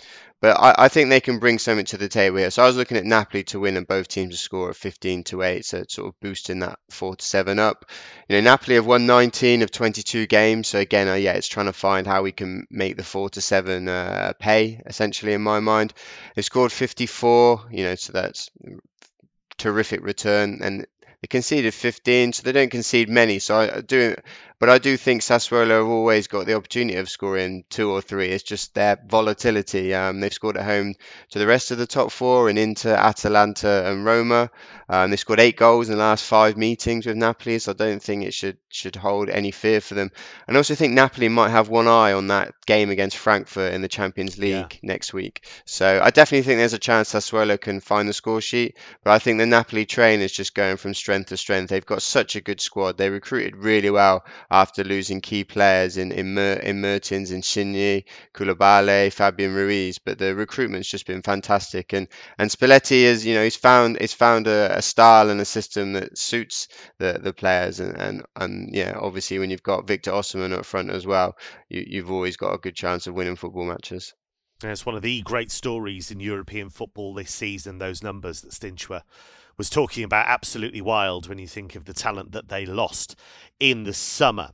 But 0.44 0.60
I, 0.60 0.74
I 0.84 0.88
think 0.88 1.08
they 1.08 1.22
can 1.22 1.38
bring 1.38 1.58
something 1.58 1.86
to 1.86 1.96
the 1.96 2.06
table 2.06 2.36
here. 2.36 2.50
So 2.50 2.62
I 2.62 2.66
was 2.66 2.76
looking 2.76 2.98
at 2.98 3.06
Napoli 3.06 3.44
to 3.44 3.60
win 3.60 3.78
and 3.78 3.86
both 3.86 4.08
teams 4.08 4.34
to 4.34 4.38
score 4.38 4.68
at 4.68 4.76
15 4.76 5.24
to 5.24 5.40
8, 5.42 5.64
so 5.64 5.78
it's 5.78 5.94
sort 5.94 6.08
of 6.08 6.20
boosting 6.20 6.58
that 6.58 6.78
4 6.90 7.16
to 7.16 7.24
7 7.24 7.58
up. 7.58 7.86
You 8.28 8.36
know, 8.36 8.50
Napoli 8.50 8.74
have 8.74 8.84
won 8.84 9.06
19 9.06 9.62
of 9.62 9.70
22 9.70 10.26
games, 10.26 10.68
so 10.68 10.80
again, 10.80 11.08
uh, 11.08 11.14
yeah, 11.14 11.32
it's 11.32 11.48
trying 11.48 11.64
to 11.64 11.72
find 11.72 12.06
how 12.06 12.22
we 12.22 12.32
can 12.32 12.66
make 12.70 12.98
the 12.98 13.02
4 13.02 13.30
to 13.30 13.40
7 13.40 13.88
uh, 13.88 14.34
pay, 14.38 14.82
essentially, 14.84 15.32
in 15.32 15.40
my 15.40 15.60
mind. 15.60 15.94
They've 16.34 16.44
scored 16.44 16.72
54, 16.72 17.68
you 17.70 17.84
know, 17.84 17.94
so 17.94 18.12
that's 18.12 18.50
terrific 19.56 20.04
return, 20.04 20.60
and 20.62 20.86
they 21.24 21.28
conceded 21.28 21.72
15, 21.72 22.34
so 22.34 22.42
they 22.42 22.52
don't 22.52 22.68
concede 22.70 23.08
many. 23.08 23.38
So 23.38 23.56
I 23.58 23.80
do 23.80 24.14
but 24.58 24.70
I 24.70 24.78
do 24.78 24.96
think 24.96 25.22
Sassuolo 25.22 25.78
have 25.78 25.86
always 25.86 26.26
got 26.26 26.46
the 26.46 26.54
opportunity 26.54 26.96
of 26.98 27.08
scoring 27.08 27.64
two 27.68 27.90
or 27.90 28.00
three. 28.00 28.28
It's 28.28 28.44
just 28.44 28.74
their 28.74 28.98
volatility. 29.06 29.94
Um, 29.94 30.20
they've 30.20 30.32
scored 30.32 30.56
at 30.56 30.64
home 30.64 30.94
to 31.30 31.38
the 31.38 31.46
rest 31.46 31.70
of 31.70 31.78
the 31.78 31.86
top 31.86 32.10
four 32.10 32.48
and 32.48 32.58
into 32.58 32.88
Atalanta, 32.88 33.90
and 33.90 34.04
Roma. 34.04 34.50
Um, 34.88 35.10
they 35.10 35.16
scored 35.16 35.40
eight 35.40 35.56
goals 35.56 35.88
in 35.88 35.96
the 35.96 36.02
last 36.02 36.24
five 36.24 36.56
meetings 36.56 37.06
with 37.06 37.16
Napoli, 37.16 37.58
so 37.58 37.72
I 37.72 37.74
don't 37.74 38.02
think 38.02 38.24
it 38.24 38.34
should 38.34 38.58
should 38.68 38.96
hold 38.96 39.28
any 39.28 39.50
fear 39.50 39.80
for 39.80 39.94
them. 39.94 40.10
And 40.46 40.56
I 40.56 40.60
also 40.60 40.74
think 40.74 40.92
Napoli 40.92 41.28
might 41.28 41.50
have 41.50 41.68
one 41.68 41.88
eye 41.88 42.12
on 42.12 42.28
that 42.28 42.54
game 42.66 42.90
against 42.90 43.16
Frankfurt 43.16 43.72
in 43.72 43.82
the 43.82 43.88
Champions 43.88 44.38
League 44.38 44.52
yeah. 44.52 44.78
next 44.82 45.12
week. 45.12 45.46
So 45.64 46.00
I 46.02 46.10
definitely 46.10 46.42
think 46.42 46.58
there's 46.58 46.72
a 46.74 46.78
chance 46.78 47.12
Sassuolo 47.12 47.60
can 47.60 47.80
find 47.80 48.08
the 48.08 48.12
score 48.12 48.40
sheet. 48.40 48.76
But 49.02 49.12
I 49.12 49.18
think 49.18 49.38
the 49.38 49.46
Napoli 49.46 49.86
train 49.86 50.20
is 50.20 50.32
just 50.32 50.54
going 50.54 50.76
from 50.76 50.94
strength 50.94 51.28
to 51.28 51.36
strength. 51.36 51.70
They've 51.70 51.84
got 51.84 52.02
such 52.02 52.36
a 52.36 52.40
good 52.40 52.60
squad. 52.60 52.98
They 52.98 53.10
recruited 53.10 53.56
really 53.56 53.90
well 53.90 54.24
after 54.50 54.84
losing 54.84 55.20
key 55.20 55.44
players 55.44 55.96
in 55.96 56.12
in, 56.12 56.34
Mer- 56.34 56.60
in 56.62 56.80
Mertens, 56.80 57.30
Insigne, 57.30 58.04
Koulibaly, 58.34 59.12
Fabian 59.12 59.54
Ruiz. 59.54 59.98
But 59.98 60.18
the 60.18 60.34
recruitment's 60.34 60.88
just 60.88 61.06
been 61.06 61.22
fantastic, 61.22 61.92
and 61.92 62.08
and 62.38 62.50
Spalletti 62.50 63.02
is 63.02 63.24
you 63.24 63.34
know 63.34 63.44
he's 63.44 63.56
found 63.56 63.98
he's 64.00 64.14
found 64.14 64.46
a, 64.46 64.78
a 64.78 64.82
style 64.82 65.30
and 65.30 65.40
a 65.40 65.44
system 65.44 65.94
that 65.94 66.18
suits 66.18 66.68
the 66.98 67.18
the 67.22 67.32
players, 67.32 67.80
and 67.80 67.96
and 67.96 68.22
and 68.36 68.74
yeah, 68.74 68.96
obviously 69.00 69.38
when 69.38 69.50
you've 69.50 69.62
got 69.62 69.86
Victor 69.86 70.12
Osimhen 70.12 70.52
up 70.52 70.64
front 70.64 70.90
as 70.90 71.06
well, 71.06 71.36
you, 71.68 71.84
you've 71.86 72.10
always 72.10 72.36
got 72.36 72.54
a 72.54 72.58
good 72.58 72.74
chance 72.74 73.06
of 73.06 73.14
winning 73.14 73.36
football 73.36 73.64
matches. 73.64 74.14
It's 74.62 74.86
one 74.86 74.94
of 74.94 75.02
the 75.02 75.20
great 75.22 75.50
stories 75.50 76.10
in 76.10 76.20
European 76.20 76.70
football 76.70 77.12
this 77.12 77.32
season, 77.32 77.78
those 77.78 78.02
numbers 78.02 78.40
that 78.40 78.52
Stinch 78.52 78.88
were 78.88 79.02
was 79.56 79.70
talking 79.70 80.04
about 80.04 80.26
absolutely 80.28 80.80
wild 80.80 81.28
when 81.28 81.38
you 81.38 81.46
think 81.46 81.74
of 81.74 81.84
the 81.84 81.92
talent 81.92 82.32
that 82.32 82.48
they 82.48 82.66
lost 82.66 83.18
in 83.60 83.84
the 83.84 83.94
summer. 83.94 84.50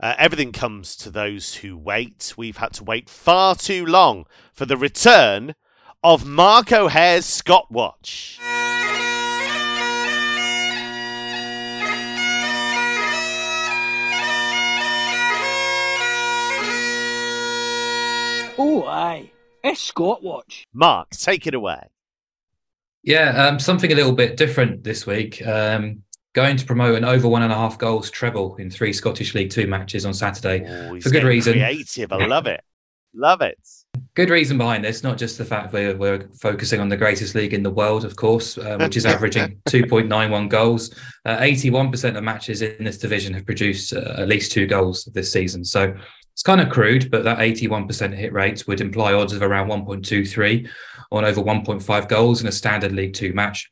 Uh, 0.00 0.14
everything 0.18 0.52
comes 0.52 0.96
to 0.96 1.10
those 1.10 1.56
who 1.56 1.76
wait. 1.76 2.34
We've 2.36 2.58
had 2.58 2.72
to 2.74 2.84
wait 2.84 3.08
far 3.08 3.54
too 3.54 3.84
long 3.84 4.26
for 4.52 4.66
the 4.66 4.76
return 4.76 5.54
of 6.02 6.26
Mark 6.26 6.72
O'Haire's 6.72 7.26
Scott 7.26 7.70
Watch. 7.70 8.38
Oh, 18.56 18.84
aye. 18.86 19.30
It's 19.64 19.80
Scott 19.80 20.22
Watch. 20.22 20.66
Mark, 20.72 21.10
take 21.10 21.46
it 21.46 21.54
away. 21.54 21.88
Yeah, 23.04 23.46
um, 23.46 23.58
something 23.58 23.92
a 23.92 23.94
little 23.94 24.12
bit 24.12 24.36
different 24.36 24.82
this 24.82 25.06
week. 25.06 25.46
Um, 25.46 26.02
going 26.32 26.56
to 26.56 26.66
promote 26.66 26.96
an 26.96 27.04
over 27.04 27.28
one 27.28 27.42
and 27.42 27.52
a 27.52 27.54
half 27.54 27.78
goals 27.78 28.10
treble 28.10 28.56
in 28.56 28.70
three 28.70 28.92
Scottish 28.92 29.34
League 29.34 29.50
Two 29.50 29.66
matches 29.66 30.04
on 30.04 30.14
Saturday 30.14 30.66
oh, 30.66 31.00
for 31.00 31.10
good 31.10 31.22
reason. 31.22 31.52
Creative, 31.52 32.12
I 32.12 32.26
love 32.26 32.46
it, 32.46 32.62
love 33.14 33.40
it. 33.42 33.58
Good 34.14 34.30
reason 34.30 34.58
behind 34.58 34.84
this, 34.84 35.02
not 35.02 35.18
just 35.18 35.38
the 35.38 35.44
fact 35.44 35.72
we're, 35.72 35.96
we're 35.96 36.28
focusing 36.40 36.80
on 36.80 36.88
the 36.88 36.96
greatest 36.96 37.34
league 37.34 37.52
in 37.52 37.62
the 37.62 37.70
world, 37.70 38.04
of 38.04 38.16
course, 38.16 38.56
um, 38.58 38.78
which 38.78 38.96
is 38.96 39.06
averaging 39.06 39.60
2.91 39.68 40.48
goals. 40.48 40.94
Uh, 41.24 41.36
81% 41.38 42.16
of 42.16 42.22
matches 42.22 42.62
in 42.62 42.84
this 42.84 42.98
division 42.98 43.34
have 43.34 43.44
produced 43.44 43.92
uh, 43.92 44.14
at 44.18 44.28
least 44.28 44.52
two 44.52 44.66
goals 44.66 45.04
this 45.14 45.32
season. 45.32 45.64
So 45.64 45.94
it's 46.34 46.42
kind 46.42 46.60
of 46.60 46.68
crude, 46.68 47.12
but 47.12 47.22
that 47.22 47.38
81% 47.38 48.12
hit 48.12 48.32
rate 48.32 48.66
would 48.66 48.80
imply 48.80 49.12
odds 49.12 49.32
of 49.32 49.42
around 49.42 49.68
1.23 49.68 50.68
on 51.12 51.24
over 51.24 51.40
1.5 51.40 52.08
goals 52.08 52.40
in 52.40 52.48
a 52.48 52.52
standard 52.52 52.90
League 52.90 53.14
Two 53.14 53.32
match. 53.32 53.70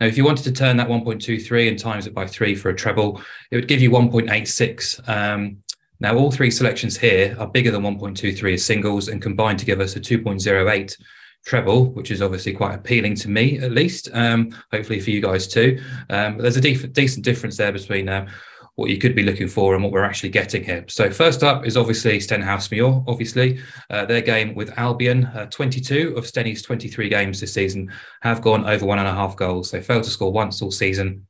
Now, 0.00 0.06
if 0.06 0.16
you 0.16 0.24
wanted 0.24 0.44
to 0.44 0.52
turn 0.52 0.76
that 0.76 0.88
1.23 0.88 1.68
and 1.68 1.78
times 1.78 2.06
it 2.06 2.14
by 2.14 2.26
three 2.26 2.54
for 2.54 2.68
a 2.68 2.76
treble, 2.76 3.20
it 3.50 3.56
would 3.56 3.66
give 3.66 3.80
you 3.80 3.90
1.86. 3.90 5.08
Um, 5.08 5.58
now, 5.98 6.16
all 6.16 6.30
three 6.30 6.52
selections 6.52 6.96
here 6.96 7.36
are 7.38 7.48
bigger 7.48 7.72
than 7.72 7.82
1.23 7.82 8.54
as 8.54 8.64
singles 8.64 9.08
and 9.08 9.20
combined 9.20 9.58
to 9.58 9.66
give 9.66 9.80
us 9.80 9.96
a 9.96 10.00
2.08 10.00 10.96
treble, 11.44 11.86
which 11.92 12.10
is 12.10 12.22
obviously 12.22 12.52
quite 12.52 12.74
appealing 12.74 13.16
to 13.16 13.28
me, 13.28 13.58
at 13.58 13.72
least. 13.72 14.08
Um, 14.12 14.50
hopefully 14.72 15.00
for 15.00 15.10
you 15.10 15.20
guys 15.20 15.48
too. 15.48 15.80
Um, 16.10 16.36
but 16.36 16.42
there's 16.42 16.56
a 16.56 16.60
de- 16.60 16.86
decent 16.88 17.24
difference 17.24 17.56
there 17.56 17.72
between 17.72 18.08
uh, 18.08 18.28
what 18.76 18.90
you 18.90 18.98
could 18.98 19.14
be 19.14 19.22
looking 19.22 19.48
for 19.48 19.74
and 19.74 19.82
what 19.82 19.92
we're 19.92 20.04
actually 20.04 20.30
getting 20.30 20.64
here. 20.64 20.84
So 20.88 21.10
first 21.10 21.42
up 21.42 21.64
is 21.64 21.76
obviously 21.76 22.18
Stenhousemuir, 22.18 23.04
obviously. 23.06 23.60
Uh, 23.88 24.04
their 24.04 24.20
game 24.20 24.54
with 24.54 24.76
Albion, 24.78 25.26
uh, 25.26 25.46
22 25.46 26.14
of 26.16 26.26
Stenny's 26.26 26.62
23 26.62 27.08
games 27.08 27.40
this 27.40 27.54
season 27.54 27.92
have 28.22 28.42
gone 28.42 28.64
over 28.64 28.84
one 28.84 28.98
and 28.98 29.08
a 29.08 29.14
half 29.14 29.36
goals. 29.36 29.70
They 29.70 29.80
failed 29.80 30.04
to 30.04 30.10
score 30.10 30.32
once 30.32 30.60
all 30.60 30.72
season 30.72 31.26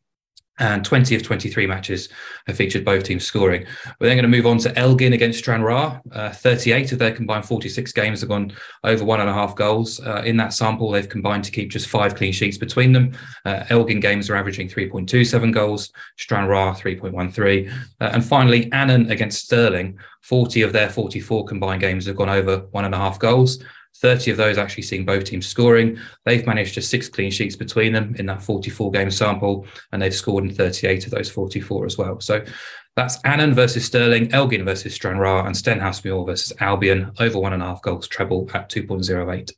and 0.59 0.85
20 0.85 1.17
of 1.17 1.23
23 1.23 1.67
matches 1.67 2.09
have 2.47 2.57
featured 2.57 2.85
both 2.85 3.05
teams 3.05 3.25
scoring. 3.25 3.67
We're 3.99 4.07
then 4.07 4.17
going 4.17 4.31
to 4.31 4.37
move 4.37 4.47
on 4.47 4.59
to 4.59 4.79
Elgin 4.79 5.13
against 5.13 5.41
Stranraer. 5.41 6.01
Uh, 6.13 6.31
38 6.31 6.93
of 6.93 6.99
their 6.99 7.13
combined 7.13 7.45
46 7.45 7.93
games 7.93 8.21
have 8.21 8.29
gone 8.29 8.53
over 8.85 9.05
one 9.05 9.21
and 9.21 9.29
a 9.29 9.33
half 9.33 9.57
goals. 9.57 10.01
Uh, 10.01 10.23
in 10.25 10.37
that 10.37 10.53
sample, 10.53 10.91
they've 10.91 11.09
combined 11.09 11.45
to 11.45 11.51
keep 11.51 11.71
just 11.71 11.89
five 11.89 12.15
clean 12.15 12.33
sheets 12.33 12.59
between 12.59 12.93
them. 12.93 13.13
Uh, 13.45 13.65
Elgin 13.71 14.01
games 14.01 14.31
are 14.31 14.37
averaging 14.37 14.69
3.27 14.69 15.53
goals, 15.53 15.93
Stranraer 16.19 16.73
3.13. 16.73 17.71
Uh, 18.01 18.11
and 18.13 18.25
finally, 18.25 18.71
Annan 18.73 19.11
against 19.11 19.45
Stirling. 19.45 19.99
40 20.23 20.63
of 20.63 20.73
their 20.73 20.89
44 20.89 21.45
combined 21.45 21.83
games 21.83 22.07
have 22.07 22.17
gone 22.17 22.31
over 22.31 22.67
one 22.71 22.85
and 22.85 22.95
a 22.95 22.99
half 22.99 23.19
goals. 23.19 23.63
30 23.97 24.33
of 24.33 24.37
those 24.37 24.59
actually 24.59 24.83
seeing 24.83 25.05
both 25.05 25.25
teams 25.25 25.47
scoring. 25.47 25.99
They've 26.25 26.47
managed 26.47 26.75
just 26.75 26.91
six 26.91 27.09
clean 27.09 27.31
sheets 27.31 27.57
between 27.57 27.93
them 27.93 28.15
in 28.19 28.27
that 28.27 28.43
44 28.43 28.91
game 28.91 29.11
sample, 29.11 29.67
and 29.93 30.03
they've 30.03 30.15
scored 30.15 30.45
in 30.45 30.55
38 30.55 31.07
of 31.07 31.13
those 31.13 31.31
44 31.31 31.87
as 31.87 31.99
well. 31.99 32.21
So 32.21 32.45
that's 32.97 33.21
Annan 33.25 33.55
versus 33.55 33.85
Stirling, 33.85 34.33
Elgin 34.33 34.65
versus 34.65 34.95
Stranraer, 34.95 35.47
and 35.47 35.55
Stenhousemuir 35.55 36.27
versus 36.27 36.53
Albion, 36.61 37.13
over 37.19 37.39
one 37.39 37.53
and 37.53 37.63
a 37.63 37.67
half 37.67 37.83
goals 37.83 38.09
treble 38.09 38.49
at 38.55 38.71
2.08. 38.71 39.51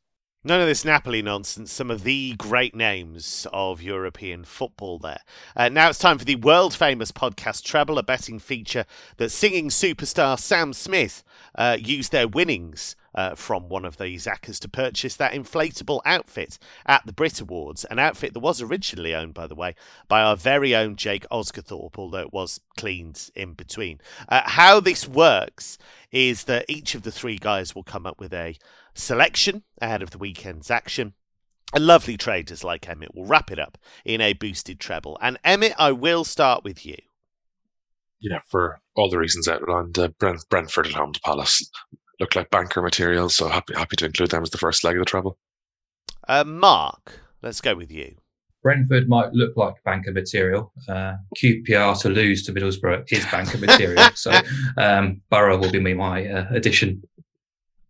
None 0.47 0.61
of 0.61 0.69
this 0.69 0.85
Napoli 0.85 1.23
nonsense. 1.23 1.73
Some 1.73 1.91
of 1.91 2.05
the 2.05 2.37
great 2.39 2.73
names 2.73 3.49
of 3.53 3.83
European 3.83 4.45
football 4.45 5.01
there. 5.01 5.19
Uh, 5.57 5.69
now 5.69 5.89
it's 5.89 5.99
time 5.99 6.19
for 6.19 6.25
the 6.25 6.37
world 6.37 6.73
famous 6.73 7.11
podcast 7.11 7.65
Treble, 7.65 7.99
a 7.99 8.05
betting 8.05 8.39
feature 8.39 8.85
that 9.17 9.31
singing 9.31 9.71
superstar 9.71 10.39
Sam 10.39 10.73
Smith 10.73 11.25
uh, 11.57 11.77
used 11.81 12.13
their 12.13 12.29
winnings 12.29 12.95
uh, 13.17 13.35
from 13.35 13.69
one 13.69 13.85
of 13.85 13.97
these 13.97 14.27
accas 14.27 14.61
to 14.61 14.69
purchase 14.69 15.17
that 15.17 15.33
inflatable 15.33 16.01
outfit 16.05 16.59
at 16.85 17.05
the 17.07 17.13
Brit 17.13 17.41
Awards, 17.41 17.85
an 17.87 17.99
outfit 17.99 18.35
that 18.35 18.41
was 18.41 18.61
originally 18.61 19.15
owned, 19.15 19.35
by 19.35 19.47
the 19.47 19.55
way, 19.55 19.75
by 20.07 20.23
our 20.23 20.37
very 20.37 20.77
own 20.77 20.97
Jake 20.97 21.27
Osgathorpe, 21.33 21.99
although 21.99 22.21
it 22.21 22.33
was 22.33 22.61
cleaned 22.77 23.31
in 23.35 23.55
between. 23.55 24.01
Uh, 24.29 24.43
how 24.45 24.79
this 24.81 25.09
works 25.09 25.79
is 26.13 26.45
that 26.45 26.67
each 26.69 26.95
of 26.95 27.03
the 27.03 27.13
three 27.13 27.39
guys 27.39 27.75
will 27.75 27.83
come 27.83 28.07
up 28.07 28.21
with 28.21 28.33
a 28.33 28.57
selection 28.95 29.63
ahead 29.81 30.03
of 30.03 30.11
the 30.11 30.19
weekend's 30.19 30.71
action. 30.71 31.15
A 31.73 31.81
lovely 31.81 32.17
traders 32.17 32.63
like 32.63 32.89
Emmett 32.89 33.15
will 33.15 33.27
wrap 33.27 33.51
it 33.51 33.59
up 33.59 33.77
in 34.05 34.21
a 34.21 34.35
boosted 34.35 34.79
treble. 34.79 35.19
And 35.21 35.39
Emmett, 35.43 35.75
I 35.79 35.93
will 35.93 36.23
start 36.23 36.63
with 36.63 36.87
you. 36.87 36.97
Yeah, 38.21 38.39
for 38.49 38.81
all 38.95 39.11
the 39.11 39.19
reasons 39.19 39.49
outlined, 39.49 39.99
uh, 39.99 40.09
Brent, 40.19 40.49
Brentford 40.49 40.87
at 40.87 40.93
home 40.93 41.13
to 41.13 41.21
Palace 41.21 41.71
look 42.21 42.37
like 42.37 42.51
banker 42.51 42.83
material. 42.83 43.29
So 43.29 43.49
happy 43.49 43.75
happy 43.75 43.97
to 43.97 44.07
include 44.07 44.31
them 44.31 44.43
as 44.43 44.51
the 44.51 44.59
first 44.59 44.85
leg 44.85 44.97
of 44.97 45.01
the 45.01 45.05
treble. 45.05 45.39
Uh, 46.29 46.45
Mark, 46.45 47.21
let's 47.43 47.61
go 47.61 47.75
with 47.75 47.91
you. 47.91 48.17
Brentford 48.63 49.09
might 49.09 49.33
look 49.33 49.57
like 49.57 49.75
banker 49.85 50.11
material. 50.11 50.73
Uh, 50.89 51.15
QPR 51.37 52.01
to 52.01 52.09
lose 52.09 52.45
to 52.47 52.53
Middlesbrough 52.53 53.05
is 53.13 53.25
banker 53.27 53.59
material. 53.59 54.09
so 54.15 54.33
um, 54.77 55.21
Borough 55.31 55.57
will 55.57 55.71
be 55.71 55.95
my 55.95 56.27
uh, 56.27 56.47
addition. 56.51 57.03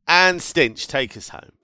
And 0.06 0.40
Stinch, 0.40 0.86
take 0.86 1.16
us 1.16 1.30
home. 1.30 1.55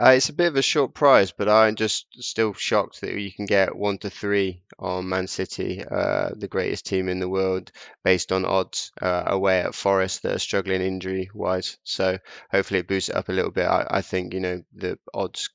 Uh, 0.00 0.10
it's 0.10 0.28
a 0.28 0.32
bit 0.32 0.46
of 0.46 0.56
a 0.56 0.62
short 0.62 0.94
price, 0.94 1.32
but 1.32 1.48
I'm 1.48 1.74
just 1.74 2.06
still 2.22 2.54
shocked 2.54 3.00
that 3.00 3.12
you 3.12 3.32
can 3.32 3.46
get 3.46 3.76
one 3.76 3.98
to 3.98 4.08
three 4.10 4.62
on 4.78 5.08
Man 5.08 5.26
City, 5.26 5.84
uh, 5.84 6.30
the 6.36 6.48
greatest 6.48 6.86
team 6.86 7.08
in 7.08 7.18
the 7.18 7.28
world, 7.28 7.70
based 8.04 8.32
on 8.32 8.44
odds 8.46 8.92
uh, 9.02 9.24
away 9.26 9.60
at 9.60 9.74
Forest 9.74 10.22
that 10.22 10.36
are 10.36 10.38
struggling 10.38 10.82
injury 10.82 11.28
wise. 11.34 11.78
So 11.82 12.18
hopefully 12.50 12.80
it 12.80 12.88
boosts 12.88 13.10
it 13.10 13.16
up 13.16 13.28
a 13.28 13.32
little 13.32 13.50
bit. 13.50 13.66
I, 13.66 13.86
I 13.90 14.02
think 14.02 14.34
you 14.34 14.40
know 14.40 14.62
the 14.72 14.98
odds 15.12 15.50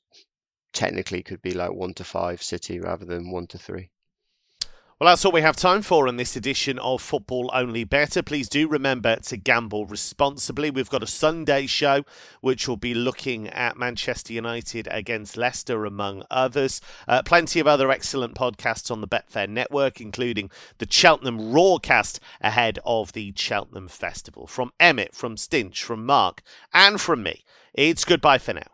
technically 0.74 1.24
could 1.24 1.42
be 1.42 1.54
like 1.54 1.74
one 1.74 1.94
to 1.96 2.04
five 2.04 2.44
City 2.44 2.82
rather 2.82 3.06
than 3.06 3.32
one 3.32 3.48
to 3.48 3.58
three. 3.58 3.93
Well, 5.04 5.12
that's 5.12 5.26
all 5.26 5.34
we 5.34 5.42
have 5.42 5.58
time 5.58 5.82
for 5.82 6.08
in 6.08 6.16
this 6.16 6.38
edition 6.38 6.80
of 6.80 7.02
Football 7.02 7.52
Only 7.54 7.84
Better. 7.84 8.24
Please 8.24 8.48
do 8.48 8.70
remember 8.70 9.18
to 9.18 9.36
gamble 9.36 9.86
responsibly. 9.86 10.72
We've 10.72 10.90
got 10.90 11.04
a 11.04 11.08
Sunday 11.08 11.66
show 11.66 12.06
which 12.40 12.70
will 12.70 12.78
be 12.78 12.94
looking 12.94 13.50
at 13.50 13.76
Manchester 13.76 14.32
United 14.32 14.88
against 14.90 15.36
Leicester, 15.36 15.84
among 15.84 16.24
others. 16.32 16.80
Uh, 17.06 17.22
plenty 17.22 17.60
of 17.60 17.68
other 17.68 17.92
excellent 17.92 18.36
podcasts 18.36 18.90
on 18.90 19.02
the 19.02 19.08
Betfair 19.10 19.50
network, 19.50 20.00
including 20.00 20.50
the 20.78 20.88
Cheltenham 20.90 21.52
Rawcast 21.52 22.20
ahead 22.40 22.80
of 22.86 23.12
the 23.12 23.34
Cheltenham 23.36 23.90
Festival. 23.90 24.48
From 24.48 24.72
Emmett, 24.80 25.14
from 25.14 25.36
Stinch, 25.36 25.84
from 25.84 26.06
Mark, 26.06 26.42
and 26.74 27.02
from 27.02 27.24
me, 27.24 27.44
it's 27.74 28.06
goodbye 28.06 28.38
for 28.38 28.54
now. 28.54 28.73